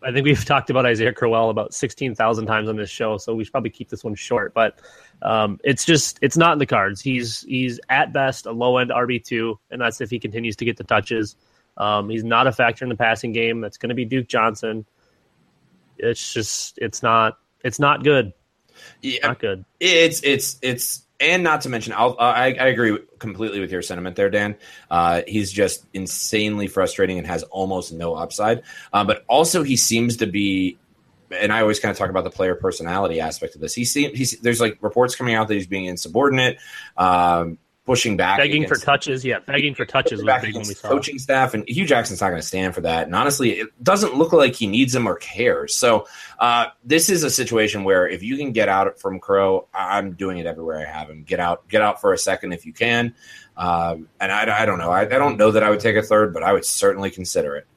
I 0.03 0.11
think 0.11 0.25
we've 0.25 0.45
talked 0.45 0.69
about 0.69 0.85
Isaiah 0.85 1.13
Crowell 1.13 1.49
about 1.49 1.73
sixteen 1.73 2.15
thousand 2.15 2.45
times 2.45 2.69
on 2.69 2.75
this 2.75 2.89
show, 2.89 3.17
so 3.17 3.33
we 3.35 3.43
should 3.43 3.51
probably 3.51 3.69
keep 3.69 3.89
this 3.89 4.03
one 4.03 4.15
short. 4.15 4.53
But 4.53 4.79
um, 5.21 5.59
it's 5.63 5.85
just 5.85 6.19
it's 6.21 6.37
not 6.37 6.53
in 6.53 6.59
the 6.59 6.65
cards. 6.65 7.01
He's 7.01 7.41
he's 7.41 7.79
at 7.89 8.13
best 8.13 8.45
a 8.45 8.51
low 8.51 8.77
end 8.77 8.91
RB 8.91 9.23
two, 9.23 9.59
and 9.71 9.81
that's 9.81 10.01
if 10.01 10.09
he 10.09 10.19
continues 10.19 10.55
to 10.57 10.65
get 10.65 10.77
the 10.77 10.83
touches. 10.83 11.35
Um, 11.77 12.09
he's 12.09 12.23
not 12.23 12.45
a 12.45 12.51
factor 12.51 12.85
in 12.85 12.89
the 12.89 12.95
passing 12.95 13.31
game. 13.31 13.61
That's 13.61 13.77
going 13.77 13.89
to 13.89 13.95
be 13.95 14.05
Duke 14.05 14.27
Johnson. 14.27 14.85
It's 15.97 16.33
just 16.33 16.77
it's 16.77 17.01
not 17.01 17.37
it's 17.63 17.79
not 17.79 18.03
good. 18.03 18.33
Yeah, 19.01 19.27
Not 19.27 19.39
good. 19.39 19.65
It's 19.79 20.21
it's 20.23 20.57
it's 20.61 21.02
and 21.19 21.43
not 21.43 21.61
to 21.61 21.69
mention, 21.69 21.93
I'll, 21.95 22.15
I 22.19 22.53
I 22.59 22.67
agree 22.67 22.97
completely 23.19 23.59
with 23.59 23.71
your 23.71 23.81
sentiment 23.81 24.15
there, 24.15 24.29
Dan. 24.29 24.55
Uh, 24.89 25.21
he's 25.27 25.51
just 25.51 25.85
insanely 25.93 26.67
frustrating 26.67 27.17
and 27.17 27.27
has 27.27 27.43
almost 27.43 27.93
no 27.93 28.15
upside. 28.15 28.63
Uh, 28.91 29.03
but 29.03 29.23
also, 29.27 29.63
he 29.63 29.77
seems 29.77 30.17
to 30.17 30.27
be, 30.27 30.77
and 31.31 31.53
I 31.53 31.61
always 31.61 31.79
kind 31.79 31.91
of 31.91 31.97
talk 31.97 32.09
about 32.09 32.23
the 32.23 32.29
player 32.29 32.55
personality 32.55 33.19
aspect 33.19 33.55
of 33.55 33.61
this. 33.61 33.73
He 33.73 33.85
seems 33.85 34.39
there's 34.39 34.59
like 34.59 34.77
reports 34.81 35.15
coming 35.15 35.35
out 35.35 35.47
that 35.47 35.53
he's 35.53 35.67
being 35.67 35.85
insubordinate, 35.85 36.57
um, 36.97 37.57
pushing 37.85 38.15
back, 38.15 38.37
Begging 38.37 38.65
for 38.67 38.75
touches, 38.75 39.25
yeah, 39.25 39.39
begging 39.39 39.75
for 39.75 39.85
touches 39.85 40.23
was 40.23 40.41
big 40.41 40.53
when 40.55 40.61
we 40.63 40.69
against 40.69 40.81
saw. 40.81 40.87
coaching 40.87 41.19
staff, 41.19 41.53
and 41.53 41.67
Hue 41.67 41.85
Jackson's 41.85 42.21
not 42.21 42.29
going 42.29 42.41
to 42.41 42.47
stand 42.47 42.73
for 42.73 42.81
that. 42.81 43.05
And 43.07 43.15
honestly, 43.15 43.51
it 43.59 43.83
doesn't 43.83 44.15
look 44.15 44.31
like 44.31 44.55
he 44.55 44.67
needs 44.67 44.95
him 44.95 45.05
or 45.05 45.15
cares. 45.15 45.75
So 45.75 46.07
uh, 46.39 46.67
this 46.85 47.09
is 47.09 47.23
a 47.23 47.29
situation 47.29 47.83
where 47.83 48.07
if 48.07 48.23
you 48.23 48.37
can 48.37 48.53
get 48.53 48.69
out 48.69 48.99
from 48.99 49.19
Crow, 49.19 49.67
I- 49.73 49.97
I'm 49.97 50.13
doing 50.13 50.37
it 50.37 50.45
everywhere 50.45 50.79
I 50.79 50.85
have 50.89 51.09
him. 51.09 51.23
Get 51.23 51.39
out, 51.41 51.67
get 51.67 51.81
out 51.81 51.99
for 51.99 52.13
a 52.13 52.17
second 52.17 52.53
if 52.53 52.65
you 52.65 52.71
can. 52.71 53.15
Um, 53.57 54.07
and 54.19 54.31
I, 54.31 54.61
I 54.61 54.65
don't 54.65 54.79
know. 54.79 54.89
I, 54.91 55.01
I 55.01 55.05
don't 55.05 55.37
know 55.37 55.51
that 55.51 55.61
I 55.63 55.69
would 55.69 55.81
take 55.81 55.95
a 55.97 56.01
third, 56.01 56.33
but 56.33 56.41
I 56.41 56.53
would 56.53 56.65
certainly 56.65 57.11
consider 57.11 57.55
it. 57.57 57.67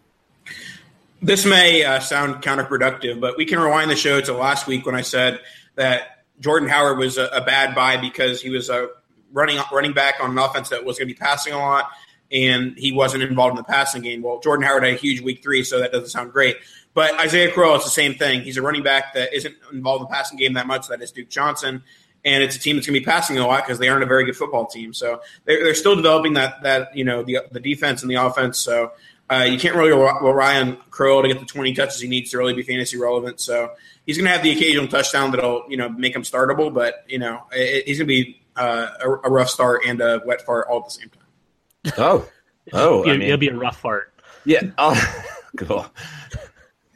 This 1.22 1.44
may 1.46 1.82
uh, 1.82 1.98
sound 2.00 2.42
counterproductive, 2.42 3.20
but 3.20 3.36
we 3.36 3.44
can 3.46 3.58
rewind 3.58 3.90
the 3.90 3.96
show 3.96 4.20
to 4.20 4.32
last 4.34 4.66
week 4.66 4.86
when 4.86 4.94
I 4.94 5.00
said 5.00 5.40
that 5.74 6.24
Jordan 6.40 6.68
Howard 6.68 6.98
was 6.98 7.16
a, 7.18 7.26
a 7.28 7.40
bad 7.44 7.74
buy 7.74 7.96
because 7.96 8.40
he 8.42 8.50
was 8.50 8.68
a 8.68 8.88
running 9.32 9.58
running 9.72 9.92
back 9.92 10.14
on 10.20 10.30
an 10.30 10.38
offense 10.38 10.68
that 10.70 10.84
was 10.84 10.98
going 10.98 11.08
to 11.08 11.14
be 11.14 11.18
passing 11.18 11.52
a 11.52 11.58
lot. 11.58 11.90
and 12.32 12.76
he 12.76 12.92
wasn't 12.92 13.22
involved 13.22 13.52
in 13.52 13.56
the 13.56 13.64
passing 13.64 14.02
game. 14.02 14.22
Well, 14.22 14.40
Jordan 14.40 14.66
Howard 14.66 14.82
had 14.82 14.94
a 14.94 14.96
huge 14.96 15.20
week 15.20 15.42
three, 15.42 15.62
so 15.62 15.80
that 15.80 15.92
doesn't 15.92 16.08
sound 16.08 16.32
great. 16.32 16.56
But 16.94 17.14
Isaiah 17.20 17.52
Crowell, 17.52 17.76
it's 17.76 17.84
the 17.84 17.90
same 17.90 18.14
thing. 18.14 18.40
He's 18.40 18.56
a 18.56 18.62
running 18.62 18.82
back 18.82 19.14
that 19.14 19.32
isn't 19.34 19.54
involved 19.72 20.00
in 20.00 20.08
the 20.08 20.14
passing 20.14 20.38
game 20.38 20.54
that 20.54 20.66
much. 20.66 20.88
That 20.88 21.02
is 21.02 21.12
Duke 21.12 21.28
Johnson, 21.28 21.82
and 22.24 22.42
it's 22.42 22.56
a 22.56 22.58
team 22.58 22.76
that's 22.76 22.86
going 22.86 22.94
to 22.94 23.00
be 23.00 23.04
passing 23.04 23.38
a 23.38 23.46
lot 23.46 23.64
because 23.64 23.78
they 23.78 23.88
aren't 23.88 24.02
a 24.02 24.06
very 24.06 24.24
good 24.24 24.36
football 24.36 24.66
team. 24.66 24.94
So 24.94 25.20
they're, 25.44 25.62
they're 25.62 25.74
still 25.74 25.94
developing 25.94 26.32
that 26.34 26.62
that 26.62 26.96
you 26.96 27.04
know 27.04 27.22
the 27.22 27.40
the 27.52 27.60
defense 27.60 28.02
and 28.02 28.10
the 28.10 28.14
offense. 28.14 28.58
So 28.58 28.92
uh, 29.28 29.46
you 29.48 29.58
can't 29.58 29.76
really 29.76 29.90
rely 29.90 30.60
on 30.60 30.78
Crowell 30.90 31.22
to 31.22 31.28
get 31.28 31.38
the 31.38 31.46
20 31.46 31.74
touches 31.74 32.00
he 32.00 32.08
needs 32.08 32.30
to 32.30 32.38
really 32.38 32.54
be 32.54 32.62
fantasy 32.62 32.96
relevant. 32.96 33.40
So 33.40 33.72
he's 34.06 34.16
going 34.16 34.24
to 34.24 34.30
have 34.30 34.42
the 34.42 34.52
occasional 34.52 34.88
touchdown 34.88 35.32
that'll 35.32 35.66
you 35.68 35.76
know 35.76 35.88
make 35.88 36.16
him 36.16 36.22
startable, 36.22 36.72
but 36.72 37.04
you 37.08 37.18
know 37.18 37.42
it, 37.52 37.86
he's 37.86 37.98
going 37.98 38.08
to 38.08 38.14
be 38.14 38.40
uh, 38.56 38.88
a, 39.00 39.08
a, 39.08 39.30
rough 39.30 39.50
start 39.50 39.82
and 39.86 40.00
a 40.00 40.22
wet 40.24 40.42
fart 40.42 40.66
all 40.68 40.80
at 40.80 40.84
the 40.86 40.90
same 40.90 41.10
time. 41.10 41.94
Oh, 41.98 42.28
oh, 42.72 43.00
it'll, 43.00 43.10
I 43.10 43.12
mean, 43.16 43.22
it'll 43.22 43.38
be 43.38 43.48
a 43.48 43.56
rough 43.56 43.80
fart. 43.80 44.12
Yeah, 44.44 44.62
oh, 44.78 45.24
cool. 45.56 45.86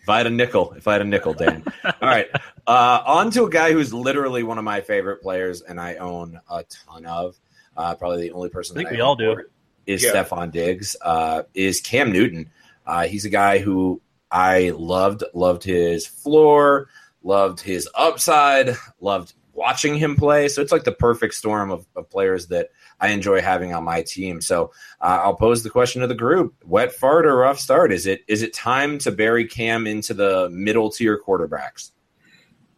If 0.02 0.08
I 0.08 0.18
had 0.18 0.26
a 0.26 0.30
nickel, 0.30 0.72
if 0.72 0.88
I 0.88 0.92
had 0.92 1.02
a 1.02 1.04
nickel, 1.04 1.34
Dan. 1.34 1.64
All 1.84 1.92
right, 2.02 2.28
uh, 2.66 3.02
on 3.06 3.30
to 3.32 3.44
a 3.44 3.50
guy 3.50 3.72
who's 3.72 3.92
literally 3.92 4.42
one 4.42 4.58
of 4.58 4.64
my 4.64 4.80
favorite 4.80 5.22
players, 5.22 5.62
and 5.62 5.80
I 5.80 5.96
own 5.96 6.40
a 6.50 6.64
ton 6.64 7.06
of. 7.06 7.36
Uh, 7.76 7.94
probably 7.94 8.22
the 8.22 8.32
only 8.32 8.48
person 8.48 8.76
I 8.76 8.80
think 8.80 8.90
we 8.90 9.00
all 9.00 9.16
do 9.16 9.42
is 9.86 10.02
yeah. 10.02 10.12
Stefon 10.12 10.50
Diggs. 10.52 10.96
Uh, 11.00 11.44
is 11.54 11.80
Cam 11.80 12.12
Newton? 12.12 12.50
Uh, 12.86 13.06
he's 13.06 13.24
a 13.24 13.30
guy 13.30 13.58
who 13.58 14.00
I 14.30 14.72
loved, 14.76 15.24
loved 15.34 15.64
his 15.64 16.06
floor, 16.06 16.88
loved 17.22 17.60
his 17.60 17.88
upside, 17.94 18.76
loved 19.00 19.34
watching 19.60 19.94
him 19.94 20.16
play. 20.16 20.48
So 20.48 20.62
it's 20.62 20.72
like 20.72 20.84
the 20.84 20.92
perfect 20.92 21.34
storm 21.34 21.70
of, 21.70 21.86
of 21.94 22.08
players 22.08 22.46
that 22.46 22.70
I 22.98 23.08
enjoy 23.08 23.42
having 23.42 23.74
on 23.74 23.84
my 23.84 24.00
team. 24.00 24.40
So 24.40 24.72
uh, 25.02 25.20
I'll 25.22 25.34
pose 25.34 25.62
the 25.62 25.68
question 25.68 26.00
to 26.00 26.06
the 26.06 26.14
group: 26.14 26.54
Wet 26.64 26.92
fart 26.92 27.26
or 27.26 27.36
rough 27.36 27.60
start? 27.60 27.92
Is 27.92 28.06
it 28.06 28.24
is 28.26 28.42
it 28.42 28.54
time 28.54 28.98
to 29.00 29.12
bury 29.12 29.46
Cam 29.46 29.86
into 29.86 30.14
the 30.14 30.48
middle 30.50 30.90
tier 30.90 31.20
quarterbacks? 31.20 31.90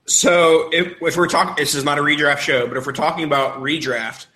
So 0.07 0.69
if, 0.73 1.01
if 1.01 1.17
we're 1.17 1.29
talking, 1.29 1.55
this 1.57 1.77
is 1.77 1.85
not 1.85 1.99
a 1.99 2.03
redraft 2.03 2.39
show, 2.39 2.67
but 2.67 2.77
if 2.77 2.85
we're 2.85 2.93
talking 2.93 3.23
about 3.23 3.61
redraft, 3.61 4.27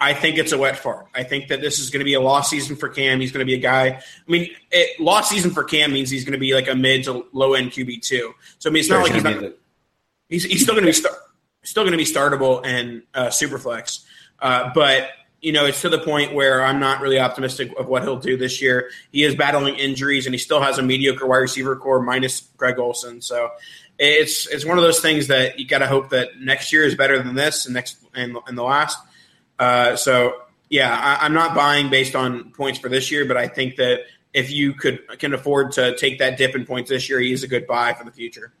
I 0.00 0.14
think 0.14 0.38
it's 0.38 0.52
a 0.52 0.58
wet 0.58 0.78
fart. 0.78 1.08
I 1.14 1.22
think 1.22 1.48
that 1.48 1.60
this 1.60 1.78
is 1.78 1.90
going 1.90 2.00
to 2.00 2.04
be 2.04 2.14
a 2.14 2.20
lost 2.20 2.48
season 2.48 2.76
for 2.76 2.88
Cam. 2.88 3.20
He's 3.20 3.30
going 3.30 3.46
to 3.46 3.46
be 3.46 3.54
a 3.54 3.60
guy. 3.60 3.88
I 3.88 4.30
mean, 4.30 4.48
it, 4.70 4.98
lost 4.98 5.28
season 5.28 5.50
for 5.50 5.64
Cam 5.64 5.92
means 5.92 6.08
he's 6.08 6.24
going 6.24 6.32
to 6.32 6.38
be 6.38 6.54
like 6.54 6.68
a 6.68 6.74
mid 6.74 7.04
to 7.04 7.26
low 7.32 7.52
end 7.52 7.72
QB 7.72 8.00
two. 8.00 8.32
So 8.58 8.70
I 8.70 8.72
mean, 8.72 8.80
it's 8.80 8.88
sure, 8.88 8.96
not 8.96 9.04
like 9.04 9.12
he's 9.12 9.24
not. 9.24 9.52
He's, 10.30 10.44
he's 10.44 10.62
still 10.62 10.74
going 10.74 10.84
to 10.84 10.88
be 10.88 10.92
star, 10.92 11.12
still 11.66 11.82
going 11.82 11.92
to 11.92 11.98
be 11.98 12.04
startable 12.04 12.64
and 12.64 13.02
uh, 13.14 13.30
super 13.30 13.58
flex, 13.58 14.04
uh, 14.40 14.70
but 14.74 15.10
you 15.40 15.52
know 15.52 15.66
it's 15.66 15.82
to 15.82 15.88
the 15.88 15.98
point 15.98 16.34
where 16.34 16.64
I'm 16.64 16.80
not 16.80 17.00
really 17.00 17.18
optimistic 17.18 17.72
of 17.78 17.86
what 17.86 18.02
he'll 18.02 18.18
do 18.18 18.36
this 18.36 18.62
year. 18.62 18.90
He 19.12 19.22
is 19.22 19.34
battling 19.34 19.76
injuries 19.76 20.26
and 20.26 20.34
he 20.34 20.38
still 20.38 20.60
has 20.60 20.78
a 20.78 20.82
mediocre 20.82 21.26
wide 21.26 21.38
receiver 21.38 21.76
core 21.76 22.00
minus 22.00 22.40
Greg 22.56 22.78
Olsen. 22.78 23.20
So 23.20 23.50
it's 23.98 24.46
it's 24.46 24.64
one 24.64 24.78
of 24.78 24.84
those 24.84 25.00
things 25.00 25.28
that 25.28 25.58
you 25.58 25.66
got 25.66 25.78
to 25.78 25.86
hope 25.86 26.10
that 26.10 26.40
next 26.40 26.72
year 26.72 26.84
is 26.84 26.94
better 26.94 27.22
than 27.22 27.34
this 27.34 27.66
and 27.66 27.74
next 27.74 27.98
and, 28.14 28.36
and 28.46 28.56
the 28.56 28.62
last. 28.62 28.98
Uh, 29.58 29.96
so 29.96 30.34
yeah, 30.68 31.18
I, 31.20 31.26
am 31.26 31.32
not 31.32 31.54
buying 31.54 31.90
based 31.90 32.16
on 32.16 32.50
points 32.50 32.78
for 32.78 32.88
this 32.88 33.10
year, 33.10 33.24
but 33.24 33.36
I 33.36 33.48
think 33.48 33.76
that 33.76 34.00
if 34.34 34.50
you 34.50 34.74
could 34.74 35.00
can 35.18 35.32
afford 35.32 35.72
to 35.72 35.96
take 35.96 36.18
that 36.18 36.36
dip 36.36 36.54
in 36.54 36.66
points 36.66 36.90
this 36.90 37.08
year, 37.08 37.20
he 37.20 37.32
is 37.32 37.42
a 37.42 37.48
good 37.48 37.66
buy 37.66 37.94
for 37.94 38.04
the 38.04 38.10
future. 38.10 38.52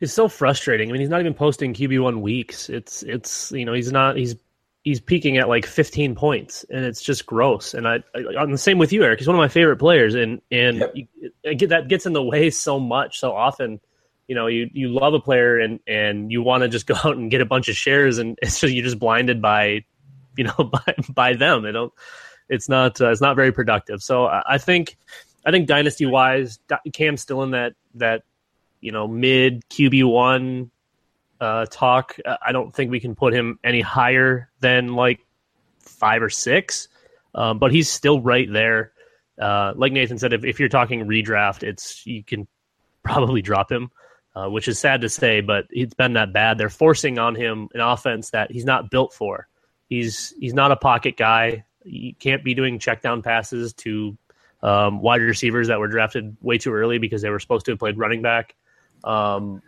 It's 0.00 0.12
so 0.12 0.28
frustrating. 0.28 0.88
I 0.88 0.92
mean, 0.92 1.00
he's 1.00 1.10
not 1.10 1.20
even 1.20 1.34
posting 1.34 1.72
QB 1.72 2.02
one 2.02 2.20
weeks. 2.20 2.68
It's 2.68 3.02
it's 3.02 3.50
you 3.52 3.64
know 3.64 3.72
he's 3.72 3.90
not 3.90 4.16
he's 4.16 4.36
he's 4.82 5.00
peaking 5.00 5.36
at 5.38 5.48
like 5.48 5.66
15 5.66 6.14
points, 6.14 6.64
and 6.70 6.84
it's 6.84 7.02
just 7.02 7.26
gross. 7.26 7.74
And 7.74 7.88
I, 7.88 8.02
I 8.14 8.42
am 8.42 8.52
the 8.52 8.58
same 8.58 8.78
with 8.78 8.92
you, 8.92 9.02
Eric. 9.02 9.18
He's 9.18 9.26
one 9.26 9.36
of 9.36 9.40
my 9.40 9.48
favorite 9.48 9.78
players, 9.78 10.14
and 10.14 10.40
and 10.50 10.78
yep. 10.78 10.94
you, 10.94 11.54
get 11.54 11.70
that 11.70 11.88
gets 11.88 12.06
in 12.06 12.12
the 12.12 12.22
way 12.22 12.50
so 12.50 12.78
much 12.78 13.18
so 13.18 13.32
often 13.32 13.80
you 14.28 14.34
know 14.34 14.46
you 14.46 14.68
you 14.72 14.88
love 14.88 15.14
a 15.14 15.20
player 15.20 15.58
and 15.58 15.80
and 15.86 16.30
you 16.32 16.42
want 16.42 16.62
to 16.62 16.68
just 16.68 16.86
go 16.86 16.94
out 17.04 17.16
and 17.16 17.30
get 17.30 17.40
a 17.40 17.46
bunch 17.46 17.68
of 17.68 17.76
shares 17.76 18.18
and 18.18 18.38
it's 18.42 18.60
just 18.60 18.74
you're 18.74 18.84
just 18.84 18.98
blinded 18.98 19.40
by 19.40 19.84
you 20.36 20.44
know 20.44 20.54
by 20.64 20.94
by 21.08 21.34
them 21.34 21.62
they 21.62 21.72
don't 21.72 21.92
it's 22.48 22.68
not 22.68 23.00
uh, 23.00 23.10
it's 23.10 23.20
not 23.20 23.36
very 23.36 23.52
productive 23.52 24.02
so 24.02 24.26
i 24.26 24.58
think 24.58 24.96
i 25.44 25.50
think 25.50 25.66
dynasty 25.66 26.06
wise 26.06 26.58
cam's 26.92 27.20
still 27.20 27.42
in 27.42 27.52
that 27.52 27.74
that 27.94 28.22
you 28.86 28.92
know 28.92 29.06
mid 29.08 29.68
qb1 29.68 30.70
uh 31.40 31.66
talk 31.70 32.16
i 32.40 32.52
don't 32.52 32.74
think 32.74 32.90
we 32.90 33.00
can 33.00 33.14
put 33.14 33.34
him 33.34 33.58
any 33.62 33.80
higher 33.80 34.48
than 34.60 34.94
like 34.94 35.20
five 35.80 36.22
or 36.22 36.30
six 36.30 36.88
um, 37.34 37.58
but 37.58 37.72
he's 37.72 37.90
still 37.90 38.20
right 38.20 38.50
there 38.50 38.92
uh, 39.40 39.72
like 39.76 39.92
nathan 39.92 40.18
said 40.18 40.32
if, 40.32 40.44
if 40.44 40.60
you're 40.60 40.68
talking 40.68 41.04
redraft 41.04 41.62
it's 41.62 42.06
you 42.06 42.22
can 42.22 42.46
probably 43.02 43.42
drop 43.42 43.70
him 43.70 43.90
uh, 44.36 44.48
which 44.50 44.68
is 44.68 44.78
sad 44.78 45.00
to 45.00 45.08
say, 45.08 45.40
but 45.40 45.64
it's 45.70 45.94
been 45.94 46.12
that 46.12 46.30
bad. 46.30 46.58
They're 46.58 46.68
forcing 46.68 47.18
on 47.18 47.34
him 47.34 47.70
an 47.72 47.80
offense 47.80 48.30
that 48.30 48.52
he's 48.52 48.66
not 48.66 48.90
built 48.90 49.14
for. 49.14 49.48
He's 49.88 50.34
he's 50.38 50.52
not 50.52 50.72
a 50.72 50.76
pocket 50.76 51.16
guy. 51.16 51.64
He 51.84 52.14
can't 52.18 52.44
be 52.44 52.52
doing 52.52 52.78
check 52.78 53.00
down 53.00 53.22
passes 53.22 53.72
to 53.74 54.16
um, 54.62 55.00
wide 55.00 55.22
receivers 55.22 55.68
that 55.68 55.78
were 55.78 55.88
drafted 55.88 56.36
way 56.42 56.58
too 56.58 56.74
early 56.74 56.98
because 56.98 57.22
they 57.22 57.30
were 57.30 57.38
supposed 57.38 57.64
to 57.66 57.72
have 57.72 57.78
played 57.78 57.96
running 57.96 58.20
back. 58.20 58.54
Um, 59.04 59.62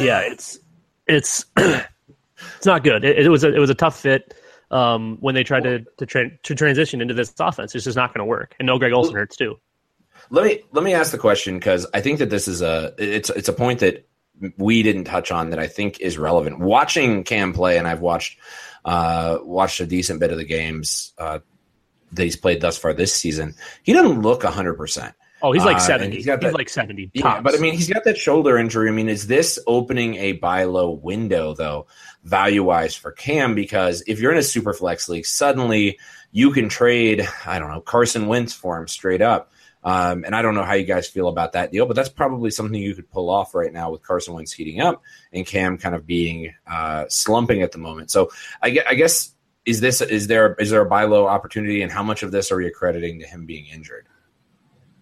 yeah, 0.00 0.20
it's 0.20 0.58
it's 1.06 1.44
it's 1.56 2.66
not 2.66 2.84
good. 2.84 3.04
It, 3.04 3.26
it, 3.26 3.28
was 3.28 3.44
a 3.44 3.54
it 3.54 3.58
was 3.58 3.70
a 3.70 3.74
tough 3.74 4.00
fit 4.00 4.34
um, 4.70 5.18
when 5.20 5.34
they 5.34 5.44
tried 5.44 5.64
to 5.64 5.84
to, 5.98 6.06
tra- 6.06 6.36
to 6.38 6.54
transition 6.54 7.00
into 7.00 7.14
this 7.14 7.32
offense. 7.38 7.74
It's 7.74 7.84
just 7.84 7.96
not 7.96 8.12
going 8.12 8.20
to 8.20 8.24
work. 8.24 8.54
And 8.58 8.66
no, 8.66 8.78
Greg 8.78 8.92
Olsen 8.92 9.14
hurts 9.14 9.36
too. 9.36 9.58
Let 10.30 10.44
me 10.44 10.62
let 10.72 10.84
me 10.84 10.94
ask 10.94 11.12
the 11.12 11.18
question 11.18 11.58
because 11.58 11.86
I 11.94 12.00
think 12.00 12.18
that 12.18 12.30
this 12.30 12.48
is 12.48 12.62
a 12.62 12.94
it's 12.98 13.30
it's 13.30 13.48
a 13.48 13.52
point 13.52 13.80
that 13.80 14.06
we 14.56 14.82
didn't 14.82 15.04
touch 15.04 15.30
on 15.30 15.50
that 15.50 15.58
I 15.58 15.66
think 15.66 16.00
is 16.00 16.18
relevant. 16.18 16.58
Watching 16.58 17.24
Cam 17.24 17.52
play, 17.52 17.78
and 17.78 17.86
I've 17.86 18.00
watched 18.00 18.38
uh, 18.84 19.38
watched 19.42 19.80
a 19.80 19.86
decent 19.86 20.20
bit 20.20 20.30
of 20.30 20.38
the 20.38 20.44
games 20.44 21.12
uh, 21.18 21.40
that 22.12 22.22
he's 22.22 22.36
played 22.36 22.60
thus 22.60 22.78
far 22.78 22.92
this 22.92 23.14
season. 23.14 23.54
He 23.82 23.92
doesn't 23.92 24.22
look 24.22 24.42
hundred 24.42 24.74
percent. 24.74 25.14
Oh, 25.42 25.52
he's 25.52 25.64
like 25.64 25.76
uh, 25.76 25.80
seventy. 25.80 26.16
He's 26.16 26.26
got 26.26 26.40
that, 26.40 26.48
he's 26.48 26.54
like 26.54 26.68
seventy. 26.68 27.06
Tops. 27.06 27.16
Yeah, 27.16 27.40
but 27.40 27.54
I 27.54 27.58
mean, 27.58 27.74
he's 27.74 27.88
got 27.92 28.04
that 28.04 28.16
shoulder 28.16 28.56
injury. 28.56 28.88
I 28.88 28.92
mean, 28.92 29.08
is 29.08 29.26
this 29.26 29.58
opening 29.66 30.14
a 30.16 30.32
buy 30.32 30.64
low 30.64 30.90
window 30.90 31.54
though, 31.54 31.86
value 32.22 32.62
wise 32.62 32.94
for 32.94 33.10
Cam? 33.12 33.54
Because 33.54 34.02
if 34.06 34.20
you're 34.20 34.32
in 34.32 34.38
a 34.38 34.42
super 34.42 34.72
flex 34.72 35.08
league, 35.08 35.26
suddenly 35.26 35.98
you 36.30 36.52
can 36.52 36.68
trade. 36.68 37.28
I 37.44 37.58
don't 37.58 37.70
know 37.70 37.80
Carson 37.80 38.26
Wentz 38.28 38.52
for 38.52 38.78
him 38.78 38.88
straight 38.88 39.22
up. 39.22 39.52
Um, 39.84 40.24
and 40.24 40.34
I 40.36 40.42
don't 40.42 40.54
know 40.54 40.62
how 40.62 40.74
you 40.74 40.84
guys 40.84 41.08
feel 41.08 41.26
about 41.26 41.52
that 41.52 41.72
deal, 41.72 41.86
but 41.86 41.96
that's 41.96 42.08
probably 42.08 42.50
something 42.50 42.80
you 42.80 42.94
could 42.94 43.10
pull 43.10 43.28
off 43.28 43.54
right 43.54 43.72
now 43.72 43.90
with 43.90 44.02
Carson 44.02 44.34
Wentz 44.34 44.52
heating 44.52 44.80
up 44.80 45.02
and 45.32 45.44
Cam 45.44 45.76
kind 45.76 45.94
of 45.94 46.06
being 46.06 46.54
uh, 46.68 47.06
slumping 47.08 47.62
at 47.62 47.72
the 47.72 47.78
moment. 47.78 48.10
So 48.10 48.30
I, 48.62 48.78
I, 48.88 48.94
guess 48.94 49.34
is 49.66 49.80
this 49.80 50.00
is 50.00 50.28
there 50.28 50.54
is 50.54 50.70
there 50.70 50.82
a 50.82 50.86
buy 50.86 51.04
low 51.04 51.26
opportunity, 51.26 51.82
and 51.82 51.90
how 51.90 52.04
much 52.04 52.22
of 52.22 52.30
this 52.30 52.52
are 52.52 52.60
you 52.60 52.70
crediting 52.70 53.20
to 53.20 53.26
him 53.26 53.44
being 53.44 53.66
injured? 53.66 54.06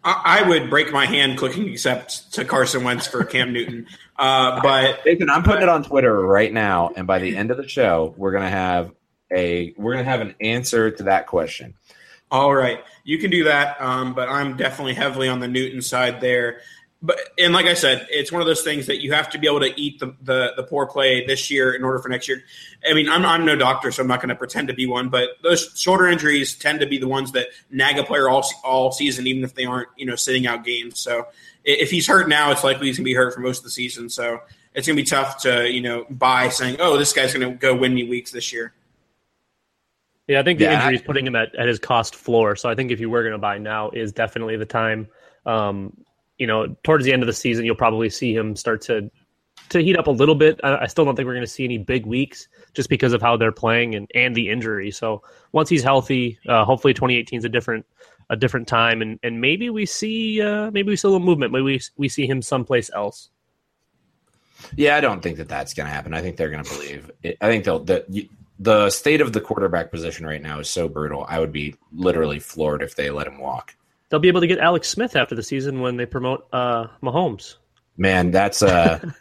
I 0.03 0.49
would 0.49 0.71
break 0.71 0.93
my 0.93 1.05
hand 1.05 1.37
clicking 1.37 1.69
accept 1.69 2.33
to 2.33 2.45
Carson 2.45 2.85
Wentz 2.85 3.07
for 3.07 3.23
Cam 3.25 3.53
Newton. 3.53 3.87
Uh, 4.17 4.61
but 4.63 5.05
Nathan, 5.05 5.29
I'm 5.29 5.43
putting 5.43 5.63
it 5.63 5.69
on 5.69 5.83
Twitter 5.83 6.19
right 6.21 6.53
now, 6.53 6.91
and 6.97 7.07
by 7.07 7.19
the 7.19 7.37
end 7.37 7.51
of 7.51 7.57
the 7.57 7.69
show, 7.69 8.15
we're 8.17 8.33
gonna 8.33 8.51
have 8.51 8.93
a 9.31 9.75
we're 9.77 9.93
gonna 9.93 10.05
have 10.05 10.21
an 10.23 10.35
answer 10.41 10.91
to 10.91 11.03
that 11.05 11.27
question. 11.27 11.75
All 12.31 12.55
right, 12.55 12.79
you 13.05 13.19
can 13.19 13.31
do 13.31 13.45
that, 13.45 13.81
um, 13.81 14.15
but 14.15 14.29
I'm 14.29 14.57
definitely 14.57 14.95
heavily 14.95 15.29
on 15.29 15.41
the 15.41 15.49
Newton 15.49 15.83
side 15.83 16.21
there. 16.21 16.61
But 17.03 17.19
and 17.39 17.55
like 17.55 17.65
I 17.65 17.75
said, 17.75 18.07
it's 18.11 18.31
one 18.31 18.43
of 18.43 18.47
those 18.47 18.61
things 18.61 18.87
that 18.87 19.01
you 19.03 19.13
have 19.13 19.31
to 19.31 19.39
be 19.39 19.47
able 19.47 19.61
to 19.61 19.81
eat 19.81 20.01
the 20.01 20.15
the, 20.23 20.53
the 20.57 20.63
poor 20.63 20.87
play 20.87 21.25
this 21.25 21.51
year 21.51 21.73
in 21.73 21.83
order 21.83 21.99
for 21.99 22.11
next 22.11 22.29
year. 22.29 22.43
I 22.89 22.93
mean, 22.93 23.09
I'm 23.09 23.25
I'm 23.25 23.47
no 23.47 23.57
doctor, 23.57 23.91
so 23.91 24.03
I'm 24.03 24.09
not 24.09 24.21
going 24.21 24.29
to 24.29 24.35
pretend 24.35 24.69
to 24.69 24.75
be 24.75 24.87
one. 24.87 25.09
But 25.09 25.31
those 25.43 25.73
shoulder 25.79 26.07
injuries 26.07 26.55
tend 26.55 26.81
to 26.81 26.87
be 26.87 26.99
the 26.99 27.09
ones 27.09 27.33
that 27.33 27.49
nag 27.71 27.99
a 27.99 28.05
player 28.05 28.29
all 28.29 28.47
all 28.65 28.93
season, 28.93 29.27
even 29.27 29.45
if 29.45 29.55
they 29.55 29.65
aren't 29.65 29.89
you 29.97 30.05
know 30.05 30.17
sitting 30.17 30.47
out 30.47 30.63
games. 30.63 31.01
So 31.01 31.29
if 31.65 31.91
he's 31.91 32.07
hurt 32.07 32.29
now, 32.29 32.51
it's 32.51 32.65
likely 32.65 32.89
he's 32.89 32.99
going 32.99 33.05
to 33.05 33.11
be 33.11 33.15
hurt 33.15 33.33
for 33.33 33.41
most 33.41 33.59
of 33.59 33.65
the 33.65 33.71
season. 33.71 34.11
So 34.11 34.41
it's 34.75 34.87
going 34.87 34.97
to 34.97 35.03
be 35.03 35.07
tough 35.07 35.41
to 35.43 35.71
you 35.71 35.81
know 35.81 36.05
buy 36.11 36.51
saying, 36.51 36.77
oh, 36.81 36.99
this 36.99 37.15
guy's 37.15 37.33
going 37.33 37.51
to 37.51 37.57
go 37.57 37.75
win 37.75 37.95
me 37.95 38.05
weeks 38.05 38.31
this 38.31 38.53
year. 38.53 38.75
Yeah, 40.27 40.41
I 40.41 40.43
think 40.43 40.59
the 40.59 40.67
yeah, 40.67 40.83
injury 40.83 40.97
is 40.97 41.03
putting 41.03 41.27
him 41.27 41.35
at, 41.35 41.55
at 41.57 41.67
his 41.67 41.79
cost 41.79 42.15
floor. 42.15 42.55
So 42.55 42.69
I 42.69 42.75
think 42.75 42.93
if 42.93 43.01
you 43.01 43.11
were 43.11 43.23
going 43.23 43.33
to 43.33 43.39
buy 43.39 43.59
now, 43.59 43.91
is 43.91 44.13
definitely 44.13 44.57
the 44.57 44.67
time. 44.67 45.09
Um, 45.45 45.97
you 46.41 46.47
know, 46.47 46.75
towards 46.83 47.05
the 47.05 47.13
end 47.13 47.23
of 47.23 47.27
the 47.27 47.35
season, 47.35 47.67
you'll 47.67 47.77
probably 47.77 48.09
see 48.09 48.35
him 48.35 48.57
start 48.57 48.81
to 48.83 49.11
to 49.69 49.83
heat 49.83 49.97
up 49.97 50.07
a 50.07 50.11
little 50.11 50.35
bit. 50.35 50.59
I, 50.65 50.79
I 50.79 50.87
still 50.87 51.05
don't 51.05 51.15
think 51.15 51.27
we're 51.27 51.35
going 51.35 51.45
to 51.45 51.53
see 51.53 51.65
any 51.65 51.77
big 51.79 52.07
weeks 52.07 52.49
just 52.73 52.89
because 52.89 53.13
of 53.13 53.21
how 53.21 53.37
they're 53.37 53.53
playing 53.53 53.95
and, 53.95 54.11
and 54.15 54.35
the 54.35 54.49
injury. 54.49 54.91
So 54.91 55.23
once 55.53 55.69
he's 55.69 55.83
healthy, 55.83 56.39
uh, 56.49 56.65
hopefully 56.65 56.95
2018 56.95 57.39
is 57.39 57.45
a 57.45 57.49
different 57.49 57.87
a 58.31 58.37
different 58.37 58.69
time, 58.69 59.03
and, 59.03 59.19
and 59.23 59.41
maybe 59.41 59.71
we 59.71 59.85
see 59.85 60.41
uh, 60.41 60.71
maybe 60.71 60.89
we 60.89 60.97
see 60.97 61.07
a 61.07 61.11
little 61.11 61.25
movement. 61.25 61.53
Maybe 61.53 61.63
we, 61.63 61.81
we 61.99 62.09
see 62.09 62.27
him 62.27 62.41
someplace 62.41 62.91
else. 62.95 63.29
Yeah, 64.77 64.97
I 64.97 65.01
don't 65.01 65.21
think 65.21 65.37
that 65.39 65.49
that's 65.49 65.75
going 65.75 65.87
to 65.87 65.93
happen. 65.93 66.15
I 66.15 66.23
think 66.23 66.37
they're 66.37 66.51
going 66.51 66.65
to 66.65 66.71
believe. 66.71 67.11
It. 67.23 67.37
I 67.41 67.49
think 67.49 67.65
they'll. 67.65 67.81
The, 67.81 68.29
the 68.59 68.91
state 68.91 69.21
of 69.21 69.33
the 69.33 69.41
quarterback 69.41 69.91
position 69.91 70.27
right 70.27 70.41
now 70.41 70.61
is 70.61 70.71
so 70.71 70.89
brutal. 70.89 71.27
I 71.29 71.39
would 71.39 71.53
be 71.53 71.75
literally 71.93 72.39
floored 72.39 72.83
if 72.83 72.95
they 72.95 73.11
let 73.11 73.27
him 73.27 73.39
walk. 73.39 73.75
They'll 74.11 74.21
be 74.21 74.29
able 74.29 74.43
to 74.43 74.47
get 74.47 74.59
Alex 74.59 74.89
Smith 74.89 75.17
after 75.17 75.35
the 75.35 75.43
season 75.43 75.81
when 75.81 75.97
they 75.97 76.07
promote 76.07 76.47
uh, 76.53 76.89
Mahomes. 77.03 77.57
Man, 77.97 78.31
that's 78.31 78.63
uh 78.63 78.99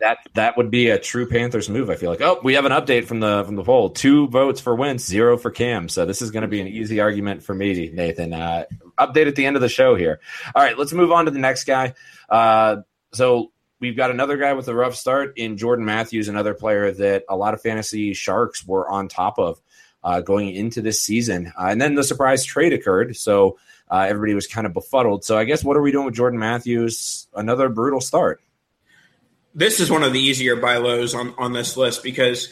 that 0.00 0.18
that 0.34 0.56
would 0.58 0.70
be 0.70 0.90
a 0.90 0.98
true 0.98 1.26
Panthers 1.26 1.70
move. 1.70 1.88
I 1.88 1.96
feel 1.96 2.10
like. 2.10 2.20
Oh, 2.20 2.38
we 2.42 2.52
have 2.54 2.66
an 2.66 2.72
update 2.72 3.06
from 3.06 3.20
the 3.20 3.44
from 3.44 3.56
the 3.56 3.64
poll. 3.64 3.90
Two 3.90 4.28
votes 4.28 4.60
for 4.60 4.74
Wentz, 4.74 5.06
zero 5.06 5.38
for 5.38 5.50
Cam. 5.50 5.88
So 5.88 6.04
this 6.04 6.20
is 6.20 6.30
going 6.30 6.42
to 6.42 6.48
be 6.48 6.60
an 6.60 6.66
easy 6.66 7.00
argument 7.00 7.42
for 7.42 7.54
me, 7.54 7.90
Nathan. 7.92 8.34
Uh, 8.34 8.64
update 8.98 9.26
at 9.26 9.36
the 9.36 9.46
end 9.46 9.56
of 9.56 9.62
the 9.62 9.70
show 9.70 9.94
here. 9.94 10.20
All 10.54 10.62
right, 10.62 10.76
let's 10.76 10.92
move 10.92 11.12
on 11.12 11.24
to 11.24 11.30
the 11.30 11.38
next 11.38 11.64
guy. 11.64 11.94
Uh, 12.28 12.82
so 13.12 13.52
we've 13.80 13.96
got 13.96 14.10
another 14.10 14.36
guy 14.36 14.52
with 14.52 14.68
a 14.68 14.74
rough 14.74 14.94
start 14.94 15.38
in 15.38 15.56
Jordan 15.56 15.86
Matthews, 15.86 16.28
another 16.28 16.52
player 16.52 16.92
that 16.92 17.24
a 17.28 17.36
lot 17.36 17.54
of 17.54 17.62
fantasy 17.62 18.12
sharks 18.12 18.66
were 18.66 18.88
on 18.88 19.08
top 19.08 19.38
of 19.38 19.60
uh, 20.04 20.20
going 20.20 20.54
into 20.54 20.82
this 20.82 21.00
season. 21.00 21.52
Uh, 21.58 21.68
and 21.68 21.80
then 21.80 21.94
the 21.94 22.04
surprise 22.04 22.44
trade 22.44 22.72
occurred. 22.72 23.16
So 23.16 23.58
uh, 23.90 24.06
everybody 24.08 24.34
was 24.34 24.46
kind 24.46 24.66
of 24.66 24.74
befuddled. 24.74 25.24
So 25.24 25.36
I 25.38 25.44
guess 25.44 25.64
what 25.64 25.76
are 25.76 25.82
we 25.82 25.92
doing 25.92 26.06
with 26.06 26.14
Jordan 26.14 26.38
Matthews? 26.38 27.26
Another 27.34 27.68
brutal 27.68 28.00
start. 28.00 28.40
This 29.54 29.80
is 29.80 29.90
one 29.90 30.02
of 30.02 30.12
the 30.12 30.20
easier 30.20 30.56
buy 30.56 30.76
lows 30.76 31.14
on, 31.14 31.34
on 31.38 31.52
this 31.52 31.76
list 31.76 32.02
because 32.02 32.48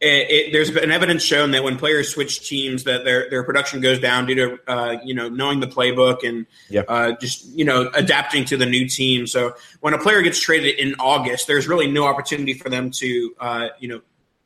it, 0.00 0.30
it, 0.30 0.52
there's 0.52 0.70
been 0.70 0.90
evidence 0.90 1.22
shown 1.22 1.50
that 1.50 1.62
when 1.62 1.76
players 1.76 2.08
switch 2.08 2.48
teams, 2.48 2.84
that 2.84 3.04
their 3.04 3.28
their 3.28 3.44
production 3.44 3.80
goes 3.80 3.98
down 3.98 4.26
due 4.26 4.34
to 4.34 4.58
uh, 4.66 4.96
you 5.04 5.14
know 5.14 5.28
knowing 5.28 5.60
the 5.60 5.66
playbook 5.66 6.26
and 6.26 6.46
Yep. 6.70 6.84
uh, 6.88 7.12
just 7.20 7.46
you 7.46 7.64
know 7.64 7.90
adapting 7.94 8.46
to 8.46 8.56
the 8.56 8.66
new 8.66 8.88
team. 8.88 9.26
So 9.26 9.54
when 9.80 9.92
a 9.92 9.98
player 9.98 10.22
gets 10.22 10.40
traded 10.40 10.78
in 10.78 10.94
August, 10.98 11.46
there's 11.46 11.68
really 11.68 11.90
no 11.90 12.06
opportunity 12.06 12.54
for 12.54 12.70
them 12.70 12.90
to 12.92 13.34
uh, 13.38 13.68
you 13.78 13.88
know 13.88 14.00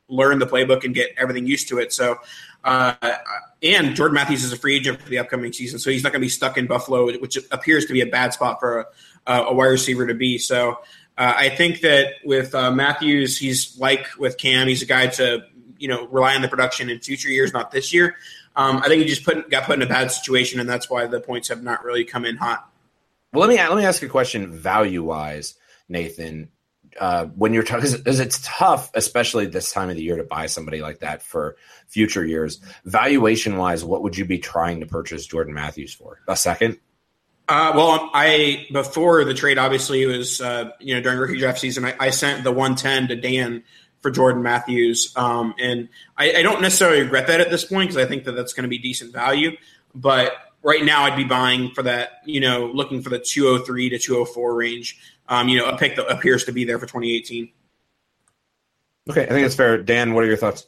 learn 0.09 0.39
the 0.39 0.45
playbook 0.45 0.83
and 0.83 0.93
get 0.93 1.11
everything 1.17 1.47
used 1.47 1.69
to 1.69 1.79
it. 1.79 1.91
So. 1.91 2.17
And 3.65 3.95
Jordan 3.95 4.13
Matthews 4.13 4.43
is 4.43 4.53
a 4.53 4.57
free 4.57 4.75
agent 4.75 5.01
for 5.01 5.09
the 5.09 5.17
upcoming 5.17 5.51
season, 5.51 5.79
so 5.79 5.89
he's 5.89 6.03
not 6.03 6.11
going 6.11 6.21
to 6.21 6.25
be 6.25 6.29
stuck 6.29 6.55
in 6.55 6.67
Buffalo, 6.67 7.07
which 7.17 7.35
appears 7.49 7.87
to 7.87 7.93
be 7.93 8.01
a 8.01 8.05
bad 8.05 8.31
spot 8.31 8.59
for 8.59 8.87
a, 9.25 9.33
a 9.33 9.53
wide 9.53 9.65
receiver 9.65 10.05
to 10.05 10.13
be. 10.13 10.37
So 10.37 10.73
uh, 11.17 11.33
I 11.35 11.49
think 11.49 11.81
that 11.81 12.13
with 12.23 12.53
uh, 12.53 12.69
Matthews, 12.69 13.39
he's 13.39 13.75
like 13.79 14.05
with 14.19 14.37
Cam, 14.37 14.67
he's 14.67 14.83
a 14.83 14.85
guy 14.85 15.07
to 15.07 15.45
you 15.79 15.87
know 15.87 16.05
rely 16.07 16.35
on 16.35 16.43
the 16.43 16.47
production 16.47 16.91
in 16.91 16.99
future 16.99 17.29
years, 17.29 17.53
not 17.53 17.71
this 17.71 17.91
year. 17.91 18.15
Um, 18.55 18.77
I 18.77 18.87
think 18.87 19.01
he 19.01 19.07
just 19.07 19.25
put, 19.25 19.49
got 19.49 19.63
put 19.63 19.77
in 19.77 19.81
a 19.81 19.87
bad 19.87 20.11
situation, 20.11 20.59
and 20.59 20.69
that's 20.69 20.87
why 20.87 21.07
the 21.07 21.19
points 21.19 21.47
have 21.47 21.63
not 21.63 21.83
really 21.83 22.05
come 22.05 22.23
in 22.23 22.37
hot. 22.37 22.69
Well, 23.33 23.47
let 23.47 23.49
me 23.49 23.57
let 23.57 23.75
me 23.75 23.83
ask 23.83 24.03
a 24.03 24.07
question, 24.07 24.51
value 24.51 25.03
wise, 25.03 25.55
Nathan. 25.89 26.49
Uh, 26.99 27.25
when 27.35 27.53
you're 27.53 27.63
talking, 27.63 27.91
because 27.91 28.19
it's 28.19 28.39
tough, 28.43 28.89
especially 28.93 29.45
this 29.45 29.71
time 29.71 29.89
of 29.89 29.95
the 29.95 30.03
year, 30.03 30.15
to 30.15 30.23
buy 30.23 30.45
somebody 30.45 30.81
like 30.81 30.99
that 30.99 31.21
for 31.21 31.57
future 31.87 32.25
years. 32.25 32.61
Valuation 32.85 33.57
wise, 33.57 33.83
what 33.83 34.01
would 34.01 34.17
you 34.17 34.25
be 34.25 34.39
trying 34.39 34.79
to 34.79 34.85
purchase 34.85 35.25
Jordan 35.25 35.53
Matthews 35.53 35.93
for? 35.93 36.21
A 36.27 36.37
second? 36.37 36.79
Uh, 37.47 37.73
well, 37.75 38.09
I 38.13 38.67
before 38.71 39.23
the 39.23 39.33
trade, 39.33 39.57
obviously 39.57 40.05
was 40.05 40.41
uh, 40.41 40.71
you 40.79 40.95
know 40.95 41.01
during 41.01 41.19
rookie 41.19 41.37
draft 41.37 41.59
season, 41.59 41.85
I, 41.85 41.95
I 41.99 42.09
sent 42.09 42.43
the 42.43 42.51
110 42.51 43.09
to 43.09 43.15
Dan 43.15 43.63
for 44.01 44.09
Jordan 44.09 44.41
Matthews, 44.41 45.13
um, 45.15 45.53
and 45.59 45.89
I, 46.17 46.37
I 46.37 46.41
don't 46.41 46.61
necessarily 46.61 47.01
regret 47.01 47.27
that 47.27 47.41
at 47.41 47.51
this 47.51 47.63
point 47.63 47.89
because 47.89 48.03
I 48.03 48.07
think 48.07 48.23
that 48.25 48.31
that's 48.31 48.53
going 48.53 48.63
to 48.63 48.69
be 48.69 48.79
decent 48.79 49.13
value. 49.13 49.51
But 49.93 50.33
right 50.63 50.83
now, 50.83 51.03
I'd 51.03 51.15
be 51.15 51.23
buying 51.23 51.71
for 51.71 51.83
that, 51.83 52.21
you 52.25 52.39
know, 52.39 52.71
looking 52.73 53.03
for 53.03 53.09
the 53.09 53.19
203 53.19 53.89
to 53.89 53.99
204 53.99 54.55
range. 54.55 54.99
Um, 55.27 55.49
you 55.49 55.57
know, 55.57 55.69
a 55.69 55.77
pick 55.77 55.95
that 55.95 56.07
appears 56.07 56.45
to 56.45 56.51
be 56.51 56.65
there 56.65 56.77
for 56.79 56.85
2018. 56.85 57.51
Okay, 59.09 59.23
I 59.23 59.27
think 59.27 59.45
it's 59.45 59.55
fair. 59.55 59.77
Dan, 59.81 60.13
what 60.13 60.23
are 60.23 60.27
your 60.27 60.37
thoughts? 60.37 60.67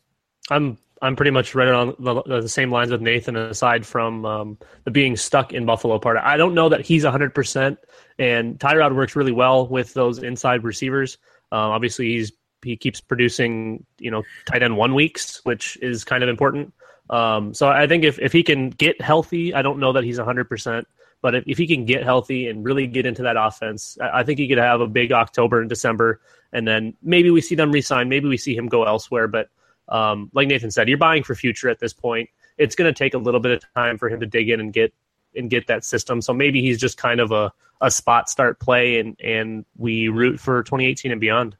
I'm 0.50 0.78
I'm 1.02 1.16
pretty 1.16 1.32
much 1.32 1.54
right 1.54 1.68
on 1.68 1.96
the, 2.00 2.24
the 2.24 2.50
same 2.50 2.72
lines 2.72 2.92
with 2.92 3.02
Nathan. 3.02 3.36
Aside 3.36 3.86
from 3.86 4.26
um, 4.26 4.58
the 4.84 4.92
being 4.92 5.16
stuck 5.16 5.54
in 5.54 5.66
Buffalo 5.66 6.00
part, 6.00 6.18
I 6.18 6.38
don't 6.38 6.54
know 6.54 6.70
that 6.70 6.86
he's 6.86 7.04
100. 7.04 7.34
percent 7.34 7.80
And 8.20 8.60
Tyrod 8.60 8.96
works 8.96 9.16
really 9.16 9.32
well 9.32 9.68
with 9.68 9.94
those 9.94 10.20
inside 10.20 10.64
receivers. 10.64 11.18
Um, 11.52 11.72
obviously, 11.72 12.14
he's 12.14 12.32
he 12.64 12.76
keeps 12.76 13.02
producing 13.02 13.86
you 14.00 14.12
know 14.12 14.24
tight 14.46 14.64
end 14.64 14.78
one 14.78 14.94
weeks, 14.94 15.42
which 15.44 15.78
is 15.82 16.04
kind 16.04 16.24
of 16.24 16.30
important. 16.30 16.74
Um, 17.10 17.54
so 17.54 17.70
I 17.70 17.88
think 17.88 18.04
if 18.04 18.20
if 18.20 18.34
he 18.34 18.44
can 18.44 18.70
get 18.70 19.02
healthy, 19.02 19.54
I 19.54 19.62
don't 19.62 19.80
know 19.80 19.94
that 19.94 20.04
he's 20.04 20.18
100. 20.18 20.86
But 21.22 21.36
if, 21.36 21.44
if 21.48 21.58
he 21.58 21.68
can 21.68 21.86
get 21.86 22.04
healthy 22.04 22.48
and 22.48 22.64
really 22.64 22.88
get 22.88 23.06
into 23.06 23.24
that 23.24 23.36
offense, 23.38 23.98
I, 24.02 24.20
I 24.20 24.24
think 24.24 24.40
he 24.40 24.48
could 24.48 24.58
have 24.58 24.82
a 24.82 24.88
big 24.88 25.12
October 25.12 25.60
and 25.60 25.70
December, 25.70 26.22
and 26.54 26.68
then 26.68 26.96
maybe 27.02 27.30
we 27.30 27.42
see 27.42 27.56
them 27.56 27.72
resign, 27.72 28.10
maybe 28.10 28.28
we 28.28 28.38
see 28.38 28.56
him 28.56 28.68
go 28.68 28.84
elsewhere. 28.84 29.28
But 29.28 29.50
um, 29.90 30.30
like 30.34 30.48
Nathan 30.48 30.72
said, 30.72 30.88
you're 30.88 30.98
buying 30.98 31.24
for 31.24 31.36
future 31.36 31.70
at 31.70 31.80
this 31.80 31.94
point. 31.94 32.30
It's 32.58 32.76
going 32.76 32.92
to 32.92 32.98
take 32.98 33.14
a 33.14 33.18
little 33.18 33.40
bit 33.40 33.52
of 33.52 33.74
time 33.74 33.98
for 33.98 34.10
him 34.10 34.20
to 34.20 34.26
dig 34.26 34.50
in 34.50 34.60
and 34.60 34.74
get 34.74 34.94
and 35.36 35.50
get 35.50 35.68
that 35.68 35.86
system. 35.86 36.22
So 36.22 36.34
maybe 36.34 36.62
he's 36.62 36.80
just 36.80 36.98
kind 36.98 37.20
of 37.20 37.32
a, 37.32 37.52
a 37.82 37.92
spot 37.92 38.30
start 38.30 38.60
play, 38.60 39.00
and 39.00 39.20
and 39.22 39.66
we 39.78 40.10
root 40.10 40.40
for 40.40 40.64
2018 40.64 41.12
and 41.12 41.22
beyond. 41.22 41.56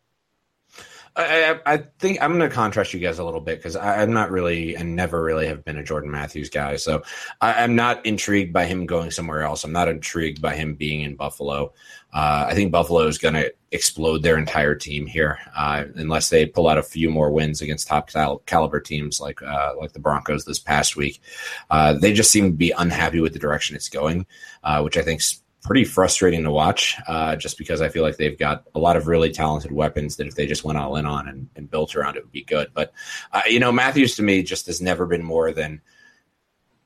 I, 1.18 1.60
I, 1.66 1.78
think 2.00 2.22
I'm 2.22 2.38
going 2.38 2.48
to 2.48 2.56
contrast 2.56 2.94
you 2.94 3.00
guys 3.00 3.18
a 3.18 3.24
little 3.24 3.42
bit 3.42 3.58
because 3.58 3.76
I'm 3.76 4.14
not 4.14 4.30
really 4.30 4.76
and 4.76 4.96
never 4.96 5.24
really 5.24 5.48
have 5.48 5.66
been 5.66 5.78
a 5.78 5.84
Jordan 5.84 6.12
Matthews 6.12 6.50
guy. 6.50 6.76
So 6.76 7.02
I, 7.42 7.64
I'm 7.64 7.76
not 7.76 8.06
intrigued 8.06 8.54
by 8.54 8.66
him 8.66 8.86
going 8.86 9.10
somewhere 9.10 9.42
else. 9.42 9.64
I'm 9.64 9.72
not 9.72 9.88
intrigued 9.88 10.42
by 10.42 10.56
him 10.56 10.76
being 10.76 11.02
in 11.02 11.16
Buffalo. 11.16 11.74
Uh, 12.14 12.46
I 12.50 12.54
think 12.54 12.72
Buffalo 12.72 13.02
is 13.08 13.18
going 13.18 13.34
to 13.34 13.54
explode 13.72 14.24
their 14.24 14.38
entire 14.38 14.76
team 14.76 15.06
here 15.08 15.40
uh, 15.56 15.86
unless 15.96 16.30
they 16.30 16.46
pull 16.46 16.68
out 16.68 16.78
a 16.78 16.84
few 16.84 17.10
more 17.10 17.32
wins 17.32 17.62
against 17.62 17.88
top 17.88 18.10
cal- 18.10 18.40
caliber 18.46 18.80
teams 18.80 19.20
like 19.20 19.42
uh, 19.42 19.74
like 19.78 19.94
the 19.94 20.00
Broncos 20.00 20.46
this 20.46 20.60
past 20.60 20.96
week. 20.96 21.22
Uh, 21.70 21.94
they 21.94 22.14
just 22.14 22.32
seem 22.32 22.52
to 22.52 22.58
be 22.58 22.72
unhappy 22.72 23.20
with 23.20 23.34
the 23.34 23.40
direction 23.40 23.76
it's 23.76 23.90
going, 23.90 24.26
uh, 24.64 24.82
which 24.82 24.98
I 24.98 25.02
think 25.02 25.22
pretty 25.64 25.84
frustrating 25.84 26.44
to 26.44 26.52
watch 26.52 26.96
uh, 27.08 27.36
just 27.36 27.58
because 27.58 27.82
I 27.82 27.90
feel 27.90 28.04
like 28.04 28.18
they've 28.18 28.38
got 28.38 28.64
a 28.76 28.80
lot 28.80 28.96
of 28.96 29.08
really 29.08 29.32
talented 29.32 29.72
weapons 29.72 30.16
that 30.18 30.28
if 30.28 30.36
they 30.36 30.46
just 30.46 30.64
went 30.64 30.78
all 30.78 30.96
in 30.96 31.06
on 31.06 31.28
and, 31.28 31.50
and 31.56 31.70
built 31.70 31.96
around 31.96 32.16
it 32.16 32.24
would 32.24 32.32
be 32.32 32.44
good. 32.44 32.70
But, 32.74 32.94
uh, 33.32 33.42
you 33.48 33.60
know, 33.60 33.72
Matthews 33.72 34.16
to 34.16 34.24
me 34.24 34.44
just 34.44 34.68
has 34.68 34.82
never 34.82 35.06
been 35.06 35.24
more 35.24 35.52
than, 35.52 35.82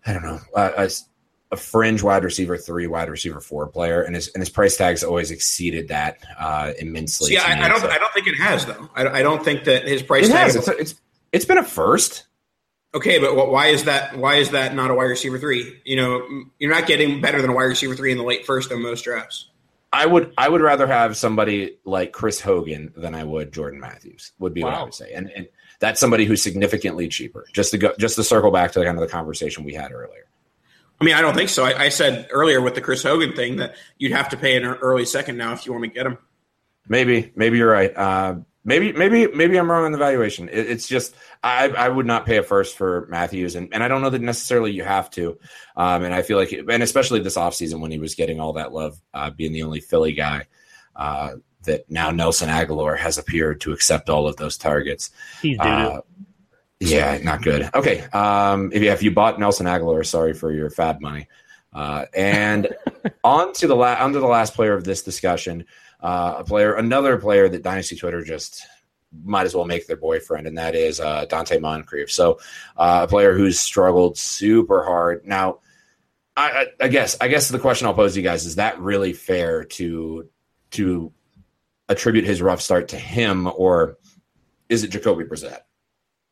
I 0.05 0.13
don't 0.13 0.24
know, 0.24 0.39
a, 0.55 0.89
a, 1.51 1.57
fringe 1.57 2.01
wide 2.01 2.24
receiver 2.24 2.57
three, 2.57 2.88
wide 2.88 3.09
receiver 3.09 3.41
four 3.41 3.67
player. 3.67 4.01
And 4.01 4.15
his, 4.15 4.30
and 4.30 4.41
his 4.41 4.49
price 4.49 4.78
tags 4.78 5.03
always 5.03 5.32
exceeded 5.32 5.89
that 5.89 6.17
uh, 6.39 6.72
immensely. 6.80 7.34
Yeah, 7.34 7.43
I, 7.45 7.65
I, 7.65 7.67
don't, 7.67 7.82
so. 7.82 7.89
I 7.89 7.97
don't 7.97 8.13
think 8.13 8.28
it 8.28 8.36
has 8.36 8.65
though. 8.65 8.89
I, 8.95 9.07
I 9.07 9.22
don't 9.22 9.43
think 9.43 9.65
that 9.65 9.88
his 9.88 10.01
price 10.01 10.28
it 10.28 10.32
tag. 10.32 10.45
Has. 10.45 10.55
It's, 10.55 10.67
it's, 10.67 11.01
it's 11.32 11.45
been 11.45 11.57
a 11.57 11.63
first. 11.63 12.26
Okay, 12.94 13.20
but 13.20 13.36
why 13.50 13.68
is 13.68 13.86
that? 13.86 14.18
Why 14.18 14.36
is 14.36 14.52
that 14.52 14.76
not 14.76 14.92
a 14.92 14.94
wide 14.94 15.06
receiver 15.06 15.39
three? 15.39 15.80
You 15.86 15.96
know, 15.96 16.46
you're 16.60 16.72
not 16.72 16.88
getting 16.88 17.22
better 17.22 17.42
than 17.42 17.50
a 17.50 17.54
wide 17.54 17.64
receiver 17.64 17.96
three 17.96 18.12
in 18.12 18.18
the 18.18 18.24
late 18.24 18.46
first 18.46 18.72
on 18.72 18.82
most 18.82 19.04
drafts. 19.04 19.48
I 19.94 20.06
would 20.06 20.34
I 20.38 20.50
would 20.50 20.62
rather 20.62 20.88
have 20.88 21.16
somebody 21.16 21.78
like 21.86 22.12
Chris 22.12 22.42
Hogan 22.42 22.94
than 22.96 23.16
I 23.16 23.24
would 23.24 23.54
Jordan 23.54 23.80
Matthews. 23.80 24.34
Would 24.39 24.54
be 24.54 24.64
wow. 24.64 24.72
what 24.72 24.78
I 24.78 24.84
would 24.84 24.94
say, 24.94 25.14
and 25.14 25.30
and 25.30 25.48
that's 25.80 26.00
somebody 26.00 26.26
who's 26.26 26.42
significantly 26.42 27.08
cheaper. 27.08 27.46
Just 27.54 27.72
to 27.72 27.78
go, 27.78 27.94
just 27.98 28.16
to 28.16 28.24
circle 28.24 28.52
back 28.52 28.74
to 28.74 28.80
the 28.80 28.86
kind 28.86 28.98
of 28.98 29.02
the 29.02 29.12
conversation 29.12 29.64
we 29.64 29.74
had 29.74 29.92
earlier. 29.92 30.28
I 31.00 31.04
mean, 31.04 31.16
I 31.16 31.22
don't 31.22 31.34
think 31.34 31.50
so. 31.50 31.66
I, 31.66 31.86
I 31.86 31.89
said 31.89 32.28
earlier 32.30 32.62
with 32.62 32.76
the 32.76 32.82
Chris 32.82 33.02
Hogan 33.02 33.34
thing 33.34 33.58
that 33.58 33.76
you'd 33.98 34.12
have 34.12 34.30
to 34.30 34.38
pay 34.38 34.56
an 34.56 34.66
early 34.66 35.06
second 35.06 35.36
now 35.36 35.52
if 35.54 35.66
you 35.66 35.72
want 35.72 35.84
to 35.86 35.89
get 35.89 36.06
him. 36.06 36.20
Maybe, 36.88 37.32
maybe 37.36 37.58
you're 37.58 37.72
right. 37.72 37.92
Uh, 37.96 38.36
maybe, 38.64 38.91
maybe, 38.91 39.28
maybe 39.28 39.57
I'm 39.57 39.70
wrong 39.70 39.86
on 39.86 39.91
the 39.91 39.97
valuation. 39.97 40.49
It, 40.49 40.70
it's 40.70 40.88
just 40.88 41.16
I, 41.43 41.70
I 41.70 41.89
would 41.89 42.05
not 42.05 42.26
pay 42.26 42.38
a 42.38 42.43
first 42.43 42.78
for 42.78 43.07
Matthews, 43.09 43.55
and, 43.55 43.70
and 43.74 43.84
I 43.84 43.88
don't 43.88 44.01
know 44.01 44.09
that 44.09 44.22
necessarily 44.22 44.72
you 44.72 44.84
have 44.84 45.09
to. 45.12 45.38
Um, 45.76 46.03
and 46.03 46.14
I 46.14 46.22
feel 46.22 46.38
like, 46.38 46.51
and 46.51 46.84
especially 46.84 47.20
this 47.22 47.38
offseason 47.38 47.80
when 47.80 47.91
he 47.91 47.99
was 47.99 48.16
getting 48.16 48.39
all 48.39 48.53
that 48.53 48.74
love, 48.74 49.01
uh, 49.14 49.30
being 49.30 49.53
the 49.53 49.64
only 49.64 49.80
Philly 49.80 50.14
guy, 50.14 50.47
uh, 50.95 51.36
that 51.64 51.89
now 51.89 52.12
Nelson 52.12 52.49
Agholor 52.49 52.97
has 52.97 53.18
appeared 53.18 53.62
to 53.62 53.72
accept 53.72 54.09
all 54.09 54.28
of 54.28 54.36
those 54.38 54.57
targets. 54.57 55.12
He's 55.41 55.59
uh, 55.59 56.01
yeah, 56.80 57.20
not 57.24 57.43
good. 57.43 57.70
Okay, 57.76 58.01
um, 58.14 58.72
if 58.74 58.82
you 58.82 58.91
if 58.91 59.03
you 59.03 59.12
bought 59.12 59.39
Nelson 59.39 59.68
Agholor, 59.68 60.05
sorry 60.05 60.34
for 60.34 60.51
your 60.51 60.70
fab 60.70 60.99
money. 60.99 61.28
Uh, 61.74 62.05
and 62.16 62.68
on 63.24 63.53
to 63.53 63.68
the 63.68 63.76
la- 63.76 64.03
on 64.03 64.14
to 64.14 64.20
the 64.20 64.28
last 64.28 64.55
player 64.55 64.74
of 64.74 64.84
this 64.84 65.03
discussion, 65.03 65.66
uh, 66.02 66.36
a 66.39 66.43
player, 66.43 66.74
another 66.74 67.18
player 67.18 67.47
that 67.49 67.64
Dynasty 67.64 67.95
Twitter 67.95 68.24
just 68.24 68.66
might 69.24 69.45
as 69.45 69.54
well 69.54 69.66
make 69.66 69.88
their 69.88 69.97
boyfriend, 69.97 70.47
and 70.47 70.58
that 70.58 70.76
is 70.76 70.99
uh, 70.99 71.26
Donte 71.26 71.60
Moncrief. 71.60 72.12
So, 72.12 72.39
uh, 72.78 73.02
a 73.04 73.08
player 73.08 73.34
who's 73.34 73.60
struggled 73.60 74.18
super 74.18 74.84
hard. 74.84 75.26
Now, 75.26 75.60
I, 76.36 76.49
I, 76.52 76.86
I, 76.86 76.88
guess 76.88 77.18
I 77.20 77.28
guess 77.28 77.49
the 77.49 77.60
question 77.60 77.88
I'll 77.88 77.93
pose 77.93 78.14
to 78.14 78.20
you 78.20 78.24
guys 78.24 78.45
is 78.45 78.56
that 78.56 78.80
really 78.80 79.14
fair 79.14 79.66
to 79.66 80.30
to 80.72 81.12
attribute 81.89 82.24
his 82.24 82.41
rough 82.41 82.62
start 82.62 82.89
to 82.89 82.97
him, 82.97 83.52
or 83.54 83.97
is 84.70 84.84
it 84.84 84.91
Jacoby 84.91 85.26
Brissett? 85.26 85.60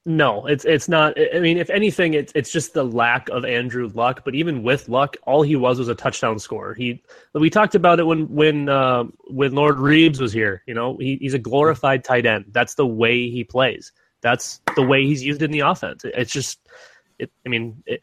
No, 0.05 0.45
it's 0.47 0.65
it's 0.65 0.87
not. 0.87 1.15
I 1.35 1.39
mean, 1.39 1.57
if 1.57 1.69
anything, 1.69 2.13
it's 2.13 2.31
it's 2.33 2.51
just 2.51 2.73
the 2.73 2.83
lack 2.83 3.29
of 3.29 3.43
Andrew 3.43 3.89
Luck. 3.93 4.23
But 4.23 4.33
even 4.33 4.63
with 4.63 4.87
Luck, 4.87 5.17
all 5.23 5.41
he 5.41 5.55
was 5.55 5.77
was 5.77 5.89
a 5.89 5.95
touchdown 5.95 6.39
scorer. 6.39 6.73
He 6.73 7.03
we 7.33 7.49
talked 7.49 7.75
about 7.75 7.99
it 7.99 8.05
when 8.05 8.27
when 8.33 8.69
uh, 8.69 9.03
when 9.27 9.53
Lord 9.53 9.77
Reeves 9.77 10.21
was 10.21 10.31
here. 10.31 10.63
You 10.65 10.73
know, 10.73 10.97
he, 10.97 11.17
he's 11.17 11.33
a 11.33 11.39
glorified 11.39 12.03
tight 12.03 12.25
end. 12.25 12.45
That's 12.51 12.75
the 12.75 12.87
way 12.87 13.29
he 13.29 13.43
plays. 13.43 13.91
that's 14.21 14.61
the 14.75 14.83
way 14.83 15.05
he's 15.05 15.23
used 15.23 15.41
in 15.41 15.51
the 15.51 15.61
offense. 15.61 16.03
It's 16.05 16.31
just, 16.31 16.59
it, 17.17 17.31
I 17.45 17.49
mean, 17.49 17.83
it, 17.85 17.99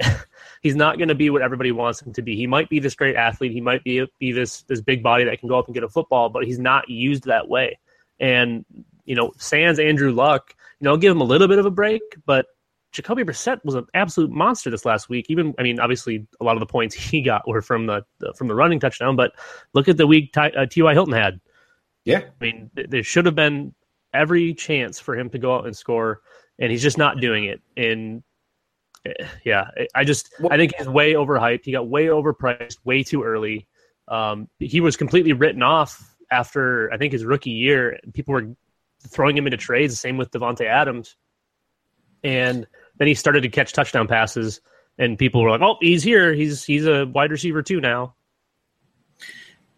he's 0.63 0.77
not 0.77 0.99
going 0.99 1.09
to 1.09 1.15
be 1.15 1.31
what 1.31 1.43
everybody 1.43 1.73
wants 1.73 2.03
him 2.03 2.13
to 2.15 2.23
be. 2.23 2.37
He 2.37 2.47
might 2.47 2.69
be 2.69 2.79
this 2.79 2.95
great 2.95 3.17
athlete. 3.17 3.53
He 3.53 3.61
might 3.61 3.85
be 3.85 4.07
be 4.19 4.33
this 4.33 4.63
this 4.63 4.81
big 4.81 5.03
body 5.03 5.25
that 5.25 5.41
can 5.41 5.49
go 5.49 5.59
up 5.59 5.67
and 5.67 5.75
get 5.75 5.85
a 5.85 5.89
football, 5.89 6.29
but 6.29 6.45
he's 6.45 6.59
not 6.59 6.89
used 6.89 7.25
that 7.25 7.49
way. 7.49 7.79
And 8.21 8.65
you 9.05 9.15
know, 9.15 9.33
Sans 9.39 9.79
Andrew 9.79 10.13
Luck, 10.13 10.55
you 10.81 10.85
know, 10.85 10.91
I'll 10.91 10.97
give 10.97 11.11
him 11.11 11.21
a 11.21 11.25
little 11.25 11.49
bit 11.49 11.59
of 11.59 11.67
a 11.67 11.71
break, 11.71 12.03
but 12.27 12.47
Jacoby 12.93 13.25
Brissett 13.25 13.65
was 13.65 13.75
an 13.75 13.87
absolute 13.95 14.31
monster 14.31 14.71
this 14.71 14.85
last 14.85 15.09
week. 15.09 15.27
Even, 15.29 15.55
I 15.59 15.63
mean, 15.63 15.79
obviously, 15.81 16.27
a 16.41 16.45
lot 16.45 16.57
of 16.57 16.61
the 16.61 16.67
points 16.67 16.95
he 16.95 17.21
got 17.23 17.47
were 17.47 17.63
from 17.63 17.87
the, 17.87 18.03
the 18.19 18.33
from 18.35 18.49
the 18.49 18.55
running 18.55 18.81
touchdown. 18.81 19.17
But 19.17 19.33
look 19.75 19.89
at 19.89 19.97
the 19.97 20.07
week 20.07 20.33
Ty, 20.33 20.51
uh, 20.51 20.67
T.Y. 20.67 20.93
Hilton 20.93 21.15
had. 21.15 21.41
Yeah, 22.05 22.19
I 22.19 22.45
mean, 22.45 22.71
th- 22.77 22.89
there 22.89 23.03
should 23.03 23.27
have 23.27 23.35
been 23.35 23.75
every 24.15 24.55
chance 24.55 24.99
for 24.99 25.17
him 25.17 25.29
to 25.31 25.39
go 25.39 25.57
out 25.57 25.67
and 25.67 25.77
score, 25.77 26.23
and 26.59 26.71
he's 26.71 26.83
just 26.83 26.99
not 26.99 27.21
doing 27.21 27.45
it. 27.45 27.61
And 27.77 28.23
eh, 29.05 29.27
yeah, 29.45 29.71
I 29.95 30.05
just 30.05 30.33
I 30.51 30.57
think 30.57 30.75
he's 30.77 30.89
way 30.89 31.15
overhyped. 31.15 31.65
He 31.65 31.73
got 31.73 31.89
way 31.89 32.07
overpriced, 32.07 32.79
way 32.85 33.03
too 33.03 33.25
early. 33.25 33.67
Um, 34.09 34.49
he 34.59 34.81
was 34.81 34.97
completely 34.97 35.33
written 35.33 35.63
off 35.63 36.17
after 36.31 36.93
I 36.93 36.97
think 36.97 37.13
his 37.13 37.25
rookie 37.25 37.51
year. 37.51 37.99
People 38.15 38.35
were 38.35 38.55
throwing 39.11 39.37
him 39.37 39.47
into 39.47 39.57
trades. 39.57 39.99
Same 39.99 40.17
with 40.17 40.31
Davante 40.31 40.67
Adams, 40.67 41.17
and 42.23 42.67
then 42.99 43.09
he 43.09 43.15
started 43.15 43.43
to 43.43 43.49
catch 43.49 43.73
touchdown 43.73 44.09
passes, 44.09 44.61
and 44.99 45.19
people 45.19 45.43
were 45.43 45.51
like, 45.51 45.63
"Oh, 45.63 45.77
he's 45.81 46.03
here. 46.03 46.33
He's 46.33 46.65
he's 46.65 46.87
a 46.87 47.07
wide 47.07 47.31
receiver 47.31 47.63
too 47.63 47.81
now." 47.81 48.15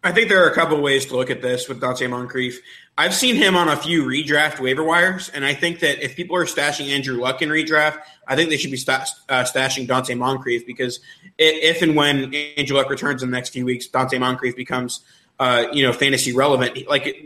I 0.01 0.13
think 0.13 0.29
there 0.29 0.43
are 0.45 0.49
a 0.49 0.55
couple 0.55 0.79
ways 0.81 1.07
to 1.07 1.17
look 1.17 1.29
at 1.29 1.41
this 1.41 1.67
with 1.67 1.81
Donte 1.81 2.09
Moncrief. 2.09 2.61
I've 2.97 3.13
seen 3.13 3.35
him 3.35 3.57
on 3.57 3.67
a 3.67 3.75
few 3.75 4.05
redraft 4.05 4.59
waiver 4.59 4.83
wires, 4.83 5.27
and 5.29 5.43
I 5.43 5.53
think 5.53 5.79
that 5.79 6.01
if 6.01 6.15
people 6.15 6.37
are 6.37 6.45
stashing 6.45 6.87
Andrew 6.89 7.19
Luck 7.19 7.41
in 7.41 7.49
redraft, 7.49 7.99
I 8.25 8.35
think 8.37 8.49
they 8.49 8.55
should 8.55 8.71
be 8.71 8.81
uh, 8.87 9.03
stashing 9.43 9.87
Donte 9.87 10.17
Moncrief 10.17 10.65
because 10.65 11.01
if 11.37 11.81
and 11.81 11.95
when 11.95 12.33
Andrew 12.55 12.77
Luck 12.77 12.89
returns 12.89 13.23
in 13.23 13.29
the 13.29 13.35
next 13.35 13.49
few 13.49 13.65
weeks, 13.65 13.89
Donte 13.89 14.17
Moncrief 14.19 14.55
becomes, 14.55 15.01
uh, 15.37 15.65
you 15.73 15.83
know, 15.83 15.91
fantasy 15.91 16.33
relevant. 16.33 16.87
Like 16.87 17.23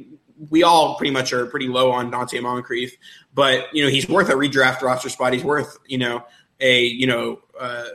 we 0.50 0.64
all 0.64 0.96
pretty 0.96 1.12
much 1.12 1.34
are 1.34 1.46
pretty 1.46 1.68
low 1.68 1.92
on 1.92 2.12
Donte 2.12 2.42
Moncrief, 2.42 2.96
but 3.34 3.74
you 3.74 3.84
know 3.84 3.90
he's 3.90 4.08
worth 4.08 4.30
a 4.30 4.34
redraft 4.34 4.82
roster 4.82 5.10
spot. 5.10 5.34
He's 5.34 5.44
worth 5.44 5.78
you 5.88 5.98
know 5.98 6.26
a 6.60 6.84
you 6.84 7.08
know 7.08 7.40
uh, 7.60 7.86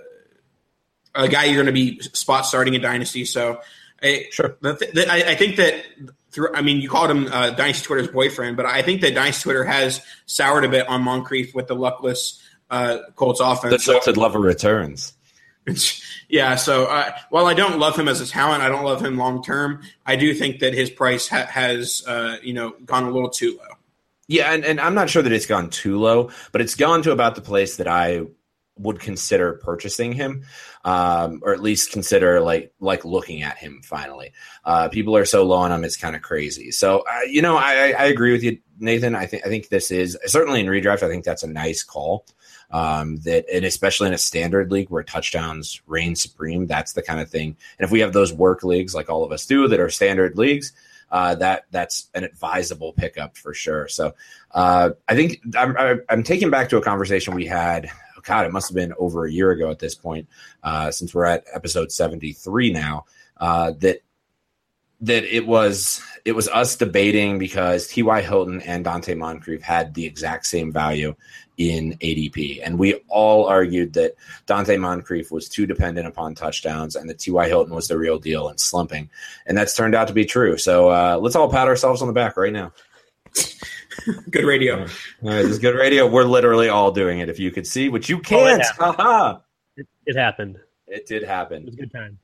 a 1.15 1.29
guy 1.29 1.45
you're 1.45 1.63
going 1.63 1.67
to 1.67 1.73
be 1.73 2.01
spot 2.01 2.47
starting 2.47 2.75
in 2.75 2.81
dynasty. 2.81 3.25
So 3.25 3.61
I, 4.03 4.27
sure, 4.31 4.57
the, 4.61 4.75
the, 4.75 5.07
I, 5.11 5.31
I, 5.31 5.35
think 5.35 5.57
that 5.57 5.85
through. 6.31 6.55
I 6.55 6.63
mean, 6.63 6.81
you 6.81 6.89
called 6.89 7.11
him 7.11 7.27
uh, 7.27 7.51
Dynasty 7.51 7.85
Twitter's 7.85 8.09
boyfriend, 8.09 8.57
but 8.57 8.67
I 8.67 8.83
think 8.83 9.01
that 9.01 9.15
Dynasty 9.15 9.43
Twitter 9.43 9.65
has 9.65 10.01
soured 10.27 10.65
a 10.65 10.69
bit 10.69 10.89
on 10.89 11.03
Moncrief 11.03 11.55
with 11.55 11.67
the 11.67 11.75
luckless 11.75 12.41
uh, 12.71 12.99
Colts 13.17 13.41
offense. 13.41 13.85
The 13.85 13.93
tilted 13.93 14.17
lover 14.17 14.39
returns. 14.39 15.15
yeah. 16.29 16.57
So 16.57 16.87
uh, 16.87 17.12
while 17.31 17.47
I 17.47 17.55
don't 17.55 17.79
love 17.79 17.99
him 17.99 18.09
as 18.09 18.21
a 18.21 18.27
talent, 18.27 18.62
I 18.62 18.69
don't 18.69 18.85
love 18.85 19.05
him 19.05 19.16
long 19.16 19.43
term. 19.43 19.83
I 20.07 20.16
do 20.16 20.35
think 20.35 20.61
that 20.61 20.75
his 20.75 20.91
price 20.91 21.29
ha- 21.29 21.47
has 21.47 22.03
uh, 22.07 22.37
you 22.43 22.55
know 22.55 22.75
gone 22.85 23.05
a 23.05 23.11
little 23.11 23.31
too 23.31 23.59
low. 23.59 23.77
Yeah, 24.29 24.53
and, 24.53 24.62
and 24.64 24.79
I'm 24.79 24.95
not 24.95 25.09
sure 25.09 25.23
that 25.23 25.33
it's 25.33 25.47
gone 25.47 25.71
too 25.71 25.99
low, 25.99 26.31
but 26.53 26.61
it's 26.61 26.75
gone 26.75 27.03
to 27.03 27.12
about 27.12 27.35
the 27.35 27.41
place 27.41 27.77
that 27.77 27.89
I 27.89 28.27
would 28.77 29.01
consider 29.01 29.55
purchasing 29.55 30.12
him, 30.12 30.45
um, 30.85 31.41
or 31.43 31.53
at 31.53 31.61
least 31.61 31.93
consider 31.93 32.41
like 32.41 32.73
like 32.81 33.05
looking 33.05 33.43
at 33.43 33.59
him. 33.59 33.81
Finally, 33.83 34.33
uh, 34.64 34.89
people 34.89 35.16
are 35.16 35.25
so 35.25 35.45
low 35.45 35.57
on 35.57 35.73
him; 35.73 35.85
it's 35.85 35.97
kind 35.97 36.14
of 36.14 36.23
crazy. 36.23 36.71
So, 36.71 37.01
uh, 37.01 37.21
you 37.29 37.43
know, 37.43 37.57
I, 37.57 37.95
I 37.99 38.05
agree 38.05 38.33
with 38.33 38.43
you, 38.43 38.59
Nathan. 38.79 39.14
I 39.14 39.27
think 39.27 39.45
I 39.47 39.49
think 39.49 39.69
this 39.69 39.91
is 39.91 40.16
certainly 40.27 40.61
in 40.61 40.66
redraft. 40.66 41.03
I 41.03 41.09
think 41.09 41.25
that's 41.25 41.43
a 41.43 41.49
nice 41.49 41.83
call. 41.83 42.27
Um, 42.71 43.16
that 43.21 43.47
and 43.51 43.64
especially 43.64 44.09
in 44.09 44.14
a 44.14 44.19
standard 44.19 44.71
league 44.71 44.91
where 44.91 45.03
touchdowns 45.03 45.81
reign 45.87 46.14
supreme, 46.14 46.66
that's 46.66 46.93
the 46.93 47.03
kind 47.03 47.19
of 47.19 47.31
thing. 47.31 47.57
And 47.79 47.87
if 47.87 47.91
we 47.91 48.01
have 48.01 48.12
those 48.12 48.33
work 48.33 48.62
leagues 48.62 48.95
like 48.95 49.09
all 49.09 49.25
of 49.25 49.33
us 49.33 49.47
do 49.47 49.69
that 49.69 49.81
are 49.81 49.89
standard 49.89 50.37
leagues, 50.37 50.73
uh, 51.11 51.35
that 51.37 51.64
that's 51.71 52.11
an 52.14 52.25
advisable 52.25 52.93
pickup 52.93 53.39
for 53.39 53.55
sure. 53.55 53.89
So 53.89 54.14
uh, 54.51 54.91
I 55.09 55.14
think 55.14 55.41
I'm, 55.57 56.03
I'm 56.11 56.23
taking 56.23 56.51
back 56.51 56.69
to 56.69 56.77
a 56.77 56.83
conversation 56.83 57.35
we 57.35 57.47
had 57.47 57.91
Oh 58.19 58.21
God, 58.25 58.47
it 58.47 58.53
must 58.53 58.69
have 58.69 58.75
been 58.75 58.93
over 58.99 59.27
a 59.27 59.33
year 59.33 59.53
ago 59.53 59.71
at 59.71 59.79
this 59.79 59.95
point, 59.95 60.29
uh, 60.64 60.91
since 60.91 61.14
we're 61.14 61.25
at 61.25 61.45
episode 61.55 61.93
73 61.93 62.73
now, 62.73 63.05
uh, 63.37 63.73
that 63.79 64.01
that 65.01 65.23
it 65.23 65.47
was 65.47 66.03
it 66.25 66.33
was 66.33 66.49
us 66.49 66.75
debating 66.75 67.39
because 67.39 67.87
T.Y. 67.87 68.21
Hilton 68.23 68.61
and 68.62 68.85
Donte 68.85 69.16
Moncrief 69.16 69.62
had 69.62 69.95
the 69.95 70.05
exact 70.05 70.47
same 70.47 70.73
value 70.73 71.14
in 71.59 71.99
ADP. 71.99 72.61
And 72.65 72.79
we 72.79 72.95
all 73.09 73.47
argued 73.47 73.93
that 73.95 74.15
Donte 74.47 74.81
Moncrief 74.81 75.31
was 75.31 75.49
too 75.49 75.67
dependent 75.67 76.07
upon 76.07 76.35
touchdowns 76.35 76.97
and 76.97 77.11
that 77.11 77.19
T.Y. 77.19 77.49
Hilton 77.49 77.75
was 77.75 77.89
the 77.89 77.99
real 77.99 78.19
deal 78.19 78.49
and 78.49 78.59
slumping. 78.59 79.11
And 79.45 79.59
that's 79.59 79.75
turned 79.75 79.95
out 79.95 80.09
to 80.09 80.15
be 80.15 80.25
true. 80.25 80.57
So 80.57 80.89
uh, 80.91 81.19
let's 81.21 81.37
all 81.37 81.51
pat 81.51 81.69
ourselves 81.69 82.01
on 82.01 82.09
the 82.09 82.15
back 82.15 82.37
right 82.37 82.53
now. 82.53 82.73
good 84.31 84.45
radio. 84.45 84.81
All 84.83 84.87
right, 85.23 85.43
this 85.43 85.51
is 85.51 85.59
good 85.59 85.75
radio. 85.75 86.07
We're 86.07 86.25
literally 86.25 86.69
all 86.69 86.93
doing 86.93 87.19
it. 87.19 87.29
If 87.29 87.41
you 87.41 87.51
could 87.51 87.67
see, 87.67 87.89
which 87.89 88.09
you 88.09 88.21
can't. 88.21 88.63
Oh, 88.79 89.41
it, 89.77 89.83
it, 89.83 90.15
it, 90.15 90.17
happened. 90.17 90.59
It 90.87 91.07
did 91.07 91.25
happen. 91.25 91.63
It 91.63 91.67
was 91.67 91.75
a 91.75 91.79
good 91.79 91.93
time. 91.93 92.19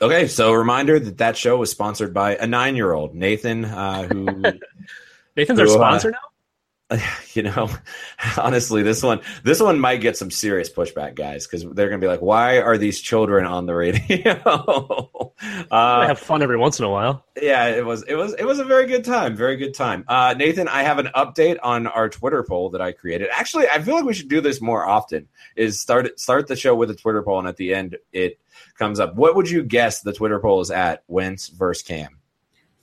Okay, 0.00 0.28
so 0.28 0.52
reminder 0.52 1.00
that 1.00 1.18
that 1.18 1.36
show 1.36 1.56
was 1.56 1.70
sponsored 1.70 2.14
by 2.14 2.36
a 2.36 2.46
nine-year-old 2.46 3.14
Nathan, 3.14 3.64
uh, 3.64 4.04
who 4.04 4.24
Nathan's 5.36 5.58
who, 5.58 5.62
our 5.62 5.66
sponsor 5.66 6.08
uh, 6.08 6.12
now. 6.12 6.27
you 7.34 7.42
know, 7.42 7.68
honestly, 8.38 8.82
this 8.82 9.02
one 9.02 9.20
this 9.42 9.60
one 9.60 9.78
might 9.78 10.00
get 10.00 10.16
some 10.16 10.30
serious 10.30 10.70
pushback, 10.70 11.14
guys, 11.14 11.46
because 11.46 11.64
they're 11.74 11.88
gonna 11.88 12.00
be 12.00 12.06
like, 12.06 12.22
"Why 12.22 12.60
are 12.60 12.78
these 12.78 13.00
children 13.00 13.44
on 13.44 13.66
the 13.66 13.74
radio?" 13.74 14.32
uh, 15.70 16.06
have 16.06 16.18
fun 16.18 16.42
every 16.42 16.56
once 16.56 16.78
in 16.78 16.86
a 16.86 16.90
while. 16.90 17.24
Yeah, 17.40 17.66
it 17.66 17.84
was 17.84 18.04
it 18.04 18.14
was 18.14 18.34
it 18.34 18.44
was 18.44 18.58
a 18.58 18.64
very 18.64 18.86
good 18.86 19.04
time, 19.04 19.36
very 19.36 19.56
good 19.56 19.74
time. 19.74 20.04
Uh, 20.08 20.34
Nathan, 20.36 20.66
I 20.68 20.82
have 20.82 20.98
an 20.98 21.10
update 21.14 21.58
on 21.62 21.86
our 21.86 22.08
Twitter 22.08 22.42
poll 22.42 22.70
that 22.70 22.80
I 22.80 22.92
created. 22.92 23.28
Actually, 23.32 23.68
I 23.68 23.82
feel 23.82 23.94
like 23.94 24.04
we 24.04 24.14
should 24.14 24.28
do 24.28 24.40
this 24.40 24.60
more 24.60 24.86
often. 24.86 25.28
Is 25.56 25.80
start 25.80 26.18
start 26.18 26.46
the 26.46 26.56
show 26.56 26.74
with 26.74 26.90
a 26.90 26.94
Twitter 26.94 27.22
poll, 27.22 27.38
and 27.38 27.48
at 27.48 27.56
the 27.56 27.74
end 27.74 27.98
it 28.12 28.40
comes 28.78 28.98
up. 28.98 29.14
What 29.14 29.36
would 29.36 29.50
you 29.50 29.62
guess 29.62 30.00
the 30.00 30.14
Twitter 30.14 30.40
poll 30.40 30.62
is 30.62 30.70
at? 30.70 31.04
Wentz 31.06 31.48
versus 31.48 31.82
Cam. 31.82 32.18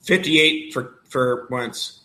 Fifty 0.01 0.39
eight 0.39 0.73
for 0.73 0.99
for 1.05 1.47
Wentz. 1.49 2.04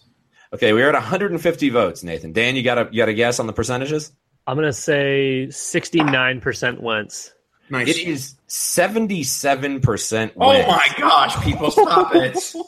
Okay, 0.53 0.73
we 0.73 0.83
are 0.83 0.89
at 0.89 0.95
150 0.95 1.71
votes, 1.71 2.03
Nathan. 2.03 2.33
Dan, 2.33 2.57
you 2.57 2.63
got 2.63 2.79
a 2.79 2.89
you 2.91 2.99
got 2.99 3.09
a 3.09 3.15
guess 3.15 3.39
on 3.39 3.47
the 3.47 3.53
percentages? 3.53 4.13
I'm 4.47 4.57
gonna 4.57 4.73
say 4.73 5.47
69% 5.49 6.81
Wentz. 6.81 7.33
Nice. 7.71 7.89
It 7.89 7.99
is 7.99 8.35
77% 8.49 10.33
Oh 10.37 10.67
my 10.67 10.89
gosh, 10.99 11.41
people 11.45 11.71
stop 11.71 12.15
it. 12.17 12.37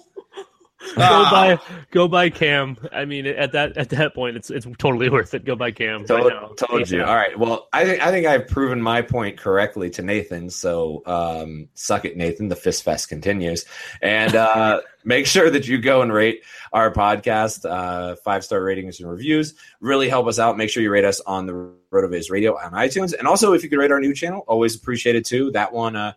go 0.96 1.02
ah. 1.02 1.30
by 1.30 1.76
go 1.90 2.08
by 2.08 2.30
Cam. 2.30 2.76
I 2.92 3.04
mean, 3.04 3.26
at 3.26 3.52
that 3.52 3.76
at 3.76 3.90
that 3.90 4.14
point, 4.14 4.36
it's 4.36 4.50
it's 4.50 4.66
totally 4.78 5.08
worth 5.10 5.34
it. 5.34 5.44
Go 5.44 5.56
by 5.56 5.70
Cam. 5.70 6.04
Told, 6.04 6.56
told 6.56 6.90
you. 6.90 7.04
All 7.04 7.14
right. 7.14 7.38
Well, 7.38 7.68
I 7.72 7.84
think 7.84 8.02
I 8.02 8.10
think 8.10 8.26
I've 8.26 8.48
proven 8.48 8.80
my 8.80 9.02
point 9.02 9.38
correctly 9.38 9.90
to 9.90 10.02
Nathan. 10.02 10.50
So 10.50 11.02
um, 11.06 11.68
suck 11.74 12.04
it, 12.04 12.16
Nathan. 12.16 12.48
The 12.48 12.56
fist 12.56 12.82
fest 12.82 13.08
continues, 13.08 13.64
and 14.00 14.34
uh, 14.34 14.80
make 15.04 15.26
sure 15.26 15.50
that 15.50 15.66
you 15.68 15.78
go 15.78 16.02
and 16.02 16.12
rate 16.12 16.42
our 16.72 16.92
podcast. 16.92 17.68
Uh, 17.68 18.16
five 18.16 18.44
star 18.44 18.62
ratings 18.62 19.00
and 19.00 19.10
reviews 19.10 19.54
really 19.80 20.08
help 20.08 20.26
us 20.26 20.38
out. 20.38 20.56
Make 20.56 20.70
sure 20.70 20.82
you 20.82 20.90
rate 20.90 21.04
us 21.04 21.20
on 21.20 21.46
the 21.46 21.72
RotoViz 21.92 22.30
Radio 22.30 22.58
on 22.58 22.72
iTunes, 22.72 23.14
and 23.16 23.26
also 23.28 23.52
if 23.52 23.62
you 23.62 23.70
could 23.70 23.78
rate 23.78 23.92
our 23.92 24.00
new 24.00 24.14
channel, 24.14 24.44
always 24.46 24.76
appreciate 24.76 25.16
it 25.16 25.24
too. 25.24 25.50
That 25.52 25.72
one. 25.72 25.96
Uh, 25.96 26.12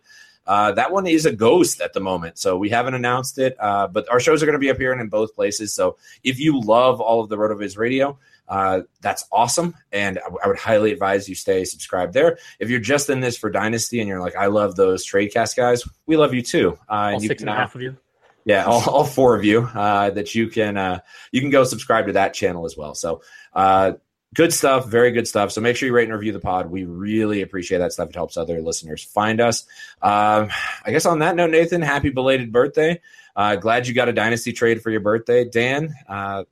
uh, 0.46 0.72
that 0.72 0.92
one 0.92 1.06
is 1.06 1.26
a 1.26 1.32
ghost 1.32 1.80
at 1.80 1.92
the 1.92 2.00
moment, 2.00 2.38
so 2.38 2.56
we 2.56 2.70
haven't 2.70 2.94
announced 2.94 3.38
it. 3.38 3.56
Uh, 3.58 3.86
but 3.88 4.08
our 4.10 4.20
shows 4.20 4.42
are 4.42 4.46
going 4.46 4.54
to 4.54 4.60
be 4.60 4.68
appearing 4.68 5.00
in 5.00 5.08
both 5.08 5.34
places. 5.34 5.74
So 5.74 5.96
if 6.22 6.38
you 6.38 6.60
love 6.60 7.00
all 7.00 7.20
of 7.20 7.28
the 7.28 7.36
RotoViz 7.36 7.76
Radio, 7.76 8.18
uh, 8.48 8.82
that's 9.00 9.24
awesome, 9.32 9.74
and 9.90 10.18
I, 10.18 10.44
I 10.44 10.48
would 10.48 10.58
highly 10.58 10.92
advise 10.92 11.28
you 11.28 11.34
stay 11.34 11.64
subscribed 11.64 12.12
there. 12.12 12.38
If 12.60 12.70
you're 12.70 12.80
just 12.80 13.10
in 13.10 13.20
this 13.20 13.36
for 13.36 13.50
Dynasty 13.50 14.00
and 14.00 14.08
you're 14.08 14.20
like, 14.20 14.36
I 14.36 14.46
love 14.46 14.76
those 14.76 15.04
TradeCast 15.04 15.56
guys, 15.56 15.82
we 16.06 16.16
love 16.16 16.32
you 16.32 16.42
too. 16.42 16.78
Uh, 16.88 17.12
all 17.14 17.20
six 17.20 17.42
and 17.42 17.50
a 17.50 17.54
half 17.54 17.74
of 17.74 17.82
you. 17.82 17.96
Yeah, 18.44 18.64
all, 18.64 18.88
all 18.88 19.04
four 19.04 19.34
of 19.34 19.44
you 19.44 19.62
uh, 19.74 20.10
that 20.10 20.36
you 20.36 20.46
can 20.46 20.76
uh, 20.76 21.00
you 21.32 21.40
can 21.40 21.50
go 21.50 21.64
subscribe 21.64 22.06
to 22.06 22.12
that 22.12 22.32
channel 22.32 22.64
as 22.64 22.76
well. 22.76 22.94
So 22.94 23.22
uh, 23.52 23.94
good 24.36 24.52
stuff, 24.52 24.86
very 24.86 25.10
good 25.10 25.26
stuff. 25.26 25.50
So 25.50 25.60
make 25.60 25.76
sure 25.76 25.88
you 25.88 25.94
rate 25.94 26.04
and 26.04 26.12
review 26.12 26.32
the 26.32 26.38
pod. 26.38 26.70
We 26.70 26.84
really 26.84 27.40
appreciate 27.40 27.78
that 27.78 27.92
stuff. 27.92 28.10
It 28.10 28.14
helps 28.14 28.36
other 28.36 28.60
listeners 28.60 29.02
find 29.02 29.40
us. 29.40 29.66
Um, 30.02 30.50
I 30.84 30.90
guess 30.90 31.06
on 31.06 31.20
that 31.20 31.34
note, 31.34 31.50
Nathan, 31.50 31.82
happy 31.82 32.10
belated 32.10 32.52
birthday. 32.52 33.00
Uh, 33.34 33.56
glad 33.56 33.88
you 33.88 33.94
got 33.94 34.08
a 34.08 34.12
dynasty 34.12 34.52
trade 34.52 34.82
for 34.82 34.90
your 34.90 35.00
birthday, 35.00 35.44
Dan. 35.44 35.94
Uh, 36.06 36.44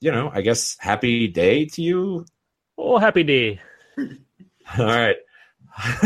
you 0.00 0.12
know, 0.12 0.30
I 0.32 0.40
guess 0.40 0.76
happy 0.78 1.26
day 1.26 1.66
to 1.66 1.82
you. 1.82 2.26
Oh, 2.78 2.98
happy 2.98 3.24
day. 3.24 3.60
All 3.98 4.86
right. 4.86 5.16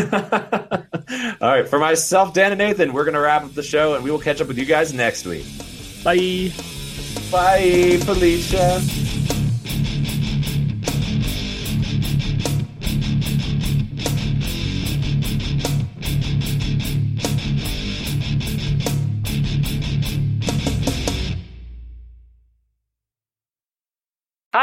All 1.41 1.49
right. 1.49 1.68
For 1.68 1.79
myself, 1.79 2.33
Dan, 2.33 2.53
and 2.53 2.59
Nathan, 2.59 2.93
we're 2.93 3.05
going 3.05 3.14
to 3.14 3.21
wrap 3.21 3.45
up 3.45 3.55
the 3.55 3.62
show 3.62 3.95
and 3.95 4.03
we 4.03 4.11
will 4.11 4.18
catch 4.18 4.41
up 4.41 4.49
with 4.49 4.59
you 4.59 4.64
guys 4.64 4.95
next 4.95 5.27
week. 5.27 5.47
Bye. 6.03 6.51
Bye, 7.31 7.99
Felicia. 8.05 8.81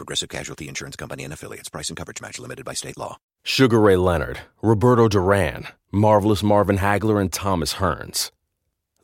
Progressive 0.00 0.30
Casualty 0.30 0.66
Insurance 0.66 0.96
Company 0.96 1.24
and 1.24 1.32
affiliates. 1.34 1.68
Price 1.68 1.90
and 1.90 1.96
coverage 1.96 2.22
match 2.22 2.38
limited 2.38 2.64
by 2.64 2.72
state 2.72 2.96
law. 2.96 3.18
Sugar 3.42 3.78
Ray 3.78 3.96
Leonard, 3.96 4.40
Roberto 4.62 5.08
Duran, 5.08 5.66
Marvelous 5.92 6.42
Marvin 6.42 6.78
Hagler, 6.78 7.20
and 7.20 7.30
Thomas 7.30 7.74
Hearns. 7.74 8.30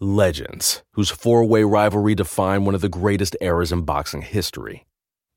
Legends, 0.00 0.82
whose 0.92 1.10
four 1.10 1.44
way 1.44 1.64
rivalry 1.64 2.14
defined 2.14 2.64
one 2.64 2.74
of 2.74 2.80
the 2.80 2.88
greatest 2.88 3.36
eras 3.42 3.72
in 3.72 3.82
boxing 3.82 4.22
history. 4.22 4.86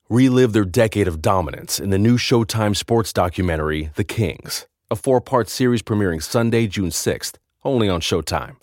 Relive 0.07 0.53
their 0.53 0.63
decade 0.63 1.09
of 1.09 1.21
dominance 1.21 1.77
in 1.77 1.89
the 1.89 1.99
new 1.99 2.17
Showtime 2.17 2.73
sports 2.73 3.11
documentary, 3.11 3.91
The 3.95 4.05
Kings, 4.05 4.65
a 4.89 4.95
four 4.95 5.19
part 5.19 5.49
series 5.49 5.81
premiering 5.81 6.23
Sunday, 6.23 6.67
June 6.67 6.89
6th, 6.89 7.35
only 7.65 7.89
on 7.89 7.99
Showtime. 7.99 8.55